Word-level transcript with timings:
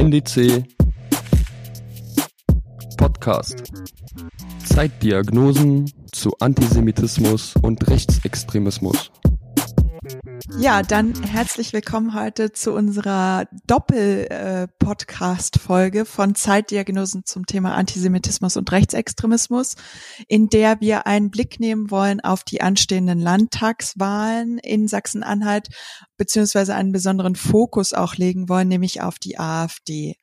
NDC 0.00 0.64
Podcast. 2.96 3.64
Zeitdiagnosen 4.64 5.92
zu 6.10 6.30
Antisemitismus 6.40 7.54
und 7.60 7.86
Rechtsextremismus. 7.86 9.10
Ja, 10.58 10.82
dann 10.82 11.14
herzlich 11.22 11.72
willkommen 11.72 12.14
heute 12.14 12.52
zu 12.52 12.72
unserer 12.72 13.46
Doppel-Podcast-Folge 13.66 16.04
von 16.04 16.34
Zeitdiagnosen 16.34 17.24
zum 17.24 17.46
Thema 17.46 17.74
Antisemitismus 17.74 18.56
und 18.56 18.70
Rechtsextremismus, 18.70 19.76
in 20.28 20.48
der 20.48 20.80
wir 20.80 21.06
einen 21.06 21.30
Blick 21.30 21.60
nehmen 21.60 21.90
wollen 21.90 22.20
auf 22.20 22.44
die 22.44 22.60
anstehenden 22.60 23.20
Landtagswahlen 23.20 24.58
in 24.58 24.88
Sachsen-Anhalt, 24.88 25.68
beziehungsweise 26.16 26.74
einen 26.74 26.92
besonderen 26.92 27.36
Fokus 27.36 27.94
auch 27.94 28.16
legen 28.16 28.48
wollen, 28.48 28.68
nämlich 28.68 29.00
auf 29.00 29.18
die 29.18 29.38
AfD. 29.38 30.16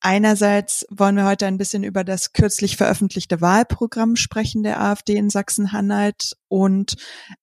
Einerseits 0.00 0.86
wollen 0.90 1.16
wir 1.16 1.24
heute 1.24 1.46
ein 1.46 1.58
bisschen 1.58 1.82
über 1.82 2.04
das 2.04 2.32
kürzlich 2.32 2.76
veröffentlichte 2.76 3.40
Wahlprogramm 3.40 4.14
sprechen 4.14 4.62
der 4.62 4.80
AfD 4.80 5.16
in 5.16 5.28
Sachsen-Anhalt 5.28 6.36
und 6.46 6.94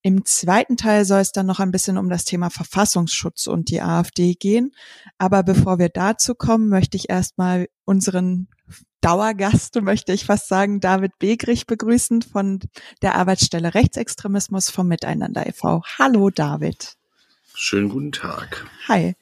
im 0.01 0.23
zweiten 0.23 0.77
Teil 0.77 1.03
soll 1.03 1.19
es 1.19 1.33
dann 1.33 1.47
noch 1.47 1.59
ein 1.59 1.71
bisschen 1.71 1.97
um 1.97 2.09
das 2.09 2.23
Thema 2.23 2.49
Verfassungsschutz 2.49 3.47
und 3.47 3.69
die 3.69 3.81
AfD 3.81 4.35
gehen. 4.35 4.71
Aber 5.17 5.43
bevor 5.43 5.79
wir 5.79 5.89
dazu 5.89 6.33
kommen, 6.33 6.69
möchte 6.69 6.95
ich 6.95 7.09
erstmal 7.09 7.67
unseren 7.83 8.47
Dauergast, 9.01 9.79
möchte 9.81 10.13
ich 10.13 10.25
fast 10.25 10.47
sagen, 10.47 10.79
David 10.79 11.19
Begrich 11.19 11.67
begrüßen 11.67 12.21
von 12.21 12.59
der 13.01 13.15
Arbeitsstelle 13.15 13.73
Rechtsextremismus 13.73 14.69
vom 14.69 14.87
Miteinander 14.87 15.45
e.V. 15.45 15.83
Hallo 15.99 16.29
David. 16.29 16.95
Schönen 17.53 17.89
guten 17.89 18.11
Tag. 18.11 18.65
Hi. 18.87 19.15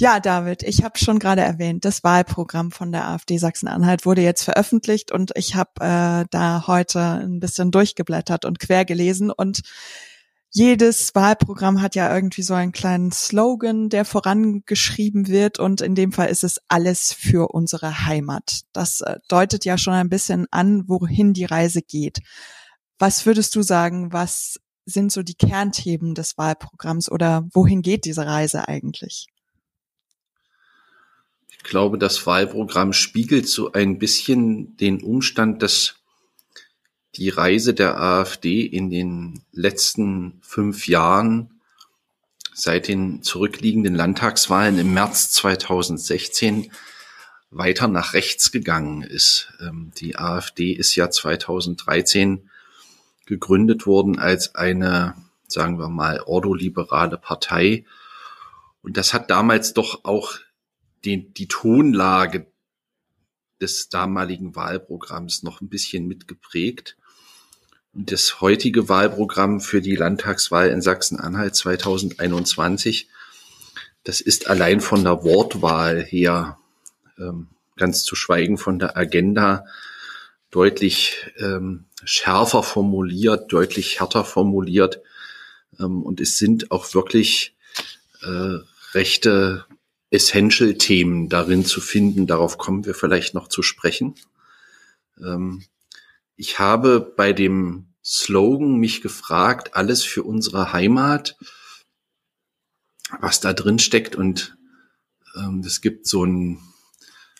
Ja, 0.00 0.20
David, 0.20 0.62
ich 0.62 0.84
habe 0.84 0.96
schon 0.96 1.18
gerade 1.18 1.40
erwähnt, 1.40 1.84
das 1.84 2.04
Wahlprogramm 2.04 2.70
von 2.70 2.92
der 2.92 3.08
AfD 3.08 3.36
Sachsen-Anhalt 3.36 4.06
wurde 4.06 4.22
jetzt 4.22 4.44
veröffentlicht 4.44 5.10
und 5.10 5.32
ich 5.34 5.56
habe 5.56 5.72
äh, 5.80 6.24
da 6.30 6.68
heute 6.68 7.00
ein 7.00 7.40
bisschen 7.40 7.72
durchgeblättert 7.72 8.44
und 8.44 8.60
quer 8.60 8.84
gelesen 8.84 9.32
und 9.32 9.62
jedes 10.50 11.16
Wahlprogramm 11.16 11.82
hat 11.82 11.96
ja 11.96 12.14
irgendwie 12.14 12.42
so 12.42 12.54
einen 12.54 12.70
kleinen 12.70 13.10
Slogan, 13.10 13.88
der 13.88 14.04
vorangeschrieben 14.04 15.26
wird 15.26 15.58
und 15.58 15.80
in 15.80 15.96
dem 15.96 16.12
Fall 16.12 16.28
ist 16.28 16.44
es 16.44 16.60
alles 16.68 17.12
für 17.12 17.48
unsere 17.52 18.06
Heimat. 18.06 18.60
Das 18.72 19.00
äh, 19.00 19.18
deutet 19.28 19.64
ja 19.64 19.78
schon 19.78 19.94
ein 19.94 20.08
bisschen 20.08 20.46
an, 20.52 20.84
wohin 20.88 21.32
die 21.32 21.44
Reise 21.44 21.82
geht. 21.82 22.20
Was 23.00 23.26
würdest 23.26 23.52
du 23.56 23.62
sagen, 23.62 24.12
was 24.12 24.60
sind 24.86 25.10
so 25.10 25.24
die 25.24 25.34
Kernthemen 25.34 26.14
des 26.14 26.38
Wahlprogramms 26.38 27.10
oder 27.10 27.48
wohin 27.52 27.82
geht 27.82 28.04
diese 28.04 28.26
Reise 28.26 28.68
eigentlich? 28.68 29.26
Ich 31.58 31.64
glaube, 31.64 31.98
das 31.98 32.26
Wahlprogramm 32.26 32.92
spiegelt 32.92 33.48
so 33.48 33.72
ein 33.72 33.98
bisschen 33.98 34.76
den 34.76 35.02
Umstand, 35.02 35.62
dass 35.62 35.96
die 37.16 37.28
Reise 37.28 37.74
der 37.74 38.00
AfD 38.00 38.62
in 38.62 38.90
den 38.90 39.42
letzten 39.52 40.40
fünf 40.42 40.86
Jahren 40.86 41.60
seit 42.54 42.88
den 42.88 43.22
zurückliegenden 43.22 43.94
Landtagswahlen 43.94 44.78
im 44.78 44.94
März 44.94 45.30
2016 45.32 46.70
weiter 47.50 47.88
nach 47.88 48.14
rechts 48.14 48.52
gegangen 48.52 49.02
ist. 49.02 49.52
Ähm, 49.60 49.92
die 49.96 50.16
AfD 50.16 50.72
ist 50.72 50.94
ja 50.96 51.10
2013 51.10 52.50
gegründet 53.26 53.86
worden 53.86 54.18
als 54.18 54.54
eine, 54.54 55.14
sagen 55.46 55.78
wir 55.78 55.88
mal, 55.88 56.20
ordoliberale 56.20 57.16
Partei. 57.16 57.84
Und 58.82 58.96
das 58.96 59.12
hat 59.14 59.30
damals 59.30 59.74
doch 59.74 60.04
auch 60.04 60.38
die, 61.08 61.32
die 61.32 61.48
Tonlage 61.48 62.46
des 63.60 63.88
damaligen 63.88 64.54
Wahlprogramms 64.54 65.42
noch 65.42 65.60
ein 65.60 65.68
bisschen 65.68 66.06
mitgeprägt. 66.06 66.96
Und 67.94 68.12
das 68.12 68.40
heutige 68.40 68.88
Wahlprogramm 68.88 69.60
für 69.60 69.80
die 69.80 69.96
Landtagswahl 69.96 70.68
in 70.68 70.82
Sachsen-Anhalt 70.82 71.56
2021, 71.56 73.08
das 74.04 74.20
ist 74.20 74.48
allein 74.48 74.80
von 74.80 75.02
der 75.02 75.24
Wortwahl 75.24 76.04
her, 76.04 76.58
ähm, 77.18 77.48
ganz 77.76 78.04
zu 78.04 78.14
schweigen 78.14 78.58
von 78.58 78.78
der 78.78 78.96
Agenda, 78.96 79.64
deutlich 80.50 81.26
ähm, 81.38 81.86
schärfer 82.04 82.62
formuliert, 82.62 83.52
deutlich 83.52 83.98
härter 83.98 84.24
formuliert. 84.24 85.00
Ähm, 85.80 86.02
und 86.02 86.20
es 86.20 86.38
sind 86.38 86.70
auch 86.70 86.94
wirklich 86.94 87.56
äh, 88.22 88.58
rechte 88.92 89.64
Essential-Themen 90.10 91.28
darin 91.28 91.64
zu 91.64 91.80
finden. 91.80 92.26
Darauf 92.26 92.58
kommen 92.58 92.86
wir 92.86 92.94
vielleicht 92.94 93.34
noch 93.34 93.48
zu 93.48 93.62
sprechen. 93.62 94.14
Ähm, 95.22 95.64
ich 96.36 96.58
habe 96.58 97.00
bei 97.00 97.32
dem 97.32 97.88
Slogan 98.04 98.76
mich 98.76 99.02
gefragt, 99.02 99.74
alles 99.74 100.04
für 100.04 100.22
unsere 100.22 100.72
Heimat, 100.72 101.36
was 103.20 103.40
da 103.40 103.52
drin 103.52 103.78
steckt. 103.78 104.16
Und 104.16 104.56
ähm, 105.36 105.62
es 105.66 105.80
gibt 105.80 106.06
so 106.06 106.24
ein, 106.24 106.58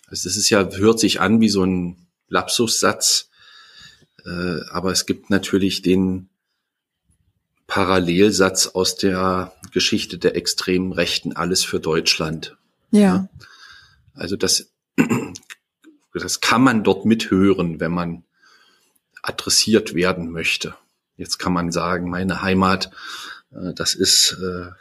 also 0.07 0.29
das 0.29 0.37
ist 0.37 0.49
ja, 0.49 0.69
hört 0.69 0.99
sich 0.99 1.21
an 1.21 1.41
wie 1.41 1.49
so 1.49 1.63
ein 1.63 2.07
Lapsussatz, 2.27 3.29
äh, 4.25 4.61
aber 4.69 4.91
es 4.91 5.07
gibt 5.07 5.31
natürlich 5.31 5.81
den 5.81 6.29
Parallelsatz 7.65 8.67
aus 8.67 8.95
der 8.95 9.53
Geschichte 9.71 10.17
der 10.17 10.35
extremen 10.35 10.91
Rechten, 10.91 11.33
alles 11.33 11.63
für 11.63 11.79
Deutschland. 11.79 12.58
Ja. 12.91 13.29
Also 14.13 14.35
das, 14.35 14.71
das 16.13 16.41
kann 16.41 16.61
man 16.61 16.83
dort 16.83 17.05
mithören, 17.05 17.79
wenn 17.79 17.91
man 17.91 18.23
adressiert 19.21 19.93
werden 19.93 20.31
möchte. 20.31 20.75
Jetzt 21.15 21.37
kann 21.37 21.53
man 21.53 21.71
sagen, 21.71 22.09
meine 22.09 22.41
Heimat, 22.41 22.91
äh, 23.51 23.73
das 23.73 23.95
ist 23.95 24.37
äh, 24.41 24.71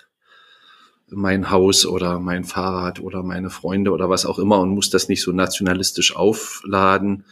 mein 1.11 1.51
Haus 1.51 1.87
oder 1.87 2.21
mein 2.21 2.45
Fahrrad 2.45 3.01
oder 3.01 3.23
meine 3.23 3.51
Freunde 3.51 3.93
oder 3.93 4.11
was 4.11 4.27
auch 4.27 4.39
immer 4.39 4.61
und 4.61 4.71
muss 4.71 4.91
das 4.91 5.09
nicht 5.09 5.23
so 5.23 5.33
nationalistisch 5.33 6.15
aufladen. 6.15 7.25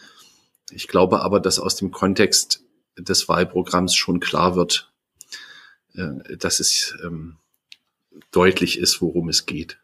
Ich 0.70 0.88
glaube 0.88 1.20
aber, 1.20 1.40
dass 1.40 1.58
aus 1.58 1.76
dem 1.76 1.90
Kontext 1.90 2.64
des 2.98 3.28
Wahlprogramms 3.28 3.94
schon 3.94 4.20
klar 4.20 4.56
wird, 4.56 4.92
äh, 5.94 6.36
dass 6.36 6.60
es 6.60 6.96
ähm, 7.04 7.36
deutlich 8.30 8.78
ist, 8.78 9.00
worum 9.02 9.28
es 9.28 9.46
geht. 9.46 9.78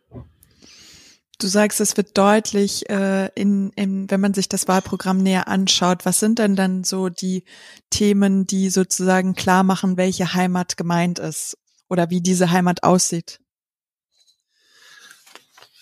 Du 1.39 1.47
sagst, 1.49 1.81
es 1.81 1.97
wird 1.97 2.17
deutlich, 2.17 2.89
äh, 2.89 3.29
in, 3.35 3.71
in, 3.71 4.11
wenn 4.11 4.21
man 4.21 4.35
sich 4.35 4.49
das 4.49 4.69
Wahlprogramm 4.69 5.19
näher 5.19 5.49
anschaut. 5.49 6.05
Was 6.05 6.21
sind 6.21 6.39
denn 6.39 6.57
dann 6.57 6.85
so 6.85 7.09
die 7.09 7.45
Themen, 7.91 8.47
die 8.47 8.71
sozusagen 8.71 9.35
klar 9.35 9.65
machen, 9.65 9.97
welche 9.97 10.35
Heimat 10.35 10.77
gemeint 10.77 11.19
ist 11.19 11.57
oder 11.89 12.11
wie 12.11 12.21
diese 12.21 12.51
Heimat 12.51 12.85
aussieht? 12.85 13.41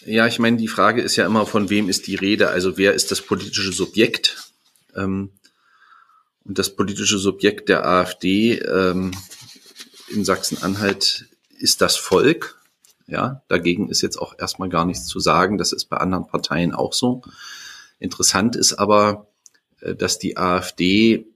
Ja, 0.06 0.26
ich 0.26 0.38
meine, 0.38 0.56
die 0.56 0.68
Frage 0.68 1.02
ist 1.02 1.16
ja 1.16 1.26
immer, 1.26 1.44
von 1.44 1.68
wem 1.68 1.88
ist 1.88 2.06
die 2.06 2.14
Rede? 2.14 2.48
Also 2.48 2.78
wer 2.78 2.94
ist 2.94 3.10
das 3.10 3.20
politische 3.20 3.72
Subjekt? 3.72 4.52
Ähm, 4.96 5.30
und 6.44 6.58
das 6.58 6.74
politische 6.74 7.18
Subjekt 7.18 7.68
der 7.68 7.86
AfD 7.86 8.54
ähm, 8.58 9.12
in 10.08 10.24
Sachsen-Anhalt 10.24 11.26
ist 11.58 11.82
das 11.82 11.96
Volk. 11.96 12.59
Ja, 13.10 13.42
dagegen 13.48 13.88
ist 13.88 14.02
jetzt 14.02 14.16
auch 14.16 14.38
erstmal 14.38 14.68
gar 14.68 14.84
nichts 14.86 15.06
zu 15.06 15.18
sagen. 15.18 15.58
Das 15.58 15.72
ist 15.72 15.86
bei 15.86 15.96
anderen 15.96 16.28
Parteien 16.28 16.72
auch 16.72 16.92
so. 16.92 17.22
Interessant 17.98 18.54
ist 18.54 18.74
aber, 18.74 19.26
äh, 19.80 19.96
dass 19.96 20.18
die 20.18 20.36
AfD 20.36 21.26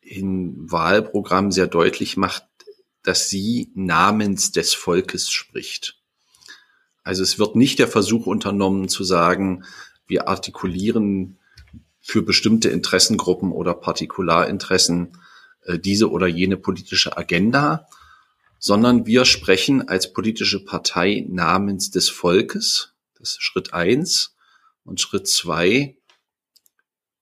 im 0.00 0.70
Wahlprogramm 0.70 1.50
sehr 1.50 1.66
deutlich 1.66 2.16
macht, 2.16 2.44
dass 3.02 3.28
sie 3.28 3.70
namens 3.74 4.52
des 4.52 4.74
Volkes 4.74 5.30
spricht. 5.30 5.98
Also 7.02 7.22
es 7.22 7.38
wird 7.38 7.56
nicht 7.56 7.78
der 7.78 7.88
Versuch 7.88 8.26
unternommen 8.26 8.88
zu 8.88 9.02
sagen, 9.02 9.64
wir 10.06 10.28
artikulieren 10.28 11.38
für 12.00 12.22
bestimmte 12.22 12.68
Interessengruppen 12.68 13.50
oder 13.50 13.74
Partikularinteressen 13.74 15.18
äh, 15.64 15.78
diese 15.78 16.10
oder 16.10 16.26
jene 16.26 16.56
politische 16.56 17.16
Agenda, 17.16 17.86
sondern 18.58 19.06
wir 19.06 19.24
sprechen 19.24 19.88
als 19.88 20.12
politische 20.12 20.64
Partei 20.64 21.24
namens 21.28 21.90
des 21.90 22.08
Volkes. 22.08 22.94
Das 23.18 23.30
ist 23.30 23.42
Schritt 23.42 23.72
eins. 23.72 24.34
Und 24.84 25.00
Schritt 25.00 25.28
zwei, 25.28 25.96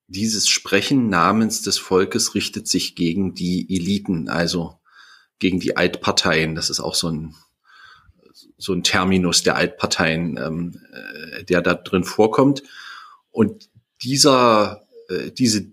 dieses 0.09 0.49
Sprechen 0.49 1.09
namens 1.09 1.63
des 1.63 1.79
Volkes 1.79 2.35
richtet 2.35 2.69
sich 2.69 2.95
gegen 2.95 3.35
die 3.35 3.67
Eliten, 3.75 4.29
also 4.29 4.79
gegen 5.39 5.61
die 5.61 5.77
Altparteien. 5.77 6.55
Das 6.55 6.71
ist 6.71 6.81
auch 6.81 6.95
so 6.95 7.09
ein, 7.09 7.35
so 8.57 8.73
ein 8.73 8.83
Terminus 8.83 9.43
der 9.43 9.57
Altparteien, 9.57 10.39
ähm, 10.39 10.81
äh, 10.93 11.45
der 11.45 11.61
da 11.61 11.75
drin 11.75 12.05
vorkommt. 12.05 12.63
Und 13.31 13.69
dieser, 14.03 14.87
äh, 15.09 15.33
diese, 15.33 15.73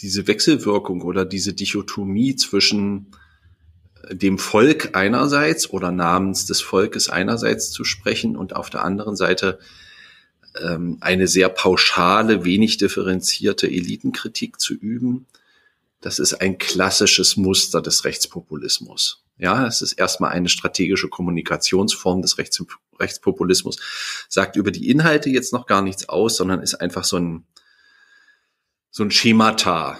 diese 0.00 0.26
Wechselwirkung 0.26 1.02
oder 1.02 1.24
diese 1.24 1.52
Dichotomie 1.52 2.36
zwischen 2.36 3.10
dem 4.10 4.38
Volk 4.38 4.90
einerseits 4.94 5.70
oder 5.70 5.90
namens 5.90 6.46
des 6.46 6.60
Volkes 6.60 7.08
einerseits 7.08 7.70
zu 7.70 7.84
sprechen 7.84 8.36
und 8.36 8.54
auf 8.56 8.70
der 8.70 8.84
anderen 8.84 9.16
Seite 9.16 9.58
ähm, 10.60 10.98
eine 11.00 11.28
sehr 11.28 11.48
pauschale, 11.48 12.44
wenig 12.44 12.78
differenzierte 12.78 13.66
Elitenkritik 13.66 14.60
zu 14.60 14.74
üben. 14.74 15.26
Das 16.00 16.18
ist 16.18 16.34
ein 16.34 16.58
klassisches 16.58 17.36
Muster 17.36 17.82
des 17.82 18.04
Rechtspopulismus. 18.04 19.22
Ja, 19.38 19.66
es 19.66 19.80
ist 19.80 19.92
erstmal 19.94 20.32
eine 20.32 20.48
strategische 20.48 21.08
Kommunikationsform 21.08 22.20
des 22.22 22.36
Rechts, 22.38 22.62
Rechtspopulismus, 22.98 23.78
sagt 24.28 24.56
über 24.56 24.70
die 24.70 24.90
Inhalte 24.90 25.30
jetzt 25.30 25.52
noch 25.52 25.66
gar 25.66 25.82
nichts 25.82 26.08
aus, 26.08 26.36
sondern 26.36 26.62
ist 26.62 26.74
einfach 26.74 27.04
so 27.04 27.16
ein, 27.16 27.44
so 28.90 29.02
ein 29.02 29.10
Schemata, 29.10 29.98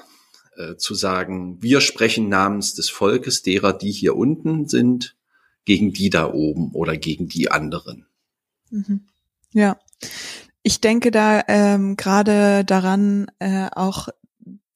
äh, 0.60 0.76
zu 0.76 0.94
sagen, 0.94 1.62
wir 1.62 1.80
sprechen 1.80 2.28
namens 2.28 2.74
des 2.74 2.90
Volkes, 2.90 3.42
derer, 3.42 3.72
die 3.72 3.92
hier 3.92 4.16
unten 4.16 4.68
sind, 4.68 5.16
gegen 5.64 5.92
die 5.92 6.10
da 6.10 6.32
oben 6.32 6.72
oder 6.72 6.96
gegen 6.96 7.28
die 7.28 7.50
anderen. 7.50 8.06
Mhm. 8.70 9.06
Ja, 9.52 9.78
ich 10.62 10.80
denke 10.80 11.10
da 11.10 11.42
ähm, 11.48 11.96
gerade 11.96 12.64
daran, 12.64 13.26
äh, 13.38 13.68
auch 13.72 14.08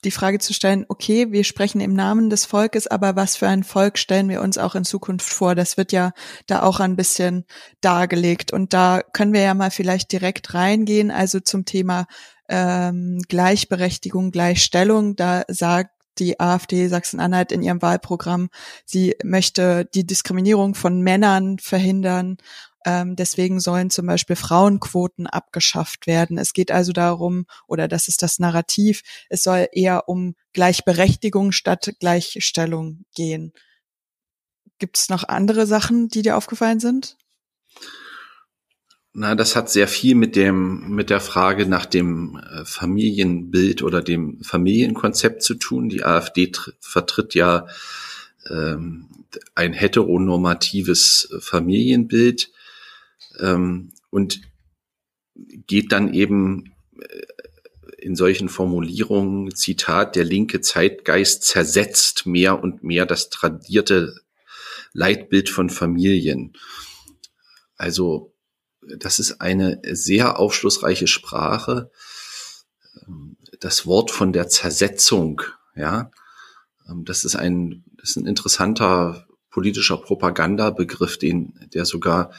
die 0.04 0.10
Frage 0.10 0.38
zu 0.38 0.52
stellen, 0.52 0.84
okay, 0.88 1.32
wir 1.32 1.44
sprechen 1.44 1.80
im 1.80 1.94
Namen 1.94 2.30
des 2.30 2.44
Volkes, 2.44 2.86
aber 2.86 3.16
was 3.16 3.36
für 3.36 3.48
ein 3.48 3.64
Volk 3.64 3.98
stellen 3.98 4.28
wir 4.28 4.42
uns 4.42 4.58
auch 4.58 4.74
in 4.74 4.84
Zukunft 4.84 5.28
vor? 5.28 5.54
Das 5.54 5.76
wird 5.76 5.92
ja 5.92 6.12
da 6.46 6.62
auch 6.62 6.80
ein 6.80 6.96
bisschen 6.96 7.44
dargelegt. 7.80 8.52
Und 8.52 8.72
da 8.72 9.00
können 9.12 9.32
wir 9.32 9.40
ja 9.40 9.54
mal 9.54 9.70
vielleicht 9.70 10.12
direkt 10.12 10.54
reingehen, 10.54 11.10
also 11.10 11.40
zum 11.40 11.64
Thema 11.64 12.06
ähm, 12.48 13.20
Gleichberechtigung, 13.28 14.30
Gleichstellung. 14.30 15.16
Da 15.16 15.44
sagt 15.48 15.90
die 16.18 16.38
AfD 16.38 16.86
Sachsen-Anhalt 16.86 17.50
in 17.50 17.62
ihrem 17.62 17.82
Wahlprogramm, 17.82 18.48
sie 18.84 19.16
möchte 19.24 19.84
die 19.94 20.06
Diskriminierung 20.06 20.76
von 20.76 21.00
Männern 21.00 21.58
verhindern 21.58 22.36
ähm, 22.84 23.16
deswegen 23.16 23.60
sollen 23.60 23.90
zum 23.90 24.06
Beispiel 24.06 24.36
Frauenquoten 24.36 25.26
abgeschafft 25.26 26.06
werden. 26.06 26.38
Es 26.38 26.52
geht 26.52 26.70
also 26.70 26.92
darum, 26.92 27.46
oder 27.66 27.88
das 27.88 28.08
ist 28.08 28.22
das 28.22 28.38
Narrativ, 28.38 29.02
es 29.30 29.42
soll 29.42 29.68
eher 29.72 30.08
um 30.08 30.34
Gleichberechtigung 30.52 31.52
statt 31.52 31.94
Gleichstellung 31.98 33.04
gehen. 33.14 33.52
Gibt 34.78 34.98
es 34.98 35.08
noch 35.08 35.24
andere 35.24 35.66
Sachen, 35.66 36.08
die 36.08 36.22
dir 36.22 36.36
aufgefallen 36.36 36.80
sind? 36.80 37.16
Na, 39.16 39.36
das 39.36 39.54
hat 39.54 39.70
sehr 39.70 39.86
viel 39.86 40.16
mit 40.16 40.34
dem, 40.34 40.88
mit 40.88 41.08
der 41.08 41.20
Frage 41.20 41.66
nach 41.66 41.86
dem 41.86 42.36
äh, 42.36 42.64
Familienbild 42.64 43.82
oder 43.82 44.02
dem 44.02 44.42
Familienkonzept 44.42 45.40
zu 45.40 45.54
tun. 45.54 45.88
Die 45.88 46.04
AfD 46.04 46.50
vertritt 46.80 47.34
ja 47.34 47.68
ähm, 48.50 49.08
ein 49.54 49.72
heteronormatives 49.72 51.32
Familienbild 51.38 52.50
ähm, 53.38 53.92
und 54.10 54.40
geht 55.68 55.92
dann 55.92 56.12
eben 56.12 56.74
äh, 56.98 57.96
in 57.98 58.16
solchen 58.16 58.48
Formulierungen, 58.48 59.54
Zitat, 59.54 60.16
der 60.16 60.24
linke 60.24 60.60
Zeitgeist 60.60 61.44
zersetzt 61.44 62.26
mehr 62.26 62.60
und 62.60 62.82
mehr 62.82 63.06
das 63.06 63.30
tradierte 63.30 64.16
Leitbild 64.92 65.50
von 65.50 65.70
Familien. 65.70 66.54
Also 67.76 68.33
das 68.98 69.18
ist 69.18 69.40
eine 69.40 69.80
sehr 69.90 70.38
aufschlussreiche 70.38 71.06
Sprache. 71.06 71.90
Das 73.60 73.86
Wort 73.86 74.10
von 74.10 74.32
der 74.32 74.48
Zersetzung, 74.48 75.42
ja, 75.74 76.10
ähm, 76.88 77.04
das 77.04 77.24
ist 77.24 77.36
ein, 77.36 77.84
das 77.96 78.10
ist 78.10 78.16
ein 78.16 78.26
interessanter 78.26 79.26
politischer 79.50 79.96
Propagandabegriff, 79.96 81.18
den, 81.18 81.54
der 81.72 81.84
sogar 81.84 82.32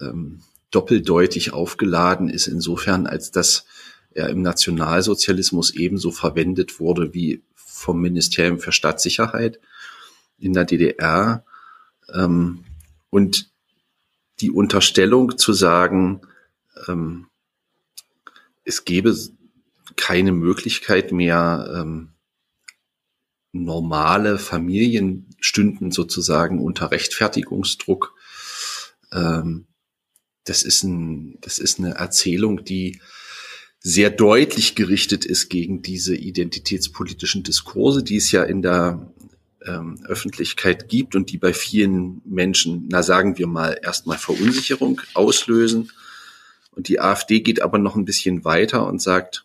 ähm, 0.00 0.42
doppeldeutig 0.70 1.52
aufgeladen 1.52 2.28
ist, 2.28 2.46
insofern, 2.46 3.06
als 3.06 3.30
dass 3.30 3.64
er 4.14 4.28
im 4.28 4.42
Nationalsozialismus 4.42 5.70
ebenso 5.70 6.10
verwendet 6.10 6.80
wurde 6.80 7.14
wie 7.14 7.42
vom 7.54 8.00
Ministerium 8.00 8.58
für 8.58 8.72
Staatssicherheit 8.72 9.58
in 10.38 10.52
der 10.52 10.64
DDR. 10.64 11.44
Ähm, 12.12 12.64
und 13.10 13.51
die 14.42 14.50
Unterstellung 14.50 15.38
zu 15.38 15.52
sagen, 15.52 16.20
ähm, 16.88 17.26
es 18.64 18.84
gäbe 18.84 19.16
keine 19.96 20.32
Möglichkeit 20.32 21.12
mehr, 21.12 21.72
ähm, 21.74 22.08
normale 23.52 24.38
Familien 24.38 25.26
stünden 25.40 25.90
sozusagen 25.90 26.58
unter 26.58 26.90
Rechtfertigungsdruck. 26.90 28.14
Ähm, 29.12 29.66
das 30.44 30.62
ist 30.62 30.82
ein, 30.82 31.38
das 31.40 31.58
ist 31.58 31.78
eine 31.78 31.94
Erzählung, 31.94 32.64
die 32.64 33.00
sehr 33.78 34.10
deutlich 34.10 34.74
gerichtet 34.74 35.24
ist 35.24 35.48
gegen 35.48 35.82
diese 35.82 36.16
identitätspolitischen 36.16 37.42
Diskurse, 37.42 38.02
die 38.02 38.16
es 38.16 38.32
ja 38.32 38.42
in 38.42 38.62
der 38.62 39.12
ähm, 39.66 40.04
Öffentlichkeit 40.06 40.88
gibt 40.88 41.14
und 41.14 41.30
die 41.30 41.38
bei 41.38 41.52
vielen 41.52 42.22
Menschen, 42.24 42.86
na 42.90 43.02
sagen 43.02 43.38
wir 43.38 43.46
mal, 43.46 43.78
erstmal 43.82 44.18
Verunsicherung 44.18 45.00
auslösen. 45.14 45.90
Und 46.70 46.88
die 46.88 47.00
AfD 47.00 47.40
geht 47.40 47.62
aber 47.62 47.78
noch 47.78 47.96
ein 47.96 48.04
bisschen 48.04 48.44
weiter 48.44 48.86
und 48.86 49.00
sagt, 49.02 49.44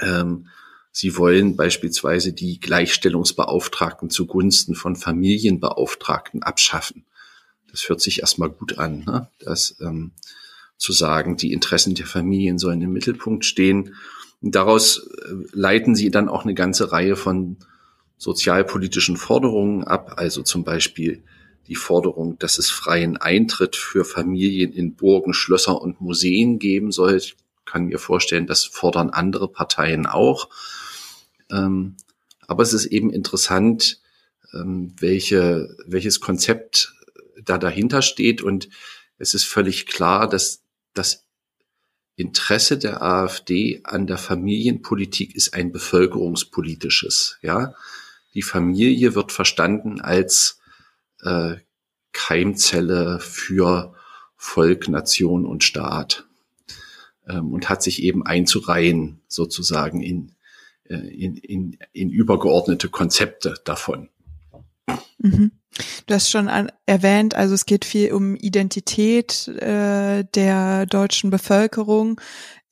ähm, 0.00 0.48
sie 0.92 1.16
wollen 1.16 1.56
beispielsweise 1.56 2.32
die 2.32 2.60
Gleichstellungsbeauftragten 2.60 4.10
zugunsten 4.10 4.74
von 4.74 4.96
Familienbeauftragten 4.96 6.42
abschaffen 6.42 7.04
das 7.76 7.90
hört 7.90 8.00
sich 8.00 8.20
erstmal 8.20 8.48
gut 8.48 8.78
an, 8.78 9.04
ne? 9.06 9.28
das 9.38 9.76
ähm, 9.80 10.12
zu 10.78 10.92
sagen, 10.92 11.36
die 11.36 11.52
Interessen 11.52 11.94
der 11.94 12.06
Familien 12.06 12.58
sollen 12.58 12.80
im 12.80 12.92
Mittelpunkt 12.92 13.44
stehen. 13.44 13.94
Und 14.40 14.54
daraus 14.54 14.98
äh, 14.98 15.34
leiten 15.52 15.94
sie 15.94 16.10
dann 16.10 16.30
auch 16.30 16.44
eine 16.44 16.54
ganze 16.54 16.90
Reihe 16.90 17.16
von 17.16 17.58
sozialpolitischen 18.18 19.16
Forderungen 19.16 19.84
ab, 19.84 20.14
also 20.16 20.42
zum 20.42 20.64
Beispiel 20.64 21.22
die 21.66 21.74
Forderung, 21.74 22.38
dass 22.38 22.58
es 22.58 22.70
freien 22.70 23.16
Eintritt 23.16 23.76
für 23.76 24.04
Familien 24.04 24.72
in 24.72 24.94
Burgen, 24.94 25.34
Schlösser 25.34 25.80
und 25.80 26.00
Museen 26.00 26.58
geben 26.58 26.92
soll. 26.92 27.16
Ich 27.16 27.36
kann 27.64 27.86
mir 27.86 27.98
vorstellen, 27.98 28.46
das 28.46 28.64
fordern 28.64 29.10
andere 29.10 29.48
Parteien 29.48 30.06
auch. 30.06 30.48
Ähm, 31.50 31.96
aber 32.46 32.62
es 32.62 32.72
ist 32.72 32.86
eben 32.86 33.10
interessant, 33.10 34.00
ähm, 34.54 34.94
welche, 34.98 35.76
welches 35.86 36.20
Konzept 36.20 36.94
da 37.44 37.58
dahinter 37.58 38.02
steht. 38.02 38.42
Und 38.42 38.68
es 39.18 39.34
ist 39.34 39.44
völlig 39.44 39.86
klar, 39.86 40.28
dass 40.28 40.62
das 40.94 41.24
Interesse 42.14 42.78
der 42.78 43.02
AfD 43.02 43.80
an 43.84 44.06
der 44.06 44.18
Familienpolitik 44.18 45.34
ist 45.34 45.52
ein 45.52 45.72
bevölkerungspolitisches. 45.72 47.38
Ja, 47.42 47.74
die 48.36 48.42
Familie 48.42 49.14
wird 49.14 49.32
verstanden 49.32 50.02
als 50.02 50.60
äh, 51.22 51.56
Keimzelle 52.12 53.18
für 53.18 53.94
Volk, 54.36 54.88
Nation 54.88 55.46
und 55.46 55.64
Staat 55.64 56.26
ähm, 57.26 57.50
und 57.52 57.70
hat 57.70 57.82
sich 57.82 58.02
eben 58.02 58.26
einzureihen 58.26 59.22
sozusagen 59.26 60.02
in, 60.02 60.36
äh, 60.84 60.96
in, 60.96 61.38
in, 61.38 61.78
in 61.94 62.10
übergeordnete 62.10 62.90
Konzepte 62.90 63.54
davon. 63.64 64.10
Mhm. 65.18 65.52
Du 66.06 66.14
hast 66.14 66.30
schon 66.30 66.48
an, 66.48 66.70
erwähnt, 66.84 67.34
also 67.34 67.54
es 67.54 67.64
geht 67.64 67.86
viel 67.86 68.12
um 68.12 68.34
Identität 68.36 69.48
äh, 69.48 70.24
der 70.34 70.84
deutschen 70.84 71.30
Bevölkerung. 71.30 72.20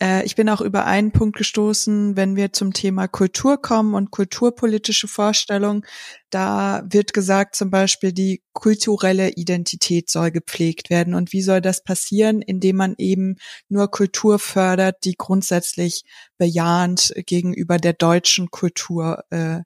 Äh, 0.04 0.25
ich 0.25 0.37
bin 0.37 0.49
auch 0.50 0.61
über 0.61 0.84
einen 0.84 1.12
Punkt 1.12 1.37
gestoßen, 1.37 2.16
wenn 2.16 2.37
wir 2.37 2.52
zum 2.52 2.75
Thema 2.75 3.08
Kultur 3.08 3.61
kommen 3.61 3.94
und 3.94 4.11
kulturpolitische 4.11 5.08
Vorstellungen. 5.08 5.87
Da 6.30 6.84
wird 6.87 7.14
gesagt, 7.14 7.56
zum 7.56 7.70
Beispiel 7.70 8.12
die 8.12 8.42
kulturelle 8.52 9.30
Identität 9.30 10.11
soll 10.11 10.30
gepflegt 10.30 10.90
werden. 10.90 11.14
Und 11.14 11.32
wie 11.32 11.42
soll 11.42 11.62
das 11.62 11.82
passieren? 11.82 12.42
Indem 12.42 12.76
man 12.76 12.94
eben 12.99 13.37
nur 13.68 13.90
Kultur 13.90 14.38
fördert, 14.38 15.04
die 15.04 15.14
grundsätzlich 15.16 16.04
bejahend 16.37 17.14
gegenüber 17.26 17.78
der 17.78 17.94
deutschen 17.94 18.50
Kultur 18.50 19.25
äh, 19.30 19.61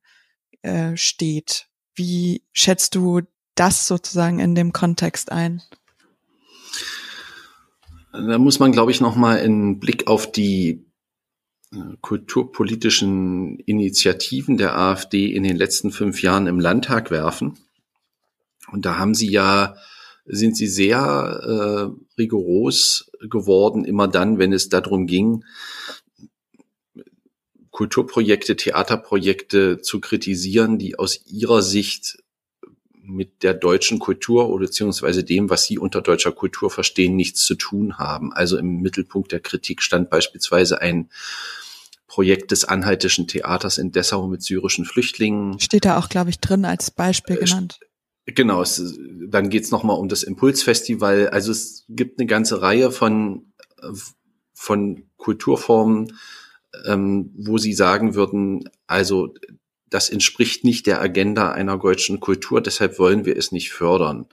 äh, 0.62 0.96
steht. 0.96 1.66
Wie 1.96 2.44
schätzt 2.52 2.94
du 2.94 3.22
das 3.56 3.88
sozusagen 3.88 4.38
in 4.38 4.54
dem 4.54 4.72
Kontext 4.72 5.32
ein? 5.32 5.62
Da 8.26 8.38
muss 8.38 8.58
man, 8.58 8.72
glaube 8.72 8.90
ich, 8.90 9.00
nochmal 9.00 9.38
einen 9.38 9.78
Blick 9.78 10.08
auf 10.08 10.30
die 10.32 10.84
äh, 11.72 11.78
kulturpolitischen 12.00 13.60
Initiativen 13.60 14.56
der 14.56 14.76
AfD 14.76 15.32
in 15.32 15.44
den 15.44 15.56
letzten 15.56 15.92
fünf 15.92 16.20
Jahren 16.20 16.48
im 16.48 16.58
Landtag 16.58 17.12
werfen. 17.12 17.56
Und 18.72 18.84
da 18.84 18.98
haben 18.98 19.14
sie 19.14 19.30
ja, 19.30 19.76
sind 20.24 20.56
sie 20.56 20.66
sehr 20.66 20.98
äh, 20.98 22.20
rigoros 22.20 23.10
geworden, 23.20 23.84
immer 23.84 24.08
dann, 24.08 24.38
wenn 24.38 24.52
es 24.52 24.68
darum 24.68 25.06
ging, 25.06 25.44
Kulturprojekte, 27.70 28.56
Theaterprojekte 28.56 29.80
zu 29.80 30.00
kritisieren, 30.00 30.78
die 30.78 30.98
aus 30.98 31.24
ihrer 31.26 31.62
Sicht 31.62 32.18
mit 33.08 33.42
der 33.42 33.54
deutschen 33.54 33.98
Kultur 33.98 34.50
oder 34.50 34.66
beziehungsweise 34.66 35.24
dem, 35.24 35.48
was 35.50 35.64
Sie 35.64 35.78
unter 35.78 36.02
deutscher 36.02 36.32
Kultur 36.32 36.70
verstehen, 36.70 37.16
nichts 37.16 37.44
zu 37.44 37.54
tun 37.54 37.98
haben. 37.98 38.32
Also 38.32 38.58
im 38.58 38.80
Mittelpunkt 38.80 39.32
der 39.32 39.40
Kritik 39.40 39.82
stand 39.82 40.10
beispielsweise 40.10 40.80
ein 40.80 41.08
Projekt 42.06 42.50
des 42.50 42.64
Anhaltischen 42.64 43.26
Theaters 43.26 43.78
in 43.78 43.92
Dessau 43.92 44.28
mit 44.28 44.42
syrischen 44.42 44.84
Flüchtlingen. 44.84 45.58
Steht 45.58 45.84
da 45.84 45.98
auch, 45.98 46.08
glaube 46.08 46.30
ich, 46.30 46.40
drin 46.40 46.64
als 46.64 46.90
Beispiel 46.90 47.36
äh, 47.36 47.44
genannt. 47.44 47.80
Genau, 48.26 48.60
es, 48.60 48.98
dann 49.26 49.48
geht's 49.48 49.70
nochmal 49.70 49.98
um 49.98 50.08
das 50.08 50.22
Impulsfestival. 50.22 51.30
Also 51.30 51.50
es 51.50 51.84
gibt 51.88 52.18
eine 52.18 52.26
ganze 52.26 52.60
Reihe 52.60 52.90
von, 52.90 53.52
von 54.52 55.04
Kulturformen, 55.16 56.12
ähm, 56.84 57.32
wo 57.38 57.56
Sie 57.56 57.72
sagen 57.72 58.14
würden, 58.14 58.68
also 58.86 59.34
das 59.90 60.10
entspricht 60.10 60.64
nicht 60.64 60.86
der 60.86 61.00
Agenda 61.00 61.52
einer 61.52 61.78
deutschen 61.78 62.20
Kultur, 62.20 62.60
deshalb 62.60 62.98
wollen 62.98 63.24
wir 63.24 63.36
es 63.36 63.52
nicht 63.52 63.70
fördern. 63.70 64.26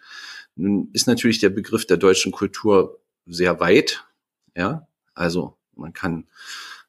Nun 0.55 0.89
ist 0.93 1.07
natürlich 1.07 1.39
der 1.39 1.49
Begriff 1.49 1.85
der 1.85 1.97
deutschen 1.97 2.31
Kultur 2.31 2.99
sehr 3.25 3.59
weit, 3.59 4.05
ja, 4.55 4.87
also 5.13 5.57
man 5.75 5.93
kann 5.93 6.27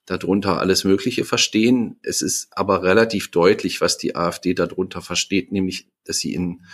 darunter 0.04 0.60
alles 0.60 0.84
Mögliche 0.84 1.24
verstehen. 1.24 1.98
Es 2.02 2.22
ist 2.22 2.48
aber 2.52 2.82
relativ 2.82 3.30
deutlich, 3.30 3.80
was 3.80 3.98
die 3.98 4.14
AfD 4.14 4.54
darunter 4.54 5.02
versteht, 5.02 5.50
nämlich, 5.50 5.88
dass 6.04 6.18
sie 6.18 6.32
in 6.32 6.64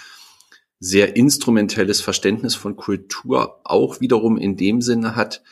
sehr 0.79 1.17
instrumentelles 1.17 2.01
Verständnis 2.01 2.55
von 2.55 2.77
Kultur 2.77 3.61
auch 3.65 4.01
wiederum 4.01 4.37
in 4.37 4.57
dem 4.57 4.83
Sinne 4.83 5.17
hat, 5.17 5.43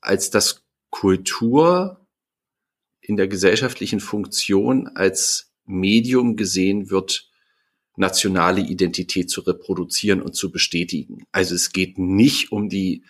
als 0.00 0.30
dass 0.30 0.64
Kultur 0.90 2.06
in 3.00 3.16
der 3.16 3.28
gesellschaftlichen 3.28 4.00
Funktion 4.00 4.88
als 4.88 5.47
Medium 5.68 6.36
gesehen 6.36 6.90
wird, 6.90 7.28
nationale 7.96 8.60
Identität 8.60 9.28
zu 9.28 9.40
reproduzieren 9.40 10.22
und 10.22 10.34
zu 10.34 10.50
bestätigen. 10.50 11.24
Also 11.32 11.54
es 11.54 11.72
geht 11.72 11.98
nicht 11.98 12.52
um 12.52 12.68
die 12.68 13.02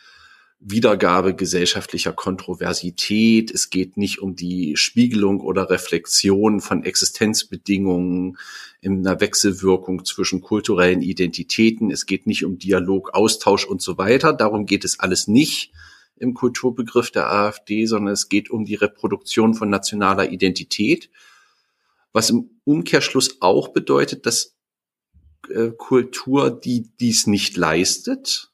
Wiedergabe 0.60 1.34
gesellschaftlicher 1.34 2.12
Kontroversität. 2.12 3.52
Es 3.52 3.70
geht 3.70 3.96
nicht 3.96 4.18
um 4.18 4.34
die 4.34 4.76
Spiegelung 4.76 5.40
oder 5.40 5.70
Reflexion 5.70 6.60
von 6.60 6.84
Existenzbedingungen 6.84 8.38
in 8.80 9.06
einer 9.06 9.20
Wechselwirkung 9.20 10.04
zwischen 10.04 10.40
kulturellen 10.40 11.02
Identitäten. 11.02 11.92
Es 11.92 12.06
geht 12.06 12.26
nicht 12.26 12.44
um 12.44 12.58
Dialog, 12.58 13.14
Austausch 13.14 13.66
und 13.66 13.80
so 13.80 13.98
weiter. 13.98 14.32
Darum 14.32 14.66
geht 14.66 14.84
es 14.84 14.98
alles 14.98 15.28
nicht 15.28 15.70
im 16.16 16.34
Kulturbegriff 16.34 17.12
der 17.12 17.30
AfD, 17.30 17.86
sondern 17.86 18.14
es 18.14 18.28
geht 18.28 18.50
um 18.50 18.64
die 18.64 18.74
Reproduktion 18.74 19.54
von 19.54 19.70
nationaler 19.70 20.32
Identität, 20.32 21.08
was 22.12 22.30
im 22.30 22.60
Umkehrschluss 22.64 23.40
auch 23.40 23.68
bedeutet, 23.68 24.26
dass 24.26 24.56
äh, 25.50 25.70
Kultur, 25.70 26.50
die 26.50 26.90
dies 27.00 27.26
nicht 27.26 27.56
leistet, 27.56 28.50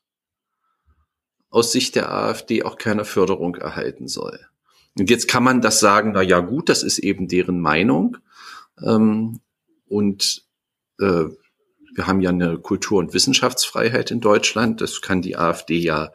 aus 1.50 1.72
Sicht 1.72 1.94
der 1.94 2.12
AfD 2.12 2.64
auch 2.64 2.76
keine 2.76 3.04
Förderung 3.04 3.54
erhalten 3.54 4.08
soll. 4.08 4.40
Und 4.98 5.10
jetzt 5.10 5.28
kann 5.28 5.42
man 5.42 5.60
das 5.60 5.80
sagen, 5.80 6.12
na 6.12 6.22
ja 6.22 6.40
gut, 6.40 6.68
das 6.68 6.82
ist 6.82 6.98
eben 6.98 7.28
deren 7.28 7.60
Meinung. 7.60 8.18
Ähm, 8.82 9.40
und 9.86 10.44
äh, 11.00 11.26
wir 11.94 12.06
haben 12.06 12.20
ja 12.20 12.30
eine 12.30 12.58
Kultur- 12.58 12.98
und 12.98 13.14
Wissenschaftsfreiheit 13.14 14.10
in 14.10 14.20
Deutschland. 14.20 14.80
Das 14.80 15.00
kann 15.00 15.22
die 15.22 15.36
AfD 15.36 15.78
ja 15.78 16.12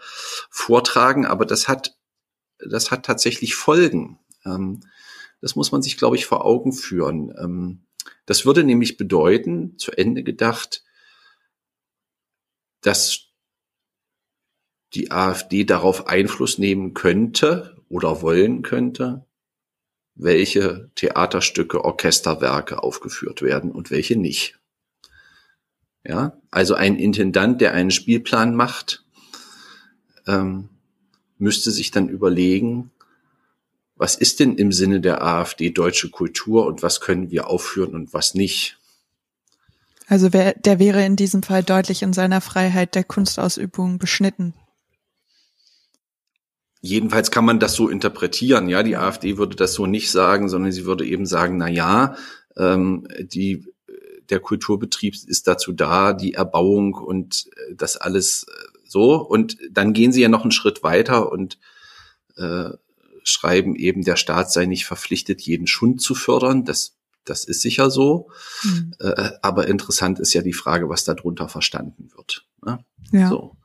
vortragen, 0.49 1.25
aber 1.25 1.45
das 1.45 1.67
hat, 1.67 1.97
das 2.57 2.91
hat 2.91 3.05
tatsächlich 3.05 3.55
Folgen. 3.55 4.19
Ähm, 4.45 4.81
das 5.41 5.55
muss 5.55 5.71
man 5.71 5.81
sich, 5.81 5.97
glaube 5.97 6.15
ich, 6.15 6.25
vor 6.25 6.45
Augen 6.45 6.73
führen. 6.73 7.33
Ähm, 7.37 7.81
das 8.25 8.45
würde 8.45 8.63
nämlich 8.63 8.97
bedeuten, 8.97 9.77
zu 9.77 9.91
Ende 9.91 10.23
gedacht, 10.23 10.83
dass 12.81 13.27
die 14.93 15.11
AfD 15.11 15.65
darauf 15.65 16.07
Einfluss 16.07 16.57
nehmen 16.57 16.93
könnte 16.93 17.77
oder 17.89 18.21
wollen 18.21 18.61
könnte, 18.61 19.25
welche 20.15 20.91
Theaterstücke, 20.95 21.83
Orchesterwerke 21.83 22.83
aufgeführt 22.83 23.41
werden 23.41 23.71
und 23.71 23.91
welche 23.91 24.15
nicht. 24.15 24.59
Ja, 26.03 26.37
also 26.49 26.75
ein 26.75 26.95
Intendant, 26.95 27.61
der 27.61 27.73
einen 27.73 27.91
Spielplan 27.91 28.55
macht, 28.55 29.05
ähm, 30.27 30.69
müsste 31.37 31.71
sich 31.71 31.91
dann 31.91 32.09
überlegen, 32.09 32.91
was 33.99 34.15
ist 34.15 34.39
denn 34.39 34.55
im 34.55 34.71
Sinne 34.71 35.01
der 35.01 35.21
AfD 35.21 35.71
deutsche 35.71 36.09
Kultur 36.09 36.65
und 36.65 36.81
was 36.81 37.01
können 37.01 37.29
wir 37.31 37.47
aufführen 37.47 37.93
und 37.93 38.13
was 38.13 38.33
nicht. 38.33 38.77
Also 40.07 40.31
wer, 40.31 40.53
der 40.53 40.79
wäre 40.79 41.05
in 41.05 41.17
diesem 41.17 41.43
Fall 41.43 41.63
deutlich 41.63 42.01
in 42.01 42.13
seiner 42.13 42.39
Freiheit 42.39 42.95
der 42.95 43.03
Kunstausübung 43.03 43.99
beschnitten. 43.99 44.53
Jedenfalls 46.81 47.29
kann 47.29 47.43
man 47.43 47.59
das 47.59 47.73
so 47.73 47.89
interpretieren. 47.89 48.69
Ja, 48.69 48.83
die 48.83 48.95
AfD 48.95 49.37
würde 49.37 49.57
das 49.57 49.73
so 49.73 49.85
nicht 49.85 50.09
sagen, 50.09 50.47
sondern 50.47 50.71
sie 50.71 50.85
würde 50.85 51.05
eben 51.05 51.25
sagen, 51.25 51.57
na 51.57 51.67
ja, 51.67 52.15
ähm, 52.55 53.05
die, 53.19 53.65
der 54.29 54.39
Kulturbetrieb 54.39 55.13
ist 55.27 55.45
dazu 55.45 55.73
da, 55.73 56.13
die 56.13 56.35
Erbauung 56.35 56.93
und 56.93 57.47
äh, 57.47 57.75
das 57.75 57.97
alles 57.97 58.43
äh, 58.43 58.79
so. 58.85 59.15
Und 59.15 59.57
dann 59.69 59.91
gehen 59.91 60.13
sie 60.13 60.21
ja 60.21 60.29
noch 60.29 60.43
einen 60.43 60.51
Schritt 60.51 60.83
weiter 60.83 61.33
und 61.33 61.59
äh, 62.37 62.69
schreiben 63.29 63.75
eben, 63.75 64.03
der 64.03 64.15
Staat 64.15 64.51
sei 64.51 64.65
nicht 64.65 64.85
verpflichtet, 64.85 65.41
jeden 65.41 65.67
Schund 65.67 66.01
zu 66.01 66.15
fördern. 66.15 66.65
Das, 66.65 66.97
das 67.25 67.45
ist 67.45 67.61
sicher 67.61 67.89
so. 67.89 68.29
Mhm. 68.63 68.93
Äh, 68.99 69.31
aber 69.41 69.67
interessant 69.67 70.19
ist 70.19 70.33
ja 70.33 70.41
die 70.41 70.53
Frage, 70.53 70.89
was 70.89 71.03
darunter 71.03 71.49
verstanden 71.49 72.09
wird. 72.15 72.45
Ne? 72.63 72.83
Ja. 73.11 73.29
So. 73.29 73.55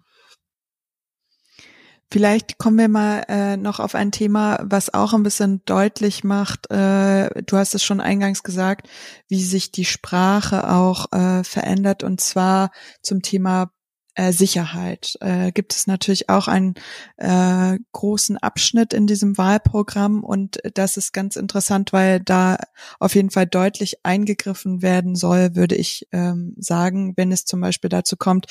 Vielleicht 2.14 2.58
kommen 2.58 2.78
wir 2.78 2.88
mal 2.88 3.24
äh, 3.28 3.56
noch 3.56 3.80
auf 3.80 3.96
ein 3.96 4.12
Thema, 4.12 4.60
was 4.62 4.94
auch 4.94 5.14
ein 5.14 5.24
bisschen 5.24 5.62
deutlich 5.64 6.22
macht, 6.22 6.70
äh, 6.70 7.42
du 7.42 7.56
hast 7.56 7.74
es 7.74 7.82
schon 7.82 8.00
eingangs 8.00 8.44
gesagt, 8.44 8.88
wie 9.26 9.42
sich 9.42 9.72
die 9.72 9.84
Sprache 9.84 10.70
auch 10.70 11.10
äh, 11.10 11.42
verändert 11.42 12.04
und 12.04 12.20
zwar 12.20 12.70
zum 13.02 13.22
Thema 13.22 13.72
äh, 14.14 14.32
Sicherheit. 14.32 15.16
Äh, 15.20 15.52
gibt 15.52 15.74
es 15.74 15.86
natürlich 15.86 16.28
auch 16.28 16.48
einen 16.48 16.74
äh, 17.16 17.78
großen 17.92 18.38
Abschnitt 18.38 18.92
in 18.92 19.06
diesem 19.06 19.36
Wahlprogramm 19.38 20.22
und 20.22 20.58
das 20.74 20.96
ist 20.96 21.12
ganz 21.12 21.36
interessant, 21.36 21.92
weil 21.92 22.20
da 22.20 22.58
auf 23.00 23.14
jeden 23.14 23.30
Fall 23.30 23.46
deutlich 23.46 24.04
eingegriffen 24.04 24.82
werden 24.82 25.16
soll, 25.16 25.56
würde 25.56 25.74
ich 25.74 26.06
ähm, 26.12 26.54
sagen, 26.58 27.14
wenn 27.16 27.32
es 27.32 27.44
zum 27.44 27.60
Beispiel 27.60 27.90
dazu 27.90 28.16
kommt, 28.16 28.46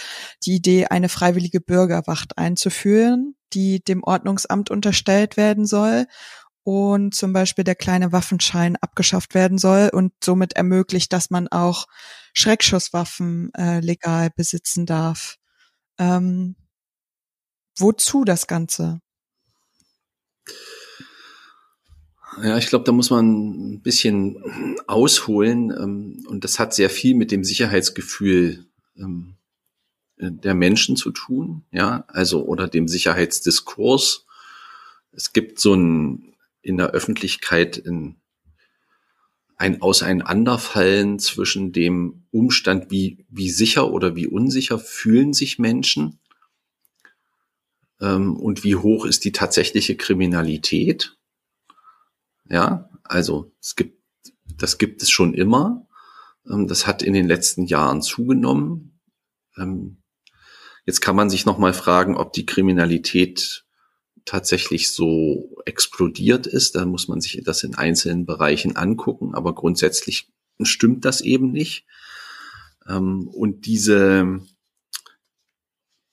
die 0.46 0.56
Idee, 0.56 0.88
eine 0.88 1.10
freiwillige 1.10 1.62
Bürgerwacht 1.62 2.38
einzuführen, 2.38 3.36
die 3.54 3.84
dem 3.84 4.04
Ordnungsamt 4.04 4.70
unterstellt 4.72 5.38
werden 5.38 5.66
soll 5.66 6.08
und 6.64 7.14
zum 7.14 7.34
Beispiel 7.34 7.64
der 7.64 7.76
kleine 7.76 8.12
Waffenschein 8.12 8.78
abgeschafft 8.78 9.34
werden 9.36 9.58
soll 9.58 9.90
und 9.94 10.14
somit 10.24 10.54
ermöglicht, 10.54 11.14
dass 11.14 11.30
man 11.30 11.48
auch 11.50 11.88
Schreckschusswaffen 12.34 13.54
äh, 13.54 13.80
legal 13.80 14.30
besitzen 14.36 14.86
darf. 14.86 15.38
Ähm, 15.98 16.56
wozu 17.78 18.24
das 18.24 18.48
Ganze? 18.48 19.00
Ja, 22.42 22.58
ich 22.58 22.68
glaube, 22.68 22.86
da 22.86 22.92
muss 22.92 23.10
man 23.10 23.74
ein 23.74 23.82
bisschen 23.82 24.78
ausholen. 24.88 25.72
Ähm, 25.72 26.26
und 26.28 26.44
das 26.44 26.60
hat 26.60 26.74
sehr 26.74 26.90
viel 26.90 27.16
mit 27.16 27.32
dem 27.32 27.44
Sicherheitsgefühl 27.44 28.66
ähm, 28.98 29.36
der 30.18 30.54
Menschen 30.54 30.96
zu 30.96 31.12
tun, 31.12 31.64
ja, 31.72 32.06
also 32.08 32.46
oder 32.46 32.68
dem 32.68 32.88
Sicherheitsdiskurs. 32.88 34.26
Es 35.12 35.34
gibt 35.34 35.60
so 35.60 35.74
ein 35.74 36.34
in 36.62 36.78
der 36.78 36.92
Öffentlichkeit 36.92 37.84
ein, 37.86 38.16
ein 39.58 39.82
Auseinanderfallen 39.82 41.20
zwischen 41.20 41.72
dem 41.72 42.26
Umstand, 42.32 42.92
wie, 42.92 43.26
wie 43.30 43.50
sicher 43.50 43.92
oder 43.92 44.16
wie 44.16 44.28
unsicher 44.28 44.80
fühlen 44.80 45.34
sich 45.34 45.60
Menschen 45.60 46.20
ähm, 48.02 48.36
und 48.36 48.64
wie 48.64 48.76
hoch 48.76 49.06
ist 49.06 49.26
die 49.26 49.32
tatsächliche 49.32 49.96
Kriminalität. 49.96 51.18
Ja, 52.50 52.90
also 53.04 53.52
es 53.62 53.76
gibt, 53.76 54.02
das 54.58 54.78
gibt 54.78 55.02
es 55.02 55.10
schon 55.10 55.34
immer. 55.34 55.88
Ähm, 56.50 56.68
das 56.68 56.88
hat 56.88 57.04
in 57.04 57.14
den 57.14 57.28
letzten 57.28 57.66
Jahren 57.66 58.02
zugenommen. 58.02 59.00
Ähm, 59.58 60.04
Jetzt 60.86 61.00
kann 61.00 61.16
man 61.16 61.30
sich 61.30 61.46
nochmal 61.46 61.74
fragen, 61.74 62.18
ob 62.18 62.34
die 62.34 62.46
Kriminalität 62.46 63.63
tatsächlich 64.26 64.92
so 64.92 65.58
explodiert 65.66 66.48
ist. 66.48 66.76
Da 66.76 66.86
muss 66.86 67.08
man 67.08 67.22
sich 67.22 67.42
das 67.44 67.64
in 67.64 67.76
einzelnen 67.76 68.26
Bereichen 68.26 68.76
angucken, 68.76 69.34
aber 69.36 69.54
grundsätzlich 69.54 70.30
stimmt 70.62 71.06
das 71.06 71.22
eben 71.22 71.52
nicht. 71.52 71.86
Ähm, 72.88 73.28
und 73.28 73.66
diese 73.66 74.42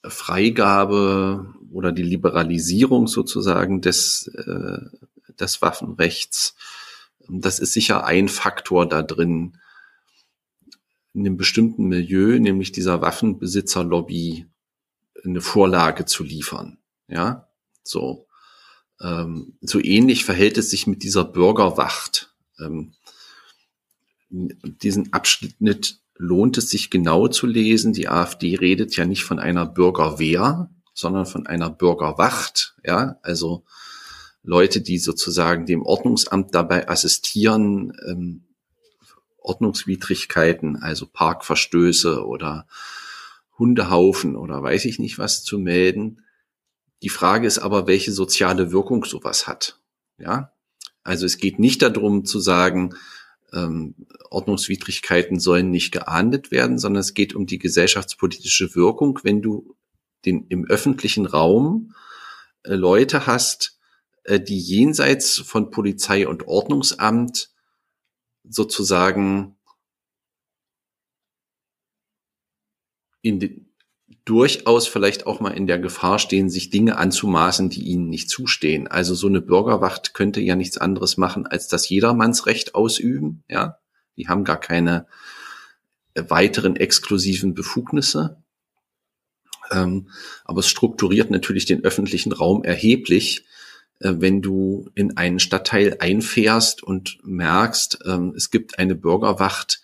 Freigabe 0.03 1.55
oder 1.71 1.93
die 1.93 2.03
Liberalisierung 2.03 3.07
sozusagen 3.07 3.81
des, 3.81 4.29
äh, 4.29 4.79
des 5.39 5.63
Waffenrechts, 5.63 6.57
das 7.29 7.59
ist 7.59 7.73
sicher 7.73 8.05
ein 8.05 8.29
Faktor 8.29 8.89
da 8.89 9.03
drin, 9.03 9.59
in 11.13 11.27
einem 11.27 11.37
bestimmten 11.37 11.87
Milieu, 11.89 12.39
nämlich 12.39 12.73
dieser 12.73 13.03
Waffenbesitzerlobby, 13.03 14.47
eine 15.25 15.41
Vorlage 15.41 16.07
zu 16.07 16.25
liefern. 16.25 16.79
Ja, 17.09 17.50
so. 17.91 18.27
Ähm, 19.01 19.59
so 19.61 19.81
ähnlich 19.81 20.25
verhält 20.25 20.59
es 20.59 20.71
sich 20.71 20.87
mit 20.87 21.03
dieser 21.03 21.25
Bürgerwacht. 21.25 22.33
Ähm, 22.59 22.93
diesen 24.31 25.13
Abschnitt 25.13 26.01
lohnt 26.15 26.59
es 26.59 26.71
sich 26.71 26.91
genau 26.91 27.29
zu 27.29 27.47
lesen. 27.47 27.93
Die 27.93 28.09
AfD 28.09 28.55
redet 28.57 28.97
ja 28.97 29.05
nicht 29.05 29.25
von 29.25 29.39
einer 29.39 29.67
Bürgerwehr, 29.67 30.71
sondern 30.95 31.27
von 31.27 31.47
einer 31.47 31.71
Bürgerwacht. 31.71 32.77
Ja, 32.85 33.17
also 33.23 33.65
Leute, 34.43 34.81
die 34.81 34.99
sozusagen 34.99 35.67
dem 35.67 35.83
Ordnungsamt 35.83 36.55
dabei 36.55 36.89
assistieren, 36.89 37.93
ähm, 38.07 38.45
Ordnungswidrigkeiten, 39.39 40.77
also 40.77 41.07
Parkverstöße 41.07 42.25
oder 42.25 42.67
Hundehaufen 43.59 44.37
oder 44.37 44.63
weiß 44.63 44.85
ich 44.85 44.99
nicht 44.99 45.19
was 45.19 45.43
zu 45.43 45.59
melden. 45.59 46.25
Die 47.03 47.09
Frage 47.09 47.47
ist 47.47 47.59
aber, 47.59 47.87
welche 47.87 48.13
soziale 48.13 48.73
Wirkung 48.73 49.05
sowas 49.05 49.47
hat. 49.47 49.79
Ja, 50.19 50.53
also 51.03 51.27
es 51.27 51.39
geht 51.39 51.59
nicht 51.59 51.83
darum 51.83 52.25
zu 52.25 52.41
sagen, 52.41 52.95
ähm, 53.53 53.95
Ordnungswidrigkeiten 54.31 55.41
sollen 55.41 55.71
nicht 55.71 55.93
geahndet 55.93 56.51
werden, 56.51 56.79
sondern 56.79 57.01
es 57.01 57.15
geht 57.15 57.35
um 57.35 57.47
die 57.47 57.59
gesellschaftspolitische 57.59 58.75
Wirkung, 58.75 59.19
wenn 59.23 59.43
du 59.43 59.77
den 60.25 60.47
im 60.49 60.67
öffentlichen 60.67 61.27
Raum 61.27 61.95
äh, 62.63 62.75
Leute 62.75 63.27
hast, 63.27 63.79
äh, 64.25 64.39
die 64.39 64.59
jenseits 64.59 65.39
von 65.39 65.71
Polizei 65.71 66.29
und 66.29 66.47
Ordnungsamt 66.47 67.51
sozusagen 68.45 69.57
in 73.23 73.41
de, 73.41 73.65
durchaus 74.31 74.87
vielleicht 74.87 75.27
auch 75.27 75.41
mal 75.41 75.51
in 75.51 75.67
der 75.67 75.81
Gefahr 75.81 76.21
stehen, 76.21 76.51
sich 76.51 76.71
Dinge 76.71 76.99
anzumaßen, 76.99 77.69
die 77.69 77.83
ihnen 77.83 78.09
nicht 78.09 78.31
zustehen. 78.31 78.87
Also 78.87 79.17
so 79.17 79.27
eine 79.27 79.41
Bürgerwacht 79.41 80.15
könnte 80.15 80.41
ja 80.41 80.55
nichts 80.55 80.79
anderes 80.79 81.17
machen, 81.17 81.49
als 81.49 81.67
das 81.67 81.89
Jedermannsrecht 81.89 82.77
ausüben. 82.77 83.43
Ja, 83.49 83.81
die 84.17 84.29
haben 84.29 84.45
gar 84.45 84.61
keine 84.61 85.09
weiteren 86.15 86.77
exklusiven 86.77 87.55
Befugnisse. 87.55 88.41
Ähm, 89.73 90.11
aber 90.45 90.61
es 90.61 90.69
strukturiert 90.69 91.33
natürlich 91.33 91.65
den 91.65 91.83
öffentlichen 91.83 92.31
Raum 92.31 92.63
erheblich, 92.63 93.47
äh, 93.99 94.15
wenn 94.19 94.43
du 94.43 94.91
in 94.95 95.17
einen 95.17 95.41
Stadtteil 95.41 95.97
einfährst 95.99 96.85
und 96.85 97.19
merkst, 97.25 97.99
ähm, 98.07 98.33
es 98.37 98.53
gibt 98.53 98.79
eine 98.79 98.95
Bürgerwacht, 98.95 99.83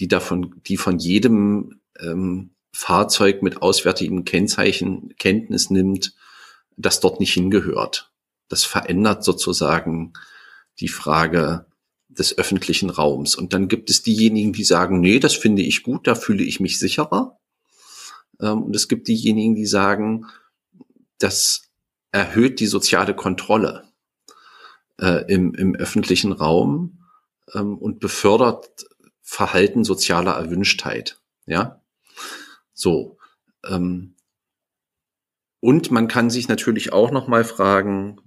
die 0.00 0.08
davon, 0.08 0.60
die 0.66 0.78
von 0.78 0.98
jedem 0.98 1.80
ähm, 2.00 2.53
Fahrzeug 2.74 3.40
mit 3.42 3.62
auswärtigem 3.62 4.24
Kennzeichen 4.24 5.14
Kenntnis 5.16 5.70
nimmt, 5.70 6.14
das 6.76 6.98
dort 6.98 7.20
nicht 7.20 7.32
hingehört. 7.32 8.10
Das 8.48 8.64
verändert 8.64 9.22
sozusagen 9.22 10.12
die 10.80 10.88
Frage 10.88 11.66
des 12.08 12.36
öffentlichen 12.36 12.90
Raums. 12.90 13.36
Und 13.36 13.52
dann 13.52 13.68
gibt 13.68 13.90
es 13.90 14.02
diejenigen, 14.02 14.52
die 14.52 14.64
sagen, 14.64 15.00
nee, 15.00 15.20
das 15.20 15.34
finde 15.34 15.62
ich 15.62 15.84
gut, 15.84 16.08
da 16.08 16.16
fühle 16.16 16.42
ich 16.42 16.58
mich 16.58 16.80
sicherer. 16.80 17.38
Ähm, 18.40 18.64
und 18.64 18.74
es 18.74 18.88
gibt 18.88 19.06
diejenigen, 19.06 19.54
die 19.54 19.66
sagen, 19.66 20.26
das 21.18 21.70
erhöht 22.10 22.58
die 22.58 22.66
soziale 22.66 23.14
Kontrolle 23.14 23.84
äh, 25.00 25.24
im, 25.32 25.54
im 25.54 25.76
öffentlichen 25.76 26.32
Raum 26.32 27.04
ähm, 27.54 27.78
und 27.78 28.00
befördert 28.00 28.84
Verhalten 29.22 29.84
sozialer 29.84 30.32
Erwünschtheit. 30.32 31.20
Ja, 31.46 31.83
so. 32.74 33.16
Ähm, 33.66 34.14
und 35.60 35.90
man 35.90 36.08
kann 36.08 36.28
sich 36.28 36.48
natürlich 36.48 36.92
auch 36.92 37.10
noch 37.10 37.26
mal 37.26 37.44
fragen, 37.44 38.20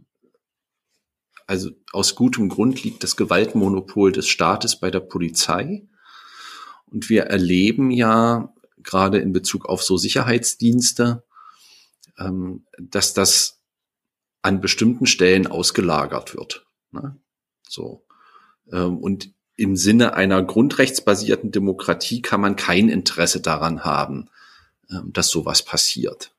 also 1.45 1.69
aus 1.93 2.15
gutem 2.15 2.49
Grund 2.49 2.83
liegt 2.83 3.03
das 3.03 3.15
Gewaltmonopol 3.15 4.11
des 4.11 4.27
Staates 4.27 4.79
bei 4.79 4.89
der 4.89 4.99
Polizei. 4.99 5.87
Und 6.87 7.09
wir 7.09 7.23
erleben 7.23 7.91
ja 7.91 8.53
gerade 8.77 9.19
in 9.19 9.33
Bezug 9.33 9.65
auf 9.65 9.83
so 9.83 9.97
Sicherheitsdienste, 9.97 11.23
ähm, 12.17 12.65
dass 12.79 13.13
das 13.13 13.61
an 14.41 14.61
bestimmten 14.61 15.05
Stellen 15.05 15.47
ausgelagert 15.47 16.35
wird. 16.35 16.65
Ne? 16.91 17.19
So. 17.67 18.05
Ähm, 18.71 18.97
und 18.97 19.31
im 19.55 19.75
Sinne 19.75 20.13
einer 20.13 20.43
grundrechtsbasierten 20.43 21.51
Demokratie 21.51 22.21
kann 22.21 22.41
man 22.41 22.55
kein 22.55 22.89
Interesse 22.89 23.41
daran 23.41 23.83
haben, 23.83 24.29
dass 24.89 25.29
sowas 25.29 25.63
passiert. 25.63 26.31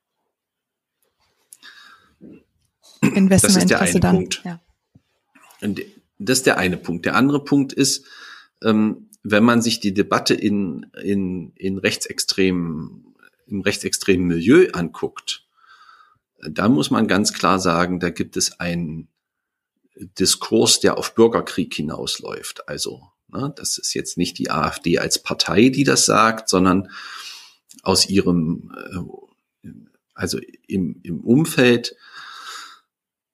In 3.01 3.29
das 3.29 3.43
ist 3.43 3.69
der 3.69 3.81
eine 3.81 3.99
dann? 3.99 4.15
Punkt. 4.15 4.41
Ja. 4.43 4.59
Das 6.17 6.39
ist 6.39 6.45
der 6.45 6.57
eine 6.57 6.77
Punkt. 6.77 7.05
Der 7.05 7.15
andere 7.15 7.43
Punkt 7.43 7.73
ist, 7.73 8.05
ähm, 8.63 9.09
wenn 9.23 9.43
man 9.43 9.61
sich 9.61 9.79
die 9.79 9.93
Debatte 9.93 10.33
in, 10.33 10.87
in, 11.01 11.53
in 11.55 11.77
rechtsextremen, 11.77 13.15
im 13.47 13.61
rechtsextremen 13.61 14.27
Milieu 14.27 14.69
anguckt, 14.73 15.45
da 16.41 16.69
muss 16.69 16.91
man 16.91 17.07
ganz 17.07 17.33
klar 17.33 17.59
sagen, 17.59 17.99
da 17.99 18.09
gibt 18.09 18.37
es 18.37 18.59
einen 18.59 19.09
Diskurs, 19.95 20.79
der 20.79 20.97
auf 20.97 21.15
Bürgerkrieg 21.15 21.73
hinausläuft. 21.73 22.69
Also, 22.69 23.03
ne, 23.27 23.53
das 23.55 23.77
ist 23.77 23.93
jetzt 23.93 24.17
nicht 24.17 24.37
die 24.37 24.49
AfD 24.49 24.99
als 24.99 25.21
Partei, 25.21 25.69
die 25.69 25.83
das 25.83 26.05
sagt, 26.05 26.47
sondern 26.47 26.89
aus 27.83 28.09
ihrem, 28.09 28.71
äh, 29.63 29.69
also 30.13 30.39
im, 30.67 30.99
im 31.03 31.21
Umfeld, 31.21 31.95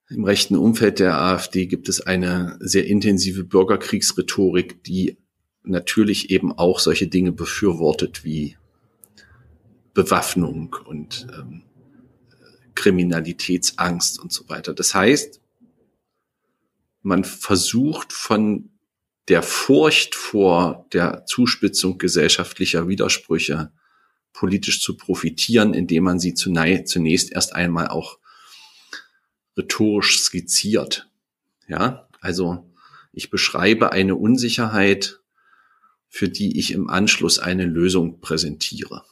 im 0.09 0.23
rechten 0.23 0.55
Umfeld 0.55 0.99
der 0.99 1.19
AfD 1.19 1.65
gibt 1.65 1.89
es 1.89 2.01
eine 2.01 2.57
sehr 2.59 2.85
intensive 2.85 3.43
Bürgerkriegsrhetorik, 3.43 4.83
die 4.83 5.17
natürlich 5.63 6.29
eben 6.29 6.51
auch 6.51 6.79
solche 6.79 7.07
Dinge 7.07 7.31
befürwortet 7.31 8.23
wie 8.23 8.55
Bewaffnung 9.95 10.75
und 10.85 11.27
ähm, 11.33 11.63
Kriminalitätsangst 12.75 14.19
und 14.19 14.31
so 14.31 14.47
weiter. 14.49 14.73
Das 14.73 14.93
heißt, 14.93 15.41
man 17.01 17.23
versucht 17.23 18.13
von 18.13 18.69
der 19.27 19.41
Furcht 19.41 20.13
vor 20.13 20.85
der 20.93 21.25
Zuspitzung 21.25 21.97
gesellschaftlicher 21.97 22.87
Widersprüche 22.87 23.71
politisch 24.35 24.81
zu 24.81 24.97
profitieren, 24.97 25.73
indem 25.73 26.03
man 26.03 26.19
sie 26.19 26.33
zunächst 26.33 27.31
erst 27.31 27.55
einmal 27.55 27.87
auch 27.87 28.19
rhetorisch 29.57 30.19
skizziert. 30.19 31.09
Ja, 31.67 32.07
also 32.19 32.69
ich 33.13 33.29
beschreibe 33.29 33.93
eine 33.93 34.15
Unsicherheit, 34.15 35.21
für 36.09 36.29
die 36.29 36.59
ich 36.59 36.71
im 36.71 36.89
Anschluss 36.89 37.39
eine 37.39 37.65
Lösung 37.65 38.19
präsentiere. 38.19 39.03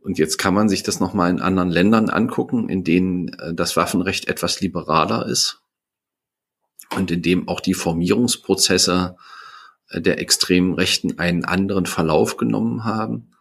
Und 0.00 0.18
jetzt 0.18 0.38
kann 0.38 0.54
man 0.54 0.70
sich 0.70 0.82
das 0.82 1.00
nochmal 1.00 1.30
in 1.30 1.40
anderen 1.40 1.70
Ländern 1.70 2.08
angucken, 2.08 2.70
in 2.70 2.84
denen 2.84 3.28
äh, 3.34 3.52
das 3.52 3.76
Waffenrecht 3.76 4.28
etwas 4.28 4.60
liberaler 4.60 5.26
ist 5.26 5.60
und 6.96 7.10
in 7.10 7.20
dem 7.20 7.48
auch 7.48 7.60
die 7.60 7.74
Formierungsprozesse 7.74 9.16
äh, 9.90 10.00
der 10.00 10.20
extremen 10.20 10.72
Rechten 10.72 11.18
einen 11.18 11.44
anderen 11.44 11.84
Verlauf 11.84 12.38
genommen 12.38 12.84
haben. 12.84 13.32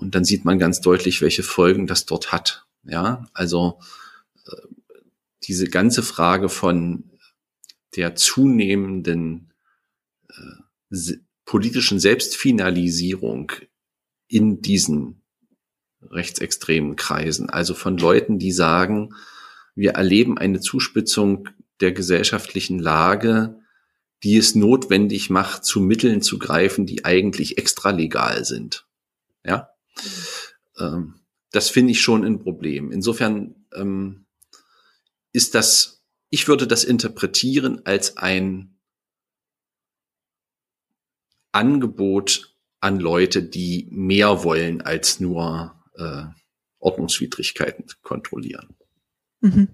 Und 0.00 0.14
dann 0.14 0.24
sieht 0.24 0.44
man 0.44 0.58
ganz 0.58 0.80
deutlich, 0.80 1.20
welche 1.20 1.42
Folgen 1.42 1.86
das 1.86 2.06
dort 2.06 2.32
hat. 2.32 2.66
Ja, 2.84 3.26
also 3.34 3.78
äh, 4.46 4.56
diese 5.44 5.66
ganze 5.66 6.02
Frage 6.02 6.48
von 6.48 7.10
der 7.96 8.14
zunehmenden 8.16 9.52
äh, 10.28 11.14
politischen 11.44 12.00
Selbstfinalisierung 12.00 13.52
in 14.28 14.62
diesen 14.62 15.22
rechtsextremen 16.02 16.96
Kreisen, 16.96 17.50
also 17.50 17.74
von 17.74 17.98
Leuten, 17.98 18.38
die 18.38 18.52
sagen, 18.52 19.14
wir 19.74 19.92
erleben 19.92 20.38
eine 20.38 20.60
Zuspitzung 20.60 21.48
der 21.80 21.92
gesellschaftlichen 21.92 22.78
Lage, 22.78 23.60
die 24.22 24.36
es 24.36 24.54
notwendig 24.54 25.30
macht, 25.30 25.64
zu 25.64 25.80
Mitteln 25.80 26.22
zu 26.22 26.38
greifen, 26.38 26.86
die 26.86 27.04
eigentlich 27.04 27.58
extralegal 27.58 28.44
sind. 28.44 28.86
Ja, 29.44 29.70
ähm, 30.78 31.20
das 31.50 31.68
finde 31.68 31.92
ich 31.92 32.00
schon 32.00 32.24
ein 32.24 32.40
Problem. 32.40 32.92
Insofern 32.92 33.54
ähm, 33.74 34.26
ist 35.32 35.54
das, 35.54 36.04
ich 36.30 36.48
würde 36.48 36.66
das 36.66 36.84
interpretieren 36.84 37.84
als 37.84 38.16
ein 38.16 38.78
Angebot 41.52 42.56
an 42.80 43.00
Leute, 43.00 43.42
die 43.42 43.88
mehr 43.90 44.44
wollen 44.44 44.80
als 44.80 45.20
nur 45.20 45.74
äh, 45.94 46.24
Ordnungswidrigkeiten 46.78 47.86
kontrollieren. 48.02 48.76
Mhm. 49.40 49.68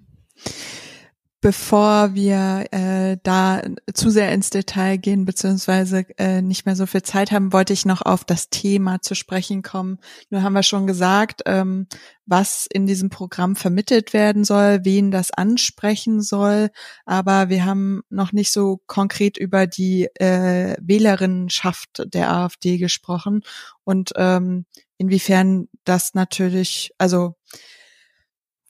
Bevor 1.39 2.15
wir 2.15 2.65
äh, 2.71 3.17
da 3.21 3.61
zu 3.93 4.09
sehr 4.09 4.31
ins 4.31 4.49
Detail 4.49 4.97
gehen, 4.97 5.23
beziehungsweise 5.25 6.05
äh, 6.17 6.41
nicht 6.41 6.65
mehr 6.65 6.75
so 6.75 6.87
viel 6.87 7.03
Zeit 7.03 7.31
haben, 7.31 7.53
wollte 7.53 7.73
ich 7.73 7.85
noch 7.85 8.01
auf 8.01 8.25
das 8.25 8.49
Thema 8.49 9.01
zu 9.01 9.13
sprechen 9.13 9.61
kommen. 9.61 9.99
Nur 10.31 10.41
haben 10.41 10.53
wir 10.53 10.63
schon 10.63 10.87
gesagt, 10.87 11.43
ähm, 11.45 11.87
was 12.25 12.67
in 12.71 12.87
diesem 12.87 13.09
Programm 13.09 13.55
vermittelt 13.55 14.13
werden 14.13 14.43
soll, 14.43 14.79
wen 14.83 15.11
das 15.11 15.29
ansprechen 15.31 16.21
soll, 16.21 16.69
aber 17.05 17.49
wir 17.49 17.65
haben 17.65 18.01
noch 18.09 18.33
nicht 18.33 18.51
so 18.51 18.81
konkret 18.87 19.37
über 19.37 19.67
die 19.67 20.07
äh, 20.15 20.75
Wählerinnenschaft 20.81 22.03
der 22.13 22.31
AfD 22.31 22.79
gesprochen 22.79 23.43
und 23.83 24.11
ähm, 24.15 24.65
inwiefern 24.97 25.67
das 25.83 26.15
natürlich, 26.15 26.91
also 26.97 27.35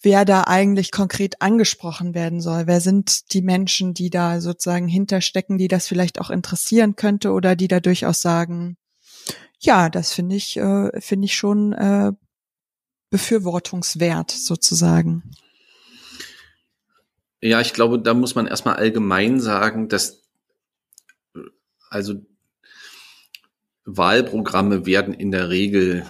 wer 0.02 0.26
da 0.26 0.44
eigentlich 0.44 0.92
konkret 0.92 1.42
angesprochen 1.42 2.14
werden 2.14 2.42
soll. 2.42 2.68
Wer 2.68 2.82
sind 2.82 3.34
die 3.34 3.42
Menschen, 3.42 3.94
die 3.94 4.10
da 4.10 4.42
sozusagen 4.42 4.88
hinterstecken, 4.88 5.58
die 5.58 5.68
das 5.68 5.88
vielleicht 5.88 6.22
auch 6.22 6.30
interessieren 6.30 6.96
könnte 6.96 7.32
oder 7.32 7.56
die 7.56 7.68
da 7.68 7.80
durchaus 7.80 8.22
sagen, 8.22 8.78
ja, 9.60 9.90
das 9.90 10.14
finde 10.14 10.36
ich, 10.36 10.58
äh, 10.58 11.02
finde 11.02 11.26
ich 11.26 11.36
schon 11.36 11.74
äh, 11.74 12.12
befürwortungswert 13.10 14.32
sozusagen. 14.32 15.24
Ja, 17.42 17.62
ich 17.62 17.74
glaube, 17.74 18.00
da 18.00 18.14
muss 18.14 18.36
man 18.36 18.48
erstmal 18.48 18.76
allgemein 18.76 19.40
sagen, 19.40 19.90
dass 19.90 20.24
also 21.90 22.26
Wahlprogramme 23.86 24.86
werden 24.86 25.14
in 25.14 25.32
der 25.32 25.50
Regel 25.50 26.06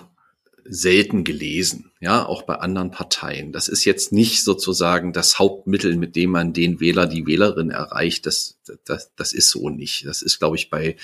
selten 0.70 1.24
gelesen, 1.24 1.92
ja, 2.00 2.26
auch 2.26 2.44
bei 2.44 2.56
anderen 2.56 2.92
Parteien. 2.92 3.52
Das 3.52 3.68
ist 3.68 3.86
jetzt 3.86 4.12
nicht 4.12 4.44
sozusagen 4.44 5.14
das 5.14 5.40
Hauptmittel, 5.40 5.96
mit 5.96 6.16
dem 6.16 6.32
man 6.32 6.54
den 6.54 6.80
Wähler, 6.80 7.08
die 7.08 7.26
Wählerin 7.26 7.70
erreicht. 7.70 8.26
Das, 8.26 8.60
das, 8.86 9.12
das 9.16 9.34
ist 9.34 9.50
so 9.50 9.70
nicht. 9.70 10.06
Das 10.06 10.22
ist, 10.22 10.40
glaube 10.40 10.58
ich, 10.58 10.70
bei 10.70 10.96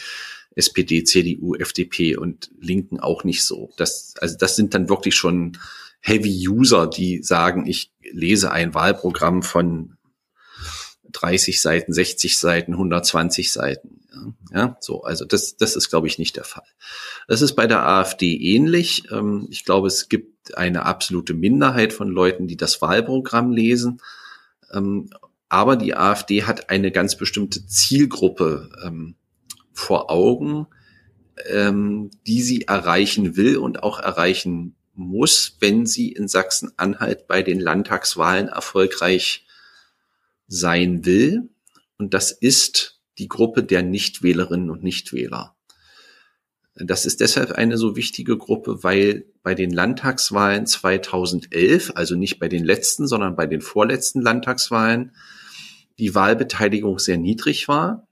SPD, 0.55 1.03
CDU, 1.03 1.55
FDP 1.55 2.15
und 2.15 2.51
Linken 2.59 2.99
auch 2.99 3.23
nicht 3.23 3.43
so. 3.43 3.71
Das, 3.77 4.13
also 4.19 4.37
das 4.37 4.55
sind 4.55 4.73
dann 4.73 4.89
wirklich 4.89 5.15
schon 5.15 5.57
Heavy 5.99 6.47
User, 6.47 6.87
die 6.87 7.23
sagen, 7.23 7.65
ich 7.65 7.91
lese 8.01 8.51
ein 8.51 8.73
Wahlprogramm 8.73 9.41
von 9.41 9.97
30 11.13 11.61
Seiten, 11.61 11.93
60 11.93 12.37
Seiten, 12.37 12.73
120 12.73 13.51
Seiten. 13.51 14.01
Ja, 14.51 14.77
so, 14.79 15.03
also 15.03 15.25
das, 15.25 15.57
das 15.57 15.75
ist, 15.75 15.89
glaube 15.89 16.07
ich, 16.07 16.19
nicht 16.19 16.35
der 16.35 16.43
Fall. 16.43 16.67
Das 17.27 17.41
ist 17.41 17.55
bei 17.55 17.67
der 17.67 17.87
AfD 17.87 18.35
ähnlich. 18.35 19.03
Ähm, 19.11 19.47
ich 19.49 19.65
glaube, 19.65 19.87
es 19.87 20.09
gibt 20.09 20.55
eine 20.55 20.85
absolute 20.85 21.33
Minderheit 21.33 21.93
von 21.93 22.09
Leuten, 22.09 22.47
die 22.47 22.57
das 22.57 22.81
Wahlprogramm 22.81 23.51
lesen. 23.51 24.01
Ähm, 24.71 25.09
aber 25.49 25.75
die 25.75 25.95
AfD 25.95 26.43
hat 26.43 26.69
eine 26.69 26.91
ganz 26.91 27.15
bestimmte 27.17 27.65
Zielgruppe 27.65 28.69
ähm, 28.83 29.15
vor 29.71 30.11
Augen, 30.11 30.67
die 32.27 32.41
sie 32.43 32.67
erreichen 32.67 33.35
will 33.35 33.57
und 33.57 33.81
auch 33.81 33.99
erreichen 33.99 34.75
muss, 34.93 35.57
wenn 35.59 35.85
sie 35.85 36.11
in 36.11 36.27
Sachsen-Anhalt 36.27 37.27
bei 37.27 37.41
den 37.41 37.59
Landtagswahlen 37.59 38.49
erfolgreich 38.49 39.42
sein 40.47 41.05
will. 41.05 41.49
Und 41.97 42.13
das 42.13 42.31
ist 42.31 43.01
die 43.17 43.27
Gruppe 43.27 43.63
der 43.63 43.83
Nichtwählerinnen 43.83 44.69
und 44.69 44.83
Nichtwähler. 44.83 45.55
Das 46.75 47.05
ist 47.05 47.19
deshalb 47.19 47.51
eine 47.51 47.77
so 47.77 47.95
wichtige 47.95 48.35
Gruppe, 48.35 48.83
weil 48.83 49.25
bei 49.43 49.53
den 49.53 49.69
Landtagswahlen 49.69 50.65
2011, 50.65 51.91
also 51.95 52.15
nicht 52.15 52.39
bei 52.39 52.47
den 52.47 52.63
letzten, 52.63 53.07
sondern 53.07 53.35
bei 53.35 53.45
den 53.45 53.61
vorletzten 53.61 54.21
Landtagswahlen, 54.21 55.15
die 55.99 56.15
Wahlbeteiligung 56.15 56.97
sehr 56.97 57.17
niedrig 57.17 57.67
war. 57.67 58.07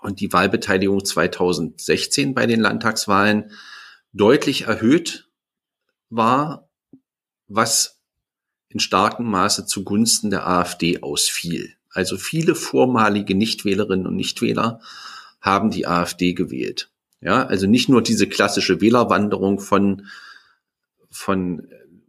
Und 0.00 0.20
die 0.20 0.32
Wahlbeteiligung 0.32 1.04
2016 1.04 2.34
bei 2.34 2.46
den 2.46 2.60
Landtagswahlen 2.60 3.50
deutlich 4.12 4.62
erhöht 4.62 5.28
war, 6.10 6.68
was 7.48 8.01
in 8.72 8.80
starkem 8.80 9.26
Maße 9.26 9.66
zugunsten 9.66 10.30
der 10.30 10.46
AfD 10.48 11.02
ausfiel. 11.02 11.74
Also 11.90 12.16
viele 12.16 12.54
vormalige 12.54 13.34
Nichtwählerinnen 13.34 14.06
und 14.06 14.16
Nichtwähler 14.16 14.80
haben 15.40 15.70
die 15.70 15.86
AfD 15.86 16.32
gewählt. 16.32 16.90
Ja, 17.20 17.46
also 17.46 17.66
nicht 17.66 17.88
nur 17.88 18.02
diese 18.02 18.26
klassische 18.26 18.80
Wählerwanderung 18.80 19.60
von, 19.60 20.06
von, 21.10 21.68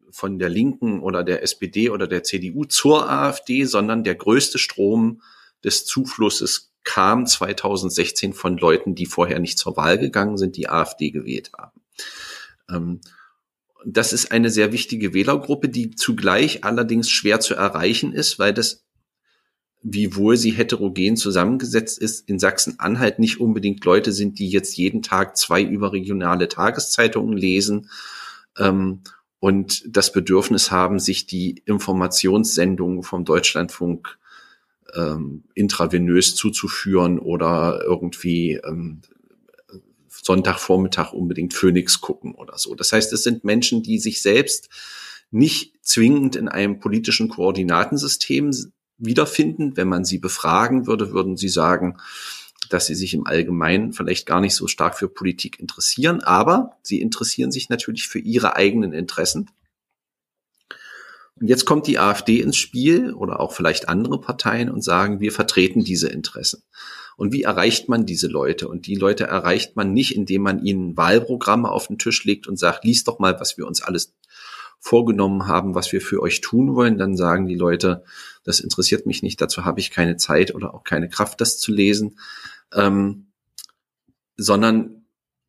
von 0.09 0.39
der 0.39 0.49
Linken 0.49 1.01
oder 1.01 1.23
der 1.23 1.43
SPD 1.43 1.89
oder 1.89 2.07
der 2.07 2.23
CDU 2.23 2.65
zur 2.65 3.09
AfD, 3.09 3.65
sondern 3.65 4.03
der 4.03 4.15
größte 4.15 4.57
Strom 4.57 5.21
des 5.63 5.85
Zuflusses 5.85 6.71
kam 6.83 7.25
2016 7.25 8.33
von 8.33 8.57
Leuten, 8.57 8.95
die 8.95 9.05
vorher 9.05 9.39
nicht 9.39 9.57
zur 9.57 9.77
Wahl 9.77 9.97
gegangen 9.97 10.37
sind, 10.37 10.57
die 10.57 10.69
AfD 10.69 11.11
gewählt 11.11 11.51
haben. 11.57 11.81
Ähm, 12.69 13.01
das 13.85 14.13
ist 14.13 14.31
eine 14.31 14.49
sehr 14.49 14.71
wichtige 14.71 15.13
Wählergruppe, 15.13 15.69
die 15.69 15.91
zugleich 15.91 16.63
allerdings 16.63 17.09
schwer 17.09 17.39
zu 17.39 17.55
erreichen 17.55 18.13
ist, 18.13 18.39
weil 18.39 18.53
das, 18.53 18.83
wiewohl 19.81 20.37
sie 20.37 20.51
heterogen 20.51 21.17
zusammengesetzt 21.17 21.99
ist, 21.99 22.27
in 22.29 22.39
Sachsen-Anhalt 22.39 23.19
nicht 23.19 23.39
unbedingt 23.39 23.83
Leute 23.85 24.11
sind, 24.11 24.39
die 24.39 24.49
jetzt 24.49 24.77
jeden 24.77 25.01
Tag 25.01 25.37
zwei 25.37 25.61
überregionale 25.61 26.47
Tageszeitungen 26.47 27.37
lesen 27.37 27.89
ähm, 28.57 29.01
und 29.39 29.83
das 29.87 30.11
Bedürfnis 30.11 30.71
haben, 30.71 30.99
sich 30.99 31.25
die 31.25 31.61
Informationssendungen 31.65 33.03
vom 33.03 33.25
Deutschlandfunk 33.25 34.17
ähm, 34.95 35.43
intravenös 35.53 36.35
zuzuführen 36.35 37.19
oder 37.19 37.81
irgendwie 37.83 38.53
ähm, 38.63 39.01
Sonntagvormittag 40.23 41.13
unbedingt 41.13 41.53
Phoenix 41.53 42.01
gucken 42.01 42.33
oder 42.33 42.57
so. 42.57 42.73
Das 42.75 42.93
heißt, 42.93 43.11
es 43.13 43.23
sind 43.23 43.43
Menschen, 43.43 43.83
die 43.83 43.99
sich 43.99 44.21
selbst 44.21 44.69
nicht 45.31 45.73
zwingend 45.81 46.35
in 46.35 46.47
einem 46.47 46.79
politischen 46.79 47.27
Koordinatensystem 47.27 48.51
wiederfinden. 48.97 49.75
Wenn 49.75 49.89
man 49.89 50.05
sie 50.05 50.19
befragen 50.19 50.87
würde, 50.87 51.11
würden 51.11 51.35
sie 51.35 51.49
sagen, 51.49 51.97
dass 52.69 52.85
sie 52.87 52.95
sich 52.95 53.13
im 53.13 53.27
Allgemeinen 53.27 53.91
vielleicht 53.91 54.25
gar 54.25 54.39
nicht 54.39 54.55
so 54.55 54.67
stark 54.67 54.97
für 54.97 55.09
Politik 55.09 55.59
interessieren, 55.59 56.21
aber 56.21 56.77
sie 56.81 57.01
interessieren 57.01 57.51
sich 57.51 57.69
natürlich 57.69 58.07
für 58.07 58.19
ihre 58.19 58.55
eigenen 58.55 58.93
Interessen. 58.93 59.49
Und 61.35 61.47
jetzt 61.47 61.65
kommt 61.65 61.87
die 61.87 61.99
AfD 61.99 62.39
ins 62.39 62.55
Spiel 62.55 63.13
oder 63.13 63.39
auch 63.39 63.51
vielleicht 63.51 63.89
andere 63.89 64.21
Parteien 64.21 64.69
und 64.69 64.83
sagen, 64.83 65.19
wir 65.19 65.31
vertreten 65.31 65.83
diese 65.83 66.07
Interessen. 66.07 66.63
Und 67.15 67.33
wie 67.33 67.43
erreicht 67.43 67.89
man 67.89 68.05
diese 68.05 68.27
Leute? 68.27 68.67
Und 68.67 68.87
die 68.87 68.95
Leute 68.95 69.25
erreicht 69.25 69.75
man 69.75 69.93
nicht, 69.93 70.15
indem 70.15 70.41
man 70.43 70.63
ihnen 70.63 70.97
Wahlprogramme 70.97 71.69
auf 71.69 71.87
den 71.87 71.97
Tisch 71.97 72.23
legt 72.23 72.47
und 72.47 72.57
sagt, 72.57 72.83
lies 72.83 73.03
doch 73.03 73.19
mal, 73.19 73.39
was 73.39 73.57
wir 73.57 73.67
uns 73.67 73.81
alles 73.81 74.13
vorgenommen 74.79 75.47
haben, 75.47 75.75
was 75.75 75.93
wir 75.93 76.01
für 76.01 76.21
euch 76.21 76.41
tun 76.41 76.75
wollen. 76.75 76.97
Dann 76.97 77.15
sagen 77.15 77.47
die 77.47 77.55
Leute, 77.55 78.03
das 78.43 78.59
interessiert 78.59 79.05
mich 79.05 79.23
nicht, 79.23 79.39
dazu 79.39 79.63
habe 79.63 79.79
ich 79.79 79.91
keine 79.91 80.17
Zeit 80.17 80.53
oder 80.53 80.73
auch 80.73 80.83
keine 80.83 81.07
Kraft, 81.07 81.39
das 81.39 81.57
zu 81.57 81.71
lesen. 81.71 82.19
Ähm, 82.73 83.27
sondern 84.35 85.05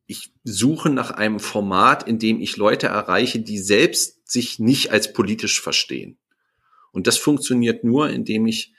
ich 0.07 0.31
suche 0.43 0.89
nach 0.89 1.11
einem 1.11 1.39
Format, 1.39 2.07
in 2.07 2.19
dem 2.19 2.39
ich 2.39 2.57
Leute 2.57 2.87
erreiche, 2.87 3.39
die 3.39 3.57
selbst 3.57 4.29
sich 4.29 4.59
nicht 4.59 4.91
als 4.91 5.11
politisch 5.13 5.61
verstehen. 5.61 6.17
Und 6.91 7.07
das 7.07 7.17
funktioniert 7.17 7.83
nur, 7.83 8.09
indem 8.09 8.45
ich 8.45 8.73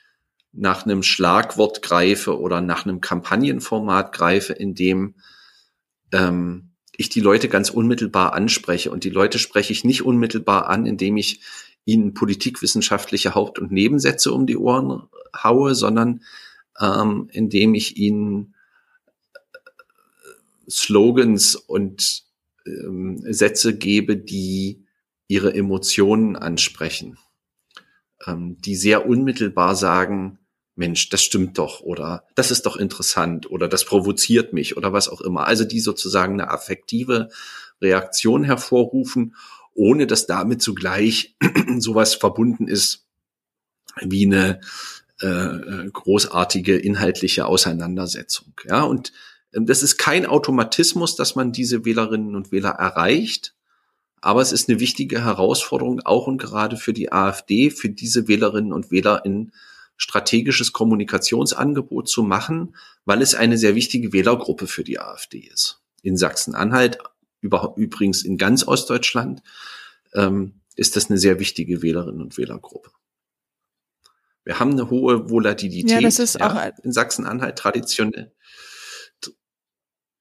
nach 0.57 0.85
einem 0.85 1.03
Schlagwort 1.03 1.83
greife 1.83 2.41
oder 2.41 2.61
nach 2.61 2.87
einem 2.87 3.01
Kampagnenformat 3.01 4.13
greife, 4.13 4.53
in 4.53 4.75
dem 4.75 5.15
ähm, 6.13 6.71
ich 6.97 7.11
die 7.11 7.21
Leute 7.21 7.49
ganz 7.49 7.71
unmittelbar 7.71 8.33
anspreche. 8.33 8.91
Und 8.91 9.05
die 9.05 9.11
Leute 9.11 9.39
spreche 9.39 9.73
ich 9.73 9.85
nicht 9.85 10.03
unmittelbar 10.03 10.69
an, 10.69 10.87
indem 10.87 11.17
ich 11.17 11.41
ihnen 11.85 12.15
politikwissenschaftliche 12.15 13.35
Haupt- 13.35 13.59
und 13.59 13.71
Nebensätze 13.71 14.33
um 14.33 14.47
die 14.47 14.57
Ohren 14.57 15.03
haue, 15.43 15.75
sondern 15.75 16.23
ähm, 16.81 17.29
indem 17.33 17.75
ich 17.75 17.97
ihnen 17.97 18.55
äh, 19.45 20.71
Slogans 20.71 21.55
und 21.55 22.25
ähm, 22.67 23.23
Sätze 23.33 23.77
gebe, 23.77 24.17
die 24.17 24.85
ihre 25.29 25.55
Emotionen 25.55 26.37
ansprechen, 26.37 27.19
ähm, 28.27 28.57
die 28.61 28.77
sehr 28.77 29.07
unmittelbar 29.07 29.77
sagen, 29.77 30.39
Mensch, 30.77 31.09
das 31.09 31.23
stimmt 31.23 31.59
doch 31.59 31.81
oder 31.81 32.25
das 32.35 32.51
ist 32.51 32.67
doch 32.67 32.77
interessant 32.77 33.51
oder 33.51 33.67
das 33.67 33.85
provoziert 33.85 34.53
mich 34.53 34.77
oder 34.77 34.93
was 34.93 35.09
auch 35.09 35.23
immer. 35.23 35.47
Also 35.47 35.65
die 35.65 35.81
sozusagen 35.81 36.35
eine 36.35 36.51
affektive 36.51 37.31
Reaktion 37.81 38.45
hervorrufen, 38.45 39.35
ohne 39.75 40.07
dass 40.07 40.27
damit 40.27 40.63
zugleich 40.63 41.35
sowas 41.79 42.15
verbunden 42.15 42.69
ist 42.69 43.07
wie 44.03 44.27
eine 44.27 44.61
äh, 45.21 45.89
großartige 45.91 46.77
inhaltliche 46.77 47.47
Auseinandersetzung. 47.47 48.53
Ja, 48.69 48.83
und 48.83 49.13
äh, 49.53 49.61
das 49.63 49.83
ist 49.83 49.97
kein 49.97 50.27
Automatismus, 50.27 51.17
dass 51.17 51.35
man 51.35 51.53
diese 51.53 51.87
Wählerinnen 51.87 52.35
und 52.35 52.53
Wähler 52.53 52.71
erreicht, 52.71 53.55
aber 54.21 54.43
es 54.43 54.53
ist 54.53 54.69
eine 54.69 54.81
wichtige 54.81 55.25
Herausforderung 55.25 56.01
auch 56.05 56.27
und 56.27 56.39
gerade 56.39 56.77
für 56.77 56.93
die 56.93 57.13
AfD, 57.13 57.71
für 57.71 57.89
diese 57.89 58.29
Wählerinnen 58.29 58.73
und 58.73 58.91
Wähler 58.91 59.25
in 59.25 59.53
strategisches 59.97 60.73
Kommunikationsangebot 60.73 62.09
zu 62.09 62.23
machen, 62.23 62.77
weil 63.05 63.23
es 63.23 63.35
eine 63.35 63.59
sehr 63.59 63.75
wichtige 63.75 64.13
Wählergruppe 64.13 64.67
für 64.67 64.85
die 64.85 65.01
AfD 65.01 65.39
ist. 65.39 65.83
In 66.03 66.17
Sachsen-Anhalt, 66.17 66.99
übrigens 67.41 68.25
in 68.25 68.37
ganz 68.37 68.67
Ostdeutschland, 68.67 69.43
ähm, 70.15 70.61
ist 70.75 70.97
das 70.97 71.09
eine 71.09 71.19
sehr 71.19 71.41
wichtige 71.41 71.83
Wählerinnen 71.83 72.21
und 72.21 72.37
Wählergruppe. 72.37 72.91
Wir 74.45 74.61
haben 74.61 74.73
eine 74.73 74.91
hohe 74.91 75.29
Volatilität 75.29 75.91
ja, 75.91 76.01
das 76.01 76.19
ist 76.21 76.39
ja, 76.39 76.47
auch 76.47 76.85
in 76.85 76.93
Sachsen-Anhalt 76.93 77.57
traditionell. 77.57 78.33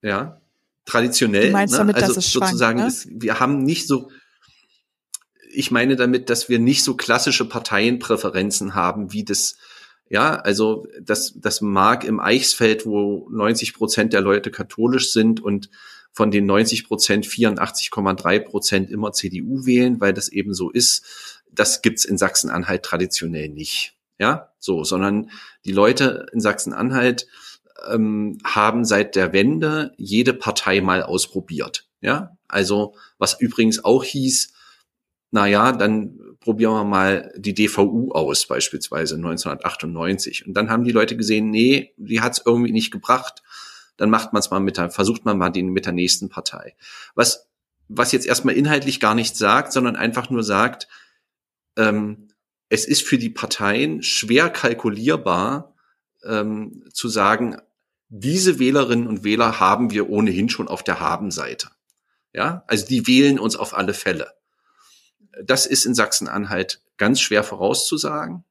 Ja, 0.01 0.41
traditionell. 0.85 1.47
Du 1.47 1.51
meinst 1.51 1.73
ne? 1.73 1.77
damit, 1.79 1.95
also 1.95 2.07
dass 2.13 2.25
es 2.25 2.31
sozusagen, 2.31 2.79
schwankt, 2.79 2.93
ist, 2.93 3.07
wir 3.11 3.39
haben 3.39 3.63
nicht 3.63 3.87
so, 3.87 4.09
ich 5.55 5.71
meine 5.71 5.95
damit, 5.95 6.29
dass 6.29 6.49
wir 6.49 6.59
nicht 6.59 6.83
so 6.83 6.95
klassische 6.95 7.45
Parteienpräferenzen 7.45 8.75
haben, 8.75 9.13
wie 9.13 9.23
das, 9.23 9.57
ja, 10.09 10.35
also 10.35 10.87
das, 11.01 11.33
das 11.35 11.61
mag 11.61 12.03
im 12.03 12.19
Eichsfeld, 12.19 12.85
wo 12.85 13.27
90 13.29 13.73
Prozent 13.73 14.13
der 14.13 14.21
Leute 14.21 14.51
katholisch 14.51 15.11
sind 15.11 15.41
und 15.41 15.69
von 16.11 16.31
den 16.31 16.45
90 16.45 16.87
Prozent 16.87 17.25
84,3 17.25 18.39
Prozent 18.39 18.89
immer 18.89 19.11
CDU 19.11 19.65
wählen, 19.65 19.99
weil 19.99 20.13
das 20.13 20.29
eben 20.29 20.53
so 20.53 20.69
ist. 20.69 21.05
Das 21.51 21.81
gibt's 21.81 22.05
in 22.05 22.17
Sachsen-Anhalt 22.17 22.83
traditionell 22.83 23.49
nicht. 23.49 23.95
Ja, 24.17 24.53
so, 24.59 24.85
sondern 24.85 25.29
die 25.65 25.73
Leute 25.73 26.27
in 26.31 26.39
Sachsen-Anhalt 26.39 27.27
ähm, 27.89 28.37
haben 28.45 28.85
seit 28.85 29.15
der 29.15 29.33
Wende 29.33 29.93
jede 29.97 30.33
Partei 30.33 30.79
mal 30.79 31.03
ausprobiert. 31.03 31.85
Ja, 31.99 32.37
also 32.47 32.95
was 33.17 33.39
übrigens 33.41 33.83
auch 33.83 34.03
hieß, 34.05 34.53
na 35.35 35.47
ja, 35.47 35.73
dann 35.73 36.17
probieren 36.39 36.71
wir 36.71 36.85
mal 36.85 37.33
die 37.35 37.53
DVU 37.53 38.13
aus, 38.13 38.47
beispielsweise 38.47 39.15
1998. 39.15 40.47
Und 40.47 40.53
dann 40.53 40.69
haben 40.69 40.85
die 40.85 40.93
Leute 40.93 41.17
gesehen, 41.17 41.49
nee, 41.49 41.93
die 41.97 42.21
hat's 42.21 42.41
irgendwie 42.45 42.71
nicht 42.71 42.89
gebracht. 42.89 43.43
Dann 43.97 44.09
macht 44.09 44.31
man 44.31 44.39
es 44.39 44.49
mal 44.49 44.61
mit 44.61 44.77
der, 44.77 44.89
versucht 44.89 45.25
man 45.25 45.37
mal 45.37 45.49
den 45.49 45.73
mit 45.73 45.85
der 45.85 45.91
nächsten 45.91 46.29
Partei. 46.29 46.77
Was, 47.15 47.49
was 47.89 48.13
jetzt 48.13 48.25
erstmal 48.25 48.55
inhaltlich 48.55 49.01
gar 49.01 49.13
nichts 49.13 49.37
sagt, 49.37 49.73
sondern 49.73 49.97
einfach 49.97 50.29
nur 50.29 50.41
sagt, 50.41 50.87
ähm, 51.75 52.29
es 52.69 52.85
ist 52.85 53.01
für 53.01 53.17
die 53.17 53.29
Parteien 53.29 54.03
schwer 54.03 54.49
kalkulierbar, 54.49 55.75
ähm, 56.23 56.85
zu 56.93 57.09
sagen, 57.09 57.57
diese 58.07 58.57
Wählerinnen 58.57 59.07
und 59.07 59.25
Wähler 59.25 59.59
haben 59.59 59.91
wir 59.91 60.09
ohnehin 60.09 60.47
schon 60.47 60.69
auf 60.69 60.81
der 60.81 61.01
Haben-Seite. 61.01 61.71
Ja, 62.31 62.63
also 62.67 62.87
die 62.87 63.05
wählen 63.05 63.37
uns 63.37 63.57
auf 63.57 63.75
alle 63.75 63.93
Fälle. 63.93 64.31
Das 65.43 65.65
ist 65.65 65.85
in 65.85 65.95
Sachsen-Anhalt 65.95 66.81
ganz 66.97 67.19
schwer 67.19 67.43
vorauszusagen. 67.43 68.43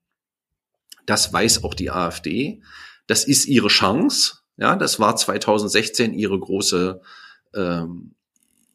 Das 1.07 1.33
weiß 1.33 1.65
auch 1.65 1.75
die 1.75 1.91
AfD. 1.91 2.63
Das 3.07 3.25
ist 3.25 3.47
ihre 3.47 3.69
Chance. 3.69 4.39
Ja, 4.57 4.77
das 4.77 5.01
war 5.01 5.17
2016 5.17 6.15
ihre 6.15 6.39
große, 6.39 7.01
ähm, 7.55 8.15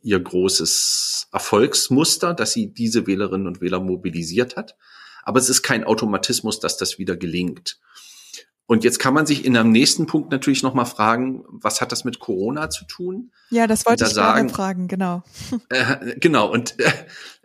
ihr 0.01 0.19
großes 0.19 1.29
Erfolgsmuster, 1.31 2.33
dass 2.33 2.53
sie 2.53 2.73
diese 2.73 3.07
Wählerinnen 3.07 3.47
und 3.47 3.61
Wähler 3.61 3.79
mobilisiert 3.79 4.55
hat. 4.55 4.75
Aber 5.23 5.39
es 5.39 5.49
ist 5.49 5.63
kein 5.63 5.83
Automatismus, 5.83 6.59
dass 6.59 6.77
das 6.77 6.97
wieder 6.97 7.15
gelingt. 7.15 7.79
Und 8.69 8.83
jetzt 8.83 8.99
kann 8.99 9.15
man 9.15 9.25
sich 9.25 9.45
in 9.45 9.57
einem 9.57 9.71
nächsten 9.71 10.05
Punkt 10.05 10.29
natürlich 10.29 10.61
nochmal 10.61 10.85
fragen, 10.85 11.43
was 11.47 11.81
hat 11.81 11.91
das 11.91 12.03
mit 12.05 12.19
Corona 12.19 12.69
zu 12.69 12.85
tun? 12.85 13.31
Ja, 13.49 13.65
das 13.65 13.83
wollte 13.87 14.05
ich 14.05 14.11
sagen, 14.11 14.47
fragen, 14.49 14.87
genau. 14.87 15.23
Äh, 15.69 16.19
genau, 16.19 16.51
und 16.51 16.79
äh, 16.79 16.91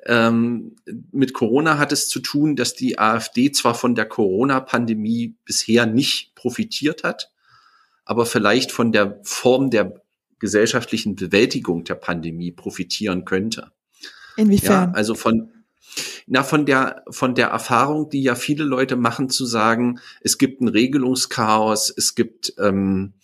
ähm, 0.05 0.77
mit 1.13 1.33
Corona 1.33 1.79
hat 1.79 1.93
es 1.93 2.11
zu 2.11 2.21
tun, 2.21 2.57
dass 2.57 2.75
die 2.75 2.99
AfD 2.99 3.51
zwar 3.53 3.75
von 3.75 3.95
der 3.95 4.05
Corona-Pandemie 4.05 5.35
bisher 5.47 5.87
nicht 5.87 6.35
profitiert 6.35 7.05
hat, 7.05 7.33
aber 8.05 8.27
vielleicht 8.27 8.71
von 8.71 8.93
der 8.93 9.19
Form 9.23 9.71
der 9.71 10.03
gesellschaftlichen 10.41 11.17
Bewältigung 11.17 11.85
der 11.85 11.95
Pandemie 11.95 12.53
profitieren 12.53 13.25
könnte. 13.25 13.73
Inwiefern? 14.37 14.91
Ja, 14.91 14.95
also 14.95 15.15
von 15.15 15.54
na, 16.27 16.43
von 16.43 16.67
der, 16.67 17.05
von 17.11 17.35
der 17.35 17.49
Erfahrung, 17.49 18.09
die 18.09 18.23
ja 18.23 18.35
viele 18.35 18.65
Leute 18.65 18.97
machen, 18.97 19.29
zu 19.29 19.45
sagen, 19.45 20.01
es 20.21 20.39
gibt 20.39 20.61
ein 20.61 20.69
Regelungschaos, 20.69 21.93
es 21.97 22.15
gibt, 22.15 22.55
ähm, 22.59 23.15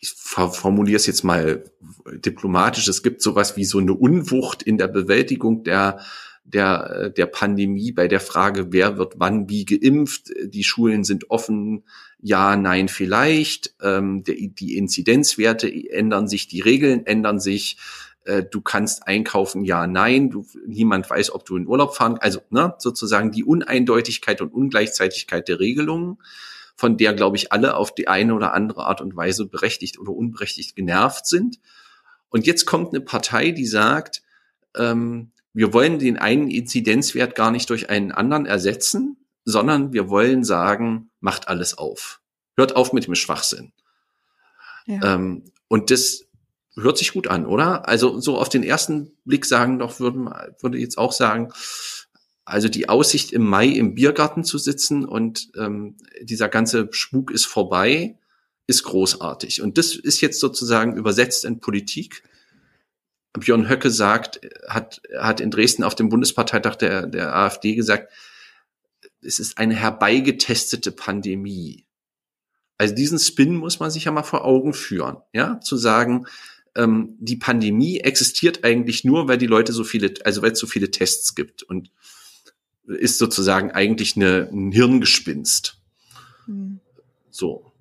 ich 0.00 0.12
formuliere 0.12 0.96
es 0.96 1.06
jetzt 1.06 1.24
mal 1.24 1.64
diplomatisch, 2.06 2.88
es 2.88 3.02
gibt 3.02 3.20
sowas 3.20 3.56
wie 3.56 3.64
so 3.64 3.78
eine 3.78 3.92
Unwucht 3.92 4.62
in 4.62 4.78
der 4.78 4.88
Bewältigung 4.88 5.62
der, 5.62 6.00
der, 6.44 7.10
der 7.10 7.26
Pandemie 7.26 7.92
bei 7.92 8.08
der 8.08 8.20
Frage, 8.20 8.72
wer 8.72 8.96
wird 8.96 9.14
wann 9.18 9.48
wie 9.50 9.66
geimpft, 9.66 10.30
die 10.44 10.64
Schulen 10.64 11.04
sind 11.04 11.30
offen, 11.30 11.84
ja, 12.18 12.56
nein, 12.56 12.88
vielleicht, 12.88 13.74
ähm, 13.82 14.24
der, 14.24 14.36
die 14.36 14.76
Inzidenzwerte 14.76 15.70
ändern 15.90 16.28
sich, 16.28 16.48
die 16.48 16.60
Regeln 16.60 17.06
ändern 17.06 17.40
sich, 17.40 17.76
äh, 18.24 18.42
du 18.42 18.60
kannst 18.60 19.06
einkaufen, 19.06 19.64
ja, 19.64 19.86
nein, 19.86 20.30
du, 20.30 20.46
niemand 20.66 21.08
weiß, 21.08 21.32
ob 21.32 21.44
du 21.44 21.56
in 21.56 21.66
Urlaub 21.66 21.96
fahren, 21.96 22.18
also 22.18 22.40
ne, 22.50 22.74
sozusagen 22.78 23.32
die 23.32 23.44
Uneindeutigkeit 23.44 24.40
und 24.40 24.52
Ungleichzeitigkeit 24.52 25.48
der 25.48 25.60
Regelungen, 25.60 26.18
von 26.76 26.96
der, 26.96 27.12
glaube 27.12 27.36
ich, 27.36 27.52
alle 27.52 27.76
auf 27.76 27.94
die 27.94 28.08
eine 28.08 28.34
oder 28.34 28.54
andere 28.54 28.86
Art 28.86 29.02
und 29.02 29.14
Weise 29.14 29.46
berechtigt 29.46 29.98
oder 29.98 30.12
unberechtigt 30.12 30.76
genervt 30.76 31.26
sind. 31.26 31.60
Und 32.30 32.46
jetzt 32.46 32.64
kommt 32.64 32.94
eine 32.94 33.02
Partei, 33.02 33.50
die 33.50 33.66
sagt, 33.66 34.22
ähm, 34.74 35.32
wir 35.52 35.74
wollen 35.74 35.98
den 35.98 36.16
einen 36.16 36.48
Inzidenzwert 36.48 37.34
gar 37.34 37.50
nicht 37.50 37.68
durch 37.68 37.90
einen 37.90 38.12
anderen 38.12 38.46
ersetzen, 38.46 39.18
sondern 39.44 39.92
wir 39.92 40.08
wollen 40.08 40.44
sagen, 40.44 41.10
macht 41.20 41.48
alles 41.48 41.76
auf. 41.76 42.20
Hört 42.56 42.76
auf 42.76 42.92
mit 42.92 43.06
dem 43.06 43.14
Schwachsinn. 43.14 43.72
Ja. 44.86 45.16
Ähm, 45.16 45.44
und 45.68 45.90
das 45.90 46.26
hört 46.76 46.98
sich 46.98 47.12
gut 47.12 47.28
an, 47.28 47.46
oder? 47.46 47.88
Also 47.88 48.20
so 48.20 48.38
auf 48.38 48.48
den 48.48 48.62
ersten 48.62 49.12
Blick 49.24 49.44
sagen 49.44 49.78
doch, 49.78 50.00
würden, 50.00 50.30
würde 50.60 50.78
jetzt 50.78 50.98
auch 50.98 51.12
sagen, 51.12 51.52
also 52.44 52.68
die 52.68 52.88
Aussicht 52.88 53.32
im 53.32 53.44
Mai 53.44 53.68
im 53.68 53.94
Biergarten 53.94 54.44
zu 54.44 54.58
sitzen 54.58 55.04
und 55.04 55.50
ähm, 55.56 55.96
dieser 56.20 56.48
ganze 56.48 56.88
Spuk 56.92 57.30
ist 57.30 57.46
vorbei, 57.46 58.18
ist 58.66 58.84
großartig. 58.84 59.62
Und 59.62 59.78
das 59.78 59.94
ist 59.94 60.20
jetzt 60.20 60.40
sozusagen 60.40 60.96
übersetzt 60.96 61.44
in 61.44 61.60
Politik. 61.60 62.22
Björn 63.38 63.68
Höcke 63.68 63.90
sagt, 63.90 64.40
hat, 64.68 65.02
hat 65.16 65.40
in 65.40 65.50
Dresden 65.50 65.84
auf 65.84 65.94
dem 65.94 66.08
Bundesparteitag 66.08 66.76
der, 66.76 67.06
der 67.06 67.34
AfD 67.34 67.74
gesagt, 67.74 68.12
es 69.22 69.38
ist 69.38 69.58
eine 69.58 69.74
herbeigetestete 69.74 70.92
Pandemie. 70.92 71.84
Also 72.78 72.94
diesen 72.94 73.18
Spin 73.18 73.56
muss 73.56 73.78
man 73.78 73.90
sich 73.90 74.04
ja 74.04 74.12
mal 74.12 74.22
vor 74.22 74.44
Augen 74.44 74.72
führen, 74.72 75.18
ja, 75.32 75.60
zu 75.60 75.76
sagen, 75.76 76.26
ähm, 76.76 77.16
die 77.18 77.36
Pandemie 77.36 77.98
existiert 77.98 78.64
eigentlich 78.64 79.04
nur, 79.04 79.28
weil 79.28 79.38
die 79.38 79.46
Leute 79.46 79.72
so 79.72 79.84
viele, 79.84 80.14
also 80.24 80.42
weil 80.42 80.52
es 80.52 80.58
so 80.58 80.66
viele 80.66 80.90
Tests 80.90 81.34
gibt 81.34 81.62
und 81.62 81.90
ist 82.86 83.18
sozusagen 83.18 83.70
eigentlich 83.70 84.16
eine, 84.16 84.48
ein 84.50 84.72
Hirngespinst. 84.72 85.78
Mhm. 86.46 86.80
So. 87.30 87.72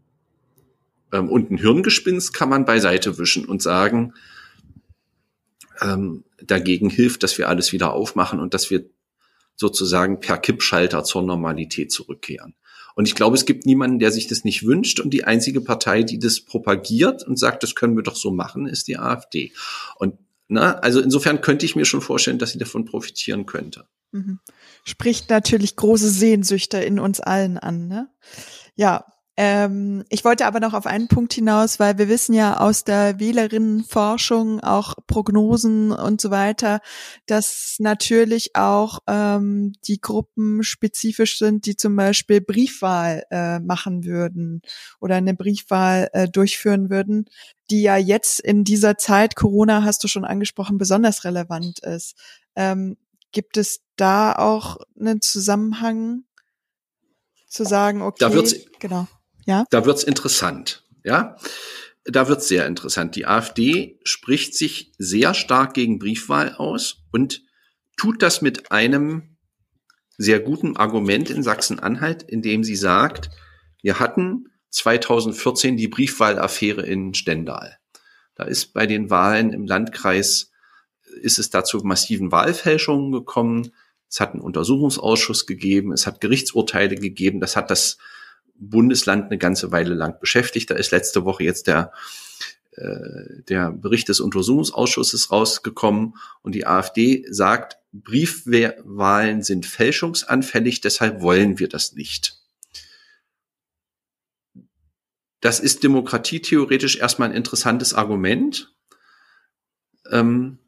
Ähm, 1.12 1.30
und 1.30 1.52
ein 1.52 1.58
Hirngespinst 1.58 2.34
kann 2.34 2.50
man 2.50 2.66
beiseite 2.66 3.18
wischen 3.18 3.46
und 3.46 3.62
sagen, 3.62 4.14
ähm, 5.82 6.24
dagegen 6.42 6.90
hilft, 6.90 7.24
dass 7.24 7.38
wir 7.38 7.50
alles 7.50 7.72
wieder 7.72 7.94
aufmachen 7.94 8.40
und 8.40 8.54
dass 8.54 8.70
wir 8.70 8.86
sozusagen 9.56 10.20
per 10.20 10.38
Kippschalter 10.38 11.04
zur 11.04 11.22
Normalität 11.24 11.92
zurückkehren. 11.92 12.56
Und 13.00 13.08
ich 13.08 13.16
glaube, 13.16 13.38
es 13.38 13.46
gibt 13.46 13.66
niemanden, 13.66 14.00
der 14.00 14.12
sich 14.12 14.28
das 14.28 14.44
nicht 14.44 14.66
wünscht. 14.66 15.00
Und 15.00 15.12
die 15.12 15.24
einzige 15.24 15.62
Partei, 15.62 16.04
die 16.04 16.20
das 16.20 16.42
propagiert 16.42 17.26
und 17.26 17.40
sagt, 17.40 17.64
das 17.64 17.74
können 17.74 17.96
wir 17.96 18.04
doch 18.04 18.18
so 18.18 18.30
machen, 18.30 18.68
ist 18.68 18.90
die 18.90 18.98
AfD. 18.98 19.54
Und 19.96 20.16
na, 20.50 20.74
also 20.80 21.00
insofern 21.00 21.40
könnte 21.40 21.66
ich 21.66 21.78
mir 21.78 21.86
schon 21.86 22.02
vorstellen, 22.02 22.40
dass 22.40 22.52
sie 22.52 22.58
davon 22.58 22.84
profitieren 22.84 23.46
könnte. 23.46 23.86
Mhm. 24.12 24.40
Spricht 24.84 25.30
natürlich 25.30 25.78
große 25.78 26.10
Sehnsüchte 26.10 26.80
in 26.80 27.00
uns 27.00 27.22
allen 27.22 27.58
an. 27.58 27.88
Ne? 27.88 28.10
Ja, 28.76 29.06
ähm, 29.42 30.04
ich 30.10 30.26
wollte 30.26 30.46
aber 30.46 30.60
noch 30.60 30.74
auf 30.74 30.86
einen 30.86 31.08
Punkt 31.08 31.32
hinaus, 31.32 31.80
weil 31.80 31.98
wir 31.98 32.10
wissen 32.10 32.34
ja 32.34 32.58
aus 32.60 32.84
der 32.84 33.22
Wählerinnenforschung, 33.22 34.60
auch 34.60 34.96
Prognosen 35.08 35.94
und 35.94 36.20
so 36.20 36.30
weiter, 36.30 36.82
dass 37.26 37.78
natürlich 37.80 38.58
auch 38.58 39.00
ähm, 39.08 39.72
die 39.88 40.02
Gruppen 40.02 40.62
spezifisch 40.62 41.38
sind, 41.38 41.66
die 41.66 41.78
zum 41.78 41.96
Beispiel 41.96 42.42
Briefwahl 42.42 43.24
äh, 43.32 43.60
machen 43.60 44.04
würden 44.04 44.62
oder 45.00 45.16
eine 45.16 45.36
Briefwahl 45.36 46.10
äh, 46.12 46.28
durchführen 46.28 46.90
würden, 46.90 47.24
die 47.70 47.82
ja 47.82 47.96
jetzt 47.96 48.42
in 48.42 48.66
dieser 48.66 48.98
Zeit, 48.98 49.38
Corona 49.38 49.86
hast 49.86 50.04
du 50.04 50.10
schon 50.10 50.26
angesprochen, 50.26 50.78
besonders 50.78 51.24
relevant 51.24 51.80
ist. 51.80 52.18
Ähm, 52.58 52.98
gibt 53.32 53.56
es 53.56 53.80
da 53.96 54.34
auch 54.34 54.80
einen 55.00 55.22
Zusammenhang 55.22 56.26
zu 57.48 57.64
sagen, 57.64 58.02
okay, 58.02 58.18
da 58.20 58.34
wird's, 58.34 58.54
genau. 58.80 59.08
Ja. 59.50 59.66
Da 59.72 59.84
wird's 59.84 60.04
interessant. 60.04 60.84
Ja. 61.04 61.36
Da 62.06 62.28
wird's 62.28 62.48
sehr 62.48 62.68
interessant. 62.68 63.16
Die 63.16 63.26
AfD 63.26 64.00
spricht 64.04 64.54
sich 64.54 64.92
sehr 65.00 65.34
stark 65.34 65.74
gegen 65.74 65.98
Briefwahl 65.98 66.54
aus 66.54 67.02
und 67.12 67.42
tut 67.98 68.22
das 68.22 68.44
mit 68.44 68.72
einem 68.72 69.38
sehr 70.20 70.40
gutem 70.40 70.78
Argument 70.78 71.32
in 71.32 71.42
Sachsen-Anhalt, 71.42 72.22
in 72.22 72.44
dem 72.44 72.64
sie 72.64 72.76
sagt, 72.76 73.32
wir 73.82 74.00
hatten 74.00 74.50
2014 74.70 75.78
die 75.78 75.88
Briefwahlaffäre 75.88 76.86
in 76.86 77.16
Stendal. 77.16 77.80
Da 78.36 78.44
ist 78.44 78.74
bei 78.74 78.86
den 78.86 79.10
Wahlen 79.10 79.52
im 79.52 79.66
Landkreis, 79.66 80.52
ist 81.22 81.40
es 81.40 81.50
dazu 81.50 81.80
massiven 81.80 82.32
Wahlfälschungen 82.32 83.12
gekommen. 83.12 83.72
Es 84.08 84.20
hat 84.20 84.34
einen 84.34 84.42
Untersuchungsausschuss 84.42 85.48
gegeben, 85.48 85.92
es 85.92 86.06
hat 86.06 86.22
Gerichtsurteile 86.22 86.96
gegeben, 86.96 87.40
das 87.40 87.56
hat 87.56 87.72
das 87.72 87.98
Bundesland 88.60 89.26
eine 89.26 89.38
ganze 89.38 89.72
Weile 89.72 89.96
lang 89.96 90.20
beschäftigt. 90.20 90.70
Da 90.70 90.76
ist 90.76 90.92
letzte 90.92 91.26
Woche 91.26 91.44
jetzt 91.44 91.68
der, 91.68 91.92
äh, 92.74 93.42
der 93.48 93.72
Bericht 93.72 94.10
des 94.10 94.20
Untersuchungsausschusses 94.20 95.32
rausgekommen 95.32 96.16
und 96.42 96.54
die 96.54 96.68
AfD 96.68 97.26
sagt, 97.30 97.78
Briefwahlen 97.92 99.42
sind 99.42 99.66
fälschungsanfällig, 99.66 100.82
deshalb 100.82 101.22
wollen 101.22 101.58
wir 101.58 101.70
das 101.70 101.94
nicht. 101.94 102.38
Das 105.42 105.60
ist 105.60 105.84
demokratietheoretisch 105.84 106.98
erstmal 106.98 107.30
ein 107.30 107.36
interessantes 107.36 107.94
Argument, 107.94 108.76
ähm, 110.12 110.60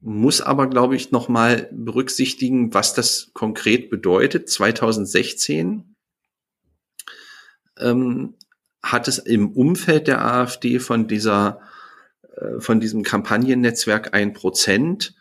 muss 0.00 0.40
aber, 0.40 0.68
glaube 0.68 0.94
ich, 0.94 1.10
nochmal 1.10 1.68
berücksichtigen, 1.72 2.74
was 2.74 2.94
das 2.94 3.30
konkret 3.32 3.90
bedeutet. 3.90 4.48
2016 4.48 5.95
ähm, 7.78 8.34
hat 8.82 9.08
es 9.08 9.18
im 9.18 9.50
Umfeld 9.50 10.06
der 10.06 10.24
AfD 10.24 10.78
von 10.78 11.08
dieser, 11.08 11.60
äh, 12.36 12.60
von 12.60 12.80
diesem 12.80 13.02
Kampagnennetzwerk 13.02 14.14
ein 14.14 14.32
Prozent 14.32 15.14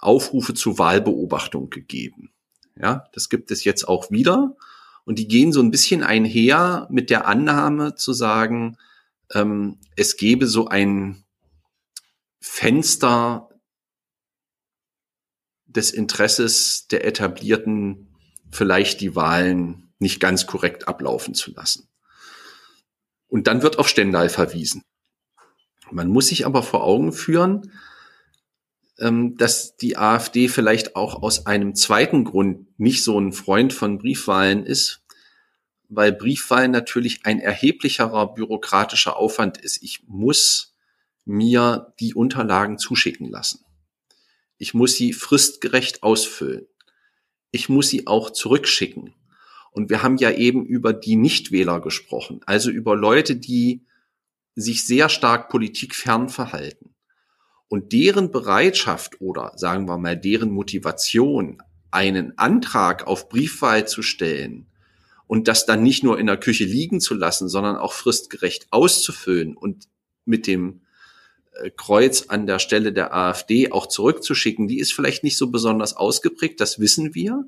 Aufrufe 0.00 0.54
zur 0.54 0.78
Wahlbeobachtung 0.78 1.70
gegeben. 1.70 2.30
Ja, 2.80 3.04
das 3.12 3.28
gibt 3.28 3.50
es 3.50 3.64
jetzt 3.64 3.88
auch 3.88 4.10
wieder. 4.10 4.56
Und 5.04 5.18
die 5.18 5.26
gehen 5.26 5.52
so 5.52 5.60
ein 5.60 5.70
bisschen 5.70 6.02
einher 6.02 6.86
mit 6.90 7.10
der 7.10 7.26
Annahme 7.26 7.94
zu 7.94 8.12
sagen, 8.12 8.76
ähm, 9.32 9.78
es 9.96 10.16
gebe 10.16 10.46
so 10.46 10.68
ein 10.68 11.24
Fenster 12.40 13.48
des 15.66 15.90
Interesses 15.90 16.88
der 16.88 17.04
Etablierten, 17.04 18.08
vielleicht 18.50 19.00
die 19.00 19.14
Wahlen 19.14 19.87
nicht 19.98 20.20
ganz 20.20 20.46
korrekt 20.46 20.88
ablaufen 20.88 21.34
zu 21.34 21.52
lassen. 21.52 21.88
Und 23.28 23.46
dann 23.46 23.62
wird 23.62 23.78
auf 23.78 23.88
Stendal 23.88 24.28
verwiesen. 24.28 24.82
Man 25.90 26.08
muss 26.08 26.28
sich 26.28 26.46
aber 26.46 26.62
vor 26.62 26.84
Augen 26.84 27.12
führen, 27.12 27.72
ähm, 28.98 29.36
dass 29.36 29.76
die 29.76 29.96
AfD 29.96 30.48
vielleicht 30.48 30.96
auch 30.96 31.22
aus 31.22 31.46
einem 31.46 31.74
zweiten 31.74 32.24
Grund 32.24 32.66
nicht 32.78 33.04
so 33.04 33.18
ein 33.18 33.32
Freund 33.32 33.72
von 33.72 33.98
Briefwahlen 33.98 34.64
ist, 34.64 35.02
weil 35.88 36.12
Briefwahlen 36.12 36.70
natürlich 36.70 37.24
ein 37.24 37.40
erheblicherer 37.40 38.34
bürokratischer 38.34 39.16
Aufwand 39.16 39.58
ist. 39.58 39.82
Ich 39.82 40.02
muss 40.06 40.74
mir 41.24 41.94
die 42.00 42.14
Unterlagen 42.14 42.78
zuschicken 42.78 43.30
lassen. 43.30 43.64
Ich 44.58 44.74
muss 44.74 44.94
sie 44.94 45.12
fristgerecht 45.12 46.02
ausfüllen. 46.02 46.66
Ich 47.50 47.68
muss 47.68 47.88
sie 47.88 48.06
auch 48.06 48.30
zurückschicken. 48.30 49.14
Und 49.78 49.90
wir 49.90 50.02
haben 50.02 50.16
ja 50.16 50.32
eben 50.32 50.66
über 50.66 50.92
die 50.92 51.14
Nichtwähler 51.14 51.80
gesprochen, 51.80 52.40
also 52.46 52.68
über 52.68 52.96
Leute, 52.96 53.36
die 53.36 53.86
sich 54.56 54.84
sehr 54.84 55.08
stark 55.08 55.50
politikfern 55.50 56.28
verhalten. 56.28 56.96
Und 57.68 57.92
deren 57.92 58.32
Bereitschaft 58.32 59.20
oder 59.20 59.52
sagen 59.54 59.86
wir 59.86 59.96
mal 59.96 60.16
deren 60.16 60.50
Motivation, 60.50 61.62
einen 61.92 62.36
Antrag 62.38 63.06
auf 63.06 63.28
Briefwahl 63.28 63.86
zu 63.86 64.02
stellen 64.02 64.66
und 65.28 65.46
das 65.46 65.64
dann 65.64 65.84
nicht 65.84 66.02
nur 66.02 66.18
in 66.18 66.26
der 66.26 66.38
Küche 66.38 66.64
liegen 66.64 67.00
zu 67.00 67.14
lassen, 67.14 67.48
sondern 67.48 67.76
auch 67.76 67.92
fristgerecht 67.92 68.66
auszufüllen 68.72 69.56
und 69.56 69.86
mit 70.24 70.48
dem 70.48 70.80
äh, 71.52 71.70
Kreuz 71.70 72.24
an 72.26 72.48
der 72.48 72.58
Stelle 72.58 72.92
der 72.92 73.14
AfD 73.14 73.70
auch 73.70 73.86
zurückzuschicken, 73.86 74.66
die 74.66 74.80
ist 74.80 74.92
vielleicht 74.92 75.22
nicht 75.22 75.38
so 75.38 75.52
besonders 75.52 75.96
ausgeprägt, 75.96 76.60
das 76.60 76.80
wissen 76.80 77.14
wir. 77.14 77.46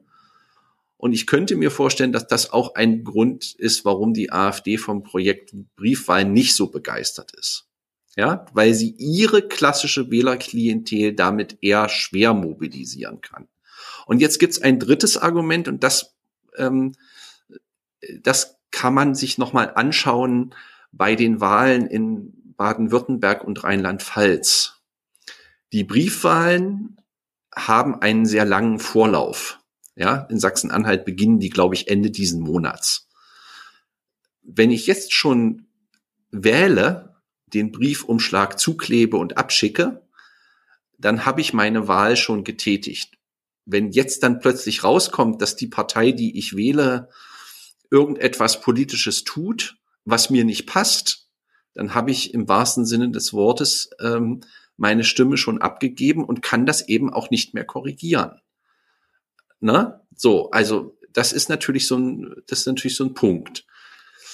Und 1.01 1.15
ich 1.15 1.27
könnte 1.27 1.57
mir 1.57 1.71
vorstellen, 1.71 2.13
dass 2.13 2.27
das 2.27 2.53
auch 2.53 2.75
ein 2.75 3.05
Grund 3.05 3.55
ist, 3.55 3.87
warum 3.87 4.13
die 4.13 4.31
AfD 4.31 4.77
vom 4.77 5.03
Projekt 5.03 5.55
Briefwahl 5.75 6.27
nicht 6.27 6.55
so 6.55 6.67
begeistert 6.67 7.33
ist. 7.33 7.71
Ja, 8.17 8.45
weil 8.53 8.75
sie 8.75 8.95
ihre 8.99 9.49
klassische 9.49 10.11
Wählerklientel 10.11 11.15
damit 11.15 11.57
eher 11.63 11.89
schwer 11.89 12.35
mobilisieren 12.35 13.23
kann. 13.23 13.49
Und 14.05 14.21
jetzt 14.21 14.39
gibt's 14.39 14.61
ein 14.61 14.79
drittes 14.79 15.17
Argument 15.17 15.69
und 15.69 15.83
das, 15.85 16.17
ähm, 16.59 16.93
das 18.23 18.59
kann 18.71 18.93
man 18.93 19.15
sich 19.15 19.39
nochmal 19.39 19.73
anschauen 19.75 20.55
bei 20.93 21.15
den 21.15 21.41
Wahlen 21.41 21.87
in 21.87 22.55
Baden-Württemberg 22.59 23.43
und 23.43 23.65
Rheinland-Pfalz. 23.65 24.83
Die 25.73 25.85
Briefwahlen 25.85 27.01
haben 27.55 28.03
einen 28.03 28.27
sehr 28.27 28.45
langen 28.45 28.79
Vorlauf. 28.79 29.60
Ja, 29.96 30.26
in 30.31 30.38
Sachsen-Anhalt 30.38 31.05
beginnen 31.05 31.40
die, 31.40 31.50
glaube 31.50 31.74
ich, 31.74 31.88
Ende 31.88 32.11
diesen 32.11 32.40
Monats. 32.40 33.09
Wenn 34.42 34.70
ich 34.70 34.87
jetzt 34.87 35.12
schon 35.12 35.66
wähle, 36.31 37.16
den 37.46 37.72
Briefumschlag 37.72 38.59
zuklebe 38.59 39.16
und 39.16 39.37
abschicke, 39.37 40.07
dann 40.98 41.26
habe 41.26 41.40
ich 41.40 41.53
meine 41.53 41.88
Wahl 41.88 42.16
schon 42.16 42.44
getätigt. 42.44 43.18
Wenn 43.64 43.90
jetzt 43.90 44.22
dann 44.22 44.40
plötzlich 44.40 44.85
rauskommt, 44.85 45.42
dass 45.42 45.57
die 45.57 45.66
Partei, 45.66 46.12
die 46.12 46.38
ich 46.38 46.57
wähle, 46.57 47.09
irgendetwas 47.90 48.61
Politisches 48.61 49.24
tut, 49.24 49.76
was 50.05 50.31
mir 50.31 50.44
nicht 50.44 50.66
passt, 50.66 51.29
dann 51.74 51.94
habe 51.94 52.11
ich 52.11 52.35
im 52.35 52.48
wahrsten 52.48 52.85
Sinne 52.85 53.11
des 53.11 53.33
Wortes 53.33 53.90
ähm, 54.00 54.40
meine 54.76 55.05
Stimme 55.05 55.37
schon 55.37 55.61
abgegeben 55.61 56.24
und 56.24 56.42
kann 56.42 56.66
das 56.66 56.88
eben 56.88 57.12
auch 57.12 57.31
nicht 57.31 57.55
mehr 57.55 57.64
korrigieren. 57.64 58.40
Ne? 59.61 60.01
So, 60.16 60.51
also 60.51 60.96
das 61.12 61.33
ist 61.33 61.49
natürlich 61.49 61.87
so 61.87 61.96
ein, 61.96 62.35
das 62.46 62.61
ist 62.61 62.66
natürlich 62.66 62.96
so 62.96 63.05
ein 63.05 63.14
Punkt. 63.14 63.66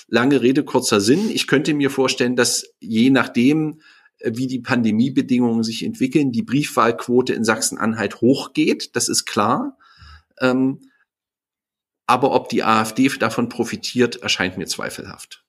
Lange 0.08 0.40
Rede, 0.40 0.64
kurzer 0.64 1.00
Sinn. 1.00 1.30
Ich 1.30 1.46
könnte 1.46 1.74
mir 1.74 1.90
vorstellen, 1.90 2.36
dass 2.36 2.74
je 2.80 3.10
nachdem, 3.10 3.80
äh, 4.18 4.32
wie 4.34 4.46
die 4.46 4.60
Pandemiebedingungen 4.60 5.64
sich 5.64 5.84
entwickeln, 5.84 6.32
die 6.32 6.42
Briefwahlquote 6.42 7.34
in 7.34 7.44
Sachsen-Anhalt 7.44 8.20
hochgeht. 8.20 8.94
Das 8.94 9.08
ist 9.08 9.24
klar. 9.24 9.76
Ähm, 10.40 10.90
aber 12.06 12.32
ob 12.32 12.48
die 12.48 12.62
AfD 12.62 13.08
davon 13.18 13.48
profitiert, 13.48 14.16
erscheint 14.16 14.56
mir 14.58 14.66
zweifelhaft. 14.66 15.44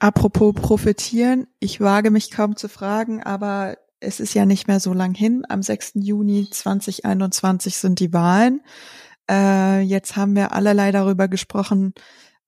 Apropos 0.00 0.54
profitieren, 0.54 1.46
ich 1.60 1.80
wage 1.80 2.10
mich 2.10 2.32
kaum 2.32 2.56
zu 2.56 2.68
fragen, 2.68 3.22
aber 3.22 3.78
es 4.02 4.20
ist 4.20 4.34
ja 4.34 4.44
nicht 4.44 4.68
mehr 4.68 4.80
so 4.80 4.92
lang 4.92 5.14
hin. 5.14 5.44
Am 5.48 5.62
6. 5.62 5.92
Juni 5.94 6.48
2021 6.50 7.76
sind 7.76 8.00
die 8.00 8.12
Wahlen. 8.12 8.60
Äh, 9.30 9.80
jetzt 9.80 10.16
haben 10.16 10.34
wir 10.34 10.52
allerlei 10.52 10.90
darüber 10.92 11.28
gesprochen, 11.28 11.94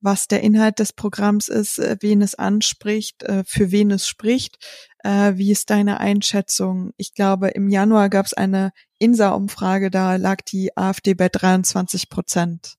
was 0.01 0.27
der 0.27 0.41
Inhalt 0.41 0.79
des 0.79 0.93
Programms 0.93 1.47
ist, 1.47 1.79
äh, 1.79 1.97
wen 2.01 2.21
es 2.21 2.35
anspricht, 2.35 3.23
äh, 3.23 3.43
für 3.47 3.71
wen 3.71 3.89
es 3.91 4.07
spricht. 4.07 4.57
Äh, 5.03 5.33
wie 5.35 5.51
ist 5.51 5.69
deine 5.69 5.99
Einschätzung? 5.99 6.91
Ich 6.97 7.13
glaube, 7.13 7.49
im 7.49 7.69
Januar 7.69 8.09
gab 8.09 8.25
es 8.25 8.33
eine 8.33 8.71
INSA-Umfrage, 8.99 9.89
da 9.89 10.17
lag 10.17 10.41
die 10.41 10.75
AfD 10.77 11.13
bei 11.13 11.29
23 11.29 12.09
Prozent. 12.09 12.75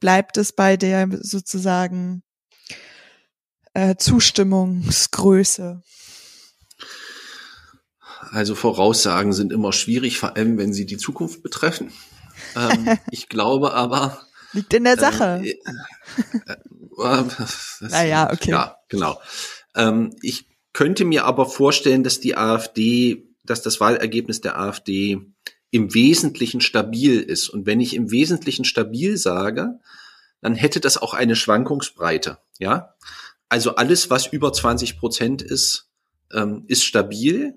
Bleibt 0.00 0.36
es 0.36 0.52
bei 0.52 0.76
der 0.76 1.08
sozusagen 1.20 2.22
Zustimmungsgröße? 3.98 5.82
Also 8.30 8.54
Voraussagen 8.54 9.32
sind 9.32 9.52
immer 9.52 9.72
schwierig, 9.72 10.18
vor 10.18 10.36
allem 10.36 10.58
wenn 10.58 10.72
sie 10.72 10.86
die 10.86 10.96
Zukunft 10.96 11.42
betreffen. 11.42 11.92
ähm, 12.56 12.98
ich 13.10 13.28
glaube 13.28 13.74
aber, 13.74 14.20
Liegt 14.54 14.72
in 14.72 14.84
der 14.84 14.96
Sache. 14.96 15.42
Äh, 15.44 15.50
äh, 17.02 17.24
naja, 17.80 18.32
okay. 18.32 18.50
Ja, 18.50 18.76
genau. 18.88 19.20
Ähm, 19.74 20.14
ich 20.22 20.46
könnte 20.72 21.04
mir 21.04 21.24
aber 21.24 21.46
vorstellen, 21.46 22.04
dass 22.04 22.20
die 22.20 22.36
AfD, 22.36 23.26
dass 23.44 23.62
das 23.62 23.80
Wahlergebnis 23.80 24.40
der 24.40 24.58
AfD 24.58 25.20
im 25.72 25.92
Wesentlichen 25.92 26.60
stabil 26.60 27.20
ist. 27.20 27.48
Und 27.48 27.66
wenn 27.66 27.80
ich 27.80 27.96
im 27.96 28.12
Wesentlichen 28.12 28.64
stabil 28.64 29.16
sage, 29.16 29.80
dann 30.40 30.54
hätte 30.54 30.78
das 30.78 30.98
auch 30.98 31.14
eine 31.14 31.34
Schwankungsbreite. 31.34 32.38
Ja, 32.58 32.94
also 33.48 33.74
alles, 33.74 34.08
was 34.08 34.28
über 34.28 34.52
20 34.52 34.98
Prozent 34.98 35.42
ist, 35.42 35.88
ähm, 36.32 36.64
ist 36.68 36.84
stabil. 36.84 37.54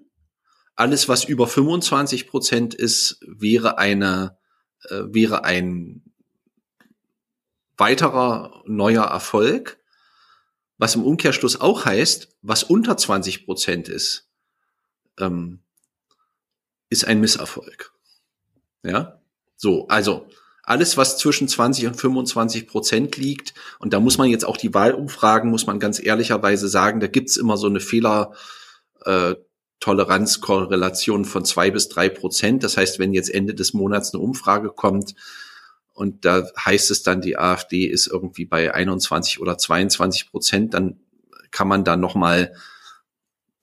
Alles, 0.77 1.09
was 1.09 1.23
über 1.23 1.47
25 1.47 2.27
Prozent 2.27 2.75
ist, 2.75 3.19
wäre 3.25 3.79
eine, 3.79 4.37
äh, 4.83 5.01
wäre 5.07 5.43
ein 5.43 6.03
weiterer 7.77 8.63
neuer 8.67 9.05
Erfolg, 9.05 9.79
was 10.77 10.93
im 10.93 11.03
Umkehrschluss 11.03 11.59
auch 11.59 11.85
heißt, 11.85 12.37
was 12.43 12.61
unter 12.61 12.95
20 12.95 13.45
Prozent 13.45 13.89
ist, 13.89 14.29
ähm, 15.19 15.63
ist 16.89 17.05
ein 17.05 17.19
Misserfolg. 17.21 17.91
Ja. 18.83 19.19
So, 19.55 19.87
also 19.87 20.29
alles, 20.61 20.95
was 20.95 21.17
zwischen 21.17 21.47
20 21.47 21.87
und 21.87 21.95
25 21.95 22.67
Prozent 22.67 23.17
liegt, 23.17 23.55
und 23.79 23.93
da 23.93 23.99
muss 23.99 24.19
man 24.19 24.29
jetzt 24.29 24.45
auch 24.45 24.57
die 24.57 24.75
Wahlumfragen, 24.75 25.49
muss 25.49 25.65
man 25.65 25.79
ganz 25.79 25.99
ehrlicherweise 25.99 26.67
sagen, 26.67 26.99
da 26.99 27.07
gibt's 27.07 27.35
immer 27.35 27.57
so 27.57 27.65
eine 27.65 27.79
Fehler. 27.79 28.33
Äh, 29.05 29.33
Toleranzkorrelation 29.79 31.25
von 31.25 31.45
zwei 31.45 31.71
bis 31.71 31.89
drei 31.89 32.09
Prozent. 32.09 32.63
Das 32.63 32.77
heißt, 32.77 32.99
wenn 32.99 33.13
jetzt 33.13 33.29
Ende 33.29 33.53
des 33.53 33.73
Monats 33.73 34.13
eine 34.13 34.23
Umfrage 34.23 34.69
kommt 34.69 35.15
und 35.93 36.25
da 36.25 36.47
heißt 36.63 36.91
es 36.91 37.03
dann, 37.03 37.21
die 37.21 37.37
AfD 37.37 37.85
ist 37.85 38.07
irgendwie 38.07 38.45
bei 38.45 38.73
21 38.73 39.39
oder 39.39 39.57
22 39.57 40.29
Prozent, 40.29 40.73
dann 40.73 40.99
kann 41.51 41.67
man 41.67 41.83
da 41.83 41.95
noch 41.95 42.15
mal 42.15 42.53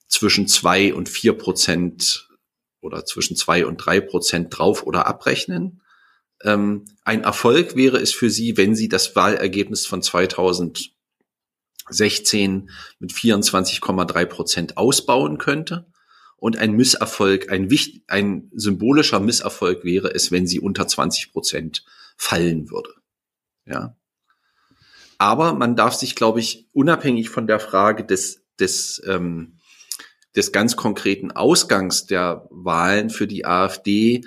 zwischen 0.07 0.47
zwei 0.47 0.93
und 0.93 1.09
vier 1.09 1.33
Prozent 1.33 2.29
oder 2.81 3.05
zwischen 3.05 3.35
zwei 3.35 3.65
und 3.65 3.77
drei 3.77 3.99
Prozent 3.99 4.57
drauf 4.57 4.83
oder 4.83 5.07
abrechnen. 5.07 5.81
Ähm, 6.43 6.85
ein 7.03 7.23
Erfolg 7.23 7.75
wäre 7.75 7.97
es 7.97 8.13
für 8.13 8.29
Sie, 8.29 8.57
wenn 8.57 8.75
Sie 8.75 8.89
das 8.89 9.15
Wahlergebnis 9.15 9.85
von 9.85 10.01
2016 10.01 12.69
mit 12.99 13.11
24,3 13.11 14.25
Prozent 14.25 14.77
ausbauen 14.77 15.37
könnte. 15.37 15.85
Und 16.37 16.57
ein 16.57 16.73
Misserfolg, 16.73 17.51
ein, 17.51 17.69
wichtig, 17.69 18.03
ein 18.07 18.51
symbolischer 18.53 19.19
Misserfolg 19.19 19.83
wäre 19.83 20.13
es, 20.13 20.31
wenn 20.31 20.47
sie 20.47 20.59
unter 20.59 20.87
20 20.87 21.31
Prozent 21.31 21.85
fallen 22.17 22.69
würde. 22.69 22.93
Ja. 23.65 23.95
Aber 25.17 25.53
man 25.53 25.75
darf 25.75 25.93
sich, 25.93 26.15
glaube 26.15 26.39
ich, 26.39 26.67
unabhängig 26.73 27.29
von 27.29 27.47
der 27.47 27.59
Frage 27.59 28.03
des, 28.03 28.45
des, 28.59 29.01
ähm, 29.05 29.59
des 30.35 30.51
ganz 30.51 30.75
konkreten 30.75 31.31
Ausgangs 31.31 32.05
der 32.05 32.47
Wahlen 32.51 33.09
für 33.09 33.27
die 33.27 33.45
AfD, 33.45 34.25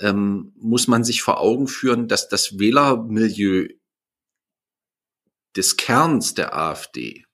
ähm, 0.00 0.52
muss 0.56 0.88
man 0.88 1.04
sich 1.04 1.22
vor 1.22 1.40
Augen 1.40 1.68
führen, 1.68 2.08
dass 2.08 2.28
das 2.28 2.58
Wählermilieu 2.58 3.68
des 5.56 5.76
Kerns 5.76 6.34
der 6.34 6.56
AfD 6.56 7.24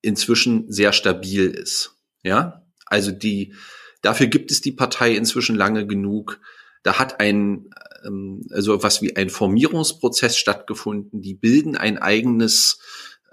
inzwischen 0.00 0.70
sehr 0.70 0.92
stabil 0.92 1.50
ist. 1.50 1.96
Ja, 2.22 2.64
also 2.88 3.10
die, 3.10 3.54
dafür 4.02 4.26
gibt 4.26 4.50
es 4.50 4.60
die 4.60 4.72
Partei 4.72 5.14
inzwischen 5.14 5.56
lange 5.56 5.86
genug. 5.86 6.40
Da 6.82 6.98
hat 6.98 7.20
ein, 7.20 7.70
ähm, 8.04 8.46
also 8.50 8.82
was 8.82 9.02
wie 9.02 9.16
ein 9.16 9.30
Formierungsprozess 9.30 10.36
stattgefunden. 10.36 11.22
Die 11.22 11.34
bilden 11.34 11.76
ein 11.76 11.98
eigenes, 11.98 12.78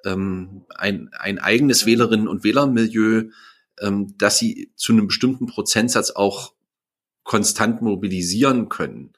ähm, 0.03 0.65
ein, 0.75 1.09
ein 1.17 1.39
eigenes 1.39 1.85
Wählerinnen- 1.85 2.27
und 2.27 2.43
Wählermilieu, 2.43 3.29
ähm, 3.79 4.17
dass 4.17 4.39
sie 4.39 4.71
zu 4.75 4.93
einem 4.93 5.07
bestimmten 5.07 5.47
Prozentsatz 5.47 6.11
auch 6.11 6.53
konstant 7.23 7.81
mobilisieren 7.81 8.69
können. 8.69 9.13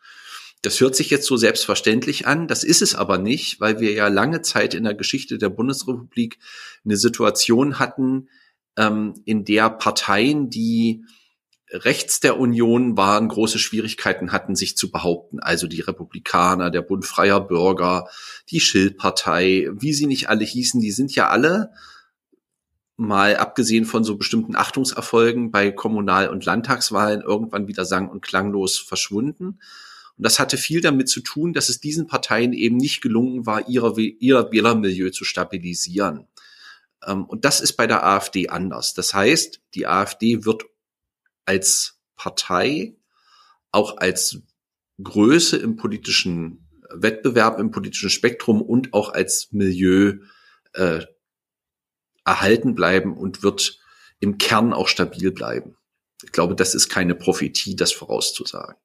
Das 0.63 0.81
hört 0.81 0.95
sich 0.95 1.11
jetzt 1.11 1.27
so 1.27 1.37
selbstverständlich 1.37 2.25
an, 2.25 2.47
das 2.47 2.63
ist 2.63 2.81
es 2.81 2.95
aber 2.95 3.19
nicht, 3.19 3.59
weil 3.61 3.79
wir 3.79 3.91
ja 3.91 4.07
lange 4.07 4.41
Zeit 4.41 4.73
in 4.73 4.85
der 4.85 4.95
Geschichte 4.95 5.37
der 5.37 5.49
Bundesrepublik 5.49 6.39
eine 6.83 6.97
Situation 6.97 7.77
hatten, 7.77 8.29
ähm, 8.77 9.15
in 9.25 9.43
der 9.43 9.69
Parteien, 9.69 10.49
die 10.49 11.03
rechts 11.69 12.21
der 12.21 12.39
Union 12.39 12.95
waren, 12.95 13.27
große 13.27 13.59
Schwierigkeiten 13.59 14.31
hatten, 14.31 14.55
sich 14.55 14.77
zu 14.77 14.89
behaupten. 14.89 15.39
Also 15.39 15.67
die 15.67 15.81
Republikaner, 15.81 16.69
der 16.69 16.81
Bund 16.81 17.05
freier 17.05 17.41
Bürger, 17.41 18.07
die 18.49 18.61
Schildpartei, 18.61 19.67
wie 19.73 19.93
sie 19.93 20.05
nicht 20.05 20.29
alle 20.29 20.45
hießen, 20.45 20.79
die 20.79 20.91
sind 20.91 21.13
ja 21.13 21.27
alle 21.27 21.71
mal 22.95 23.35
abgesehen 23.35 23.85
von 23.85 24.03
so 24.03 24.17
bestimmten 24.17 24.55
Achtungserfolgen 24.55 25.51
bei 25.51 25.71
Kommunal- 25.71 26.29
und 26.29 26.45
Landtagswahlen 26.45 27.21
irgendwann 27.21 27.67
wieder 27.67 27.85
sang- 27.85 28.09
und 28.09 28.21
klanglos 28.21 28.79
verschwunden. 28.79 29.59
Und 30.17 30.25
das 30.25 30.39
hatte 30.39 30.57
viel 30.57 30.81
damit 30.81 31.09
zu 31.09 31.21
tun, 31.21 31.53
dass 31.53 31.69
es 31.69 31.79
diesen 31.79 32.07
Parteien 32.07 32.53
eben 32.53 32.77
nicht 32.77 33.01
gelungen 33.01 33.45
war, 33.45 33.69
ihre, 33.69 33.99
ihr 34.01 34.51
Wählermilieu 34.51 35.11
zu 35.11 35.25
stabilisieren. 35.25 36.27
Ähm, 37.05 37.25
und 37.25 37.45
das 37.45 37.61
ist 37.61 37.73
bei 37.73 37.87
der 37.87 38.05
AfD 38.05 38.49
anders. 38.49 38.93
Das 38.93 39.13
heißt, 39.13 39.61
die 39.73 39.87
AfD 39.87 40.45
wird 40.45 40.65
als 41.45 41.99
Partei 42.15 42.95
auch 43.71 43.97
als 43.97 44.41
Größe 45.01 45.57
im 45.57 45.75
politischen 45.75 46.67
Wettbewerb, 46.89 47.59
im 47.59 47.71
politischen 47.71 48.09
Spektrum 48.09 48.61
und 48.61 48.93
auch 48.93 49.09
als 49.13 49.49
Milieu 49.51 50.19
äh, 50.73 51.05
erhalten 52.25 52.75
bleiben 52.75 53.15
und 53.15 53.43
wird 53.43 53.79
im 54.19 54.37
Kern 54.37 54.73
auch 54.73 54.87
stabil 54.87 55.31
bleiben. 55.31 55.77
Ich 56.23 56.31
glaube, 56.31 56.55
das 56.55 56.73
ist 56.73 56.89
keine 56.89 57.13
Prophetie, 57.13 57.75
das 57.75 57.91
vorauszusagen. 57.93 58.75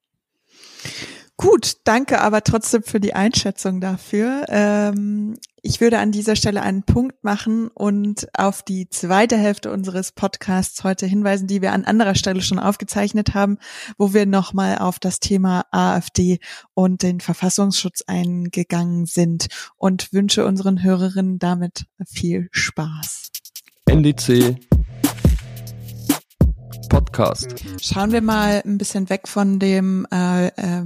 Gut, 1.42 1.78
danke 1.82 2.20
aber 2.20 2.44
trotzdem 2.44 2.84
für 2.84 3.00
die 3.00 3.14
Einschätzung 3.14 3.80
dafür. 3.80 4.44
Ähm, 4.48 5.34
ich 5.60 5.80
würde 5.80 5.98
an 5.98 6.12
dieser 6.12 6.36
Stelle 6.36 6.62
einen 6.62 6.84
Punkt 6.84 7.24
machen 7.24 7.66
und 7.66 8.28
auf 8.38 8.62
die 8.62 8.88
zweite 8.88 9.36
Hälfte 9.36 9.72
unseres 9.72 10.12
Podcasts 10.12 10.84
heute 10.84 11.04
hinweisen, 11.04 11.48
die 11.48 11.60
wir 11.60 11.72
an 11.72 11.84
anderer 11.84 12.14
Stelle 12.14 12.42
schon 12.42 12.60
aufgezeichnet 12.60 13.34
haben, 13.34 13.58
wo 13.98 14.14
wir 14.14 14.24
nochmal 14.24 14.78
auf 14.78 15.00
das 15.00 15.18
Thema 15.18 15.66
AfD 15.72 16.38
und 16.74 17.02
den 17.02 17.18
Verfassungsschutz 17.18 18.04
eingegangen 18.06 19.06
sind 19.06 19.48
und 19.76 20.12
wünsche 20.12 20.46
unseren 20.46 20.84
Hörerinnen 20.84 21.40
damit 21.40 21.86
viel 22.06 22.48
Spaß. 22.52 23.30
NDC 23.86 24.60
Podcast. 26.88 27.64
Schauen 27.80 28.12
wir 28.12 28.20
mal 28.20 28.62
ein 28.66 28.76
bisschen 28.76 29.08
weg 29.08 29.26
von 29.26 29.58
dem 29.58 30.06
äh, 30.12 30.48
äh, 30.48 30.84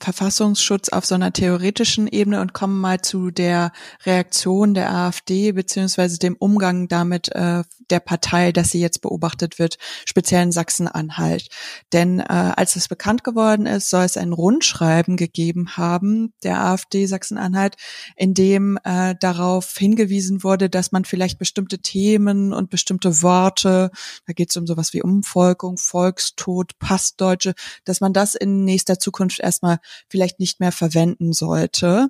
Verfassungsschutz 0.00 0.88
auf 0.90 1.04
so 1.04 1.14
einer 1.14 1.32
theoretischen 1.32 2.06
Ebene 2.06 2.40
und 2.40 2.52
kommen 2.52 2.80
mal 2.80 3.00
zu 3.00 3.30
der 3.30 3.72
Reaktion 4.04 4.74
der 4.74 4.92
AfD 4.92 5.52
beziehungsweise 5.52 6.18
dem 6.18 6.36
Umgang 6.38 6.88
damit 6.88 7.28
äh, 7.34 7.62
der 7.90 8.00
Partei, 8.00 8.52
dass 8.52 8.70
sie 8.70 8.80
jetzt 8.80 9.00
beobachtet 9.00 9.58
wird, 9.58 9.78
speziell 10.04 10.42
in 10.42 10.52
Sachsen-Anhalt. 10.52 11.48
Denn 11.92 12.20
äh, 12.20 12.24
als 12.28 12.76
es 12.76 12.88
bekannt 12.88 13.24
geworden 13.24 13.66
ist, 13.66 13.90
soll 13.90 14.04
es 14.04 14.16
ein 14.16 14.32
Rundschreiben 14.32 15.16
gegeben 15.16 15.76
haben 15.76 16.32
der 16.42 16.62
AfD 16.62 17.06
Sachsen-Anhalt, 17.06 17.76
in 18.16 18.34
dem 18.34 18.78
äh, 18.84 19.14
darauf 19.20 19.74
hingewiesen 19.76 20.44
wurde, 20.44 20.68
dass 20.68 20.92
man 20.92 21.04
vielleicht 21.04 21.38
bestimmte 21.38 21.78
Themen 21.78 22.52
und 22.52 22.70
bestimmte 22.70 23.22
Worte, 23.22 23.90
da 24.26 24.32
geht 24.32 24.50
es 24.50 24.56
um 24.56 24.66
sowas 24.66 24.92
wie 24.92 25.02
Umvolkung, 25.02 25.78
Volkstod, 25.78 26.78
Passdeutsche, 26.78 27.54
dass 27.84 28.00
man 28.00 28.12
das 28.12 28.34
in 28.34 28.64
nächster 28.64 28.98
Zukunft 28.98 29.40
erstmal 29.40 29.67
vielleicht 30.08 30.40
nicht 30.40 30.60
mehr 30.60 30.72
verwenden 30.72 31.32
sollte. 31.32 32.08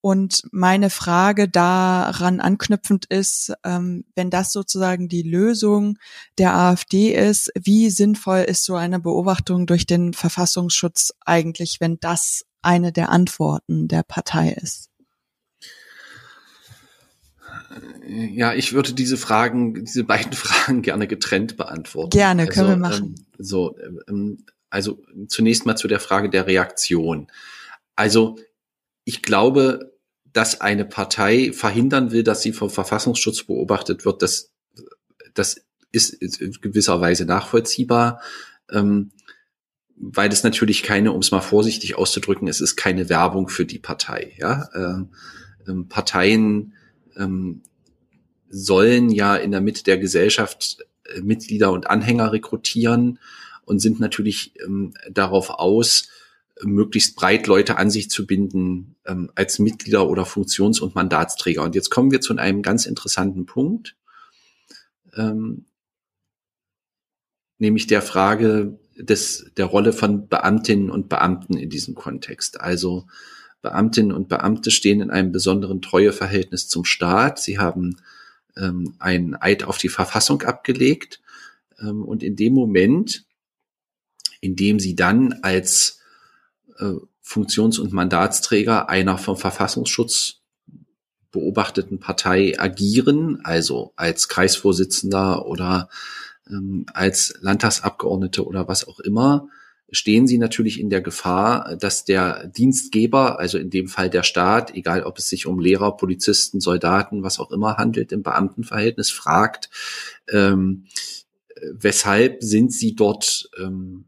Und 0.00 0.42
meine 0.52 0.90
Frage 0.90 1.48
daran 1.48 2.40
anknüpfend 2.40 3.06
ist, 3.06 3.52
ähm, 3.64 4.04
wenn 4.14 4.30
das 4.30 4.52
sozusagen 4.52 5.08
die 5.08 5.22
Lösung 5.22 5.98
der 6.38 6.54
AfD 6.54 7.12
ist, 7.14 7.50
wie 7.58 7.90
sinnvoll 7.90 8.40
ist 8.40 8.64
so 8.64 8.76
eine 8.76 9.00
Beobachtung 9.00 9.66
durch 9.66 9.86
den 9.86 10.14
Verfassungsschutz 10.14 11.12
eigentlich, 11.24 11.78
wenn 11.80 11.98
das 11.98 12.44
eine 12.62 12.92
der 12.92 13.08
Antworten 13.08 13.88
der 13.88 14.04
Partei 14.04 14.52
ist? 14.52 14.88
Ja, 18.06 18.54
ich 18.54 18.72
würde 18.72 18.94
diese 18.94 19.16
Fragen, 19.16 19.84
diese 19.84 20.04
beiden 20.04 20.32
Fragen 20.34 20.82
gerne 20.82 21.06
getrennt 21.06 21.56
beantworten. 21.56 22.10
Gerne, 22.10 22.46
können 22.46 22.68
also, 22.68 22.70
wir 22.70 22.76
machen. 22.76 23.14
Ähm, 23.16 23.26
so, 23.38 23.76
ähm, 24.08 24.44
also 24.70 25.02
zunächst 25.28 25.66
mal 25.66 25.76
zu 25.76 25.88
der 25.88 26.00
Frage 26.00 26.30
der 26.30 26.46
Reaktion. 26.46 27.28
Also 27.96 28.38
ich 29.04 29.22
glaube, 29.22 29.92
dass 30.32 30.60
eine 30.60 30.84
Partei 30.84 31.52
verhindern 31.52 32.12
will, 32.12 32.22
dass 32.22 32.42
sie 32.42 32.52
vom 32.52 32.70
Verfassungsschutz 32.70 33.44
beobachtet 33.44 34.04
wird, 34.04 34.22
das, 34.22 34.52
das 35.34 35.62
ist 35.90 36.10
in 36.10 36.52
gewisser 36.60 37.00
Weise 37.00 37.24
nachvollziehbar, 37.24 38.20
ähm, 38.70 39.10
weil 39.96 40.28
das 40.28 40.44
natürlich 40.44 40.82
keine, 40.82 41.12
um 41.12 41.20
es 41.20 41.30
mal 41.30 41.40
vorsichtig 41.40 41.96
auszudrücken, 41.96 42.46
es 42.46 42.60
ist 42.60 42.76
keine 42.76 43.08
Werbung 43.08 43.48
für 43.48 43.64
die 43.64 43.78
Partei. 43.78 44.34
Ja? 44.38 44.68
Ähm, 44.74 45.08
ähm, 45.66 45.88
Parteien 45.88 46.74
ähm, 47.16 47.62
sollen 48.48 49.10
ja 49.10 49.36
in 49.36 49.50
der 49.50 49.60
Mitte 49.60 49.82
der 49.82 49.98
Gesellschaft 49.98 50.78
äh, 51.04 51.20
Mitglieder 51.20 51.72
und 51.72 51.90
Anhänger 51.90 52.32
rekrutieren 52.32 53.18
und 53.68 53.80
sind 53.80 54.00
natürlich 54.00 54.54
ähm, 54.64 54.94
darauf 55.10 55.50
aus, 55.50 56.08
möglichst 56.62 57.16
breit 57.16 57.46
Leute 57.46 57.76
an 57.76 57.90
sich 57.90 58.10
zu 58.10 58.26
binden 58.26 58.96
ähm, 59.06 59.30
als 59.34 59.58
Mitglieder 59.58 60.08
oder 60.08 60.24
Funktions- 60.24 60.80
und 60.80 60.94
Mandatsträger. 60.94 61.62
Und 61.62 61.74
jetzt 61.74 61.90
kommen 61.90 62.10
wir 62.10 62.20
zu 62.20 62.36
einem 62.36 62.62
ganz 62.62 62.86
interessanten 62.86 63.46
Punkt, 63.46 63.94
ähm, 65.16 65.66
nämlich 67.58 67.86
der 67.86 68.02
Frage 68.02 68.78
des, 68.96 69.50
der 69.56 69.66
Rolle 69.66 69.92
von 69.92 70.28
Beamtinnen 70.28 70.90
und 70.90 71.08
Beamten 71.08 71.56
in 71.56 71.70
diesem 71.70 71.94
Kontext. 71.94 72.60
Also 72.60 73.06
Beamtinnen 73.62 74.12
und 74.12 74.28
Beamte 74.28 74.70
stehen 74.70 75.00
in 75.00 75.10
einem 75.10 75.30
besonderen 75.30 75.82
Treueverhältnis 75.82 76.68
zum 76.68 76.84
Staat. 76.84 77.38
Sie 77.38 77.58
haben 77.58 77.96
ähm, 78.56 78.94
einen 78.98 79.36
Eid 79.36 79.64
auf 79.64 79.78
die 79.78 79.88
Verfassung 79.88 80.42
abgelegt. 80.42 81.20
Ähm, 81.80 82.02
und 82.04 82.22
in 82.22 82.36
dem 82.36 82.54
Moment, 82.54 83.27
in 84.40 84.56
dem 84.56 84.80
sie 84.80 84.94
dann 84.94 85.40
als 85.42 86.00
äh, 86.78 86.92
Funktions- 87.20 87.78
und 87.78 87.92
Mandatsträger 87.92 88.88
einer 88.88 89.18
vom 89.18 89.36
Verfassungsschutz 89.36 90.36
beobachteten 91.30 92.00
Partei 92.00 92.58
agieren, 92.58 93.40
also 93.44 93.92
als 93.96 94.28
Kreisvorsitzender 94.28 95.46
oder 95.46 95.88
ähm, 96.48 96.86
als 96.92 97.34
Landtagsabgeordnete 97.40 98.46
oder 98.46 98.66
was 98.66 98.88
auch 98.88 99.00
immer, 99.00 99.48
stehen 99.90 100.26
sie 100.26 100.38
natürlich 100.38 100.78
in 100.80 100.90
der 100.90 101.00
Gefahr, 101.00 101.76
dass 101.76 102.04
der 102.04 102.46
Dienstgeber, 102.48 103.38
also 103.38 103.58
in 103.58 103.70
dem 103.70 103.88
Fall 103.88 104.10
der 104.10 104.22
Staat, 104.22 104.74
egal 104.74 105.02
ob 105.02 105.18
es 105.18 105.28
sich 105.28 105.46
um 105.46 105.60
Lehrer, 105.60 105.96
Polizisten, 105.96 106.60
Soldaten, 106.60 107.22
was 107.22 107.38
auch 107.38 107.50
immer 107.50 107.76
handelt, 107.76 108.12
im 108.12 108.22
Beamtenverhältnis, 108.22 109.10
fragt, 109.10 109.70
ähm, 110.30 110.84
weshalb 111.72 112.42
sind 112.42 112.72
sie 112.72 112.94
dort, 112.94 113.50
ähm, 113.58 114.04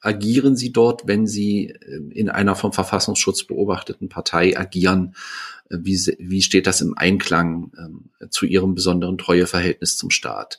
agieren 0.00 0.56
sie 0.56 0.72
dort, 0.72 1.06
wenn 1.06 1.26
sie 1.26 1.68
äh, 1.68 2.00
in 2.10 2.28
einer 2.28 2.54
vom 2.54 2.72
Verfassungsschutz 2.72 3.44
beobachteten 3.44 4.08
Partei 4.08 4.58
agieren? 4.58 5.14
Äh, 5.70 5.78
wie, 5.80 5.96
wie 6.18 6.42
steht 6.42 6.66
das 6.66 6.80
im 6.80 6.96
Einklang 6.96 7.72
ähm, 7.78 8.30
zu 8.30 8.46
ihrem 8.46 8.74
besonderen 8.74 9.18
Treueverhältnis 9.18 9.96
zum 9.96 10.10
Staat? 10.10 10.58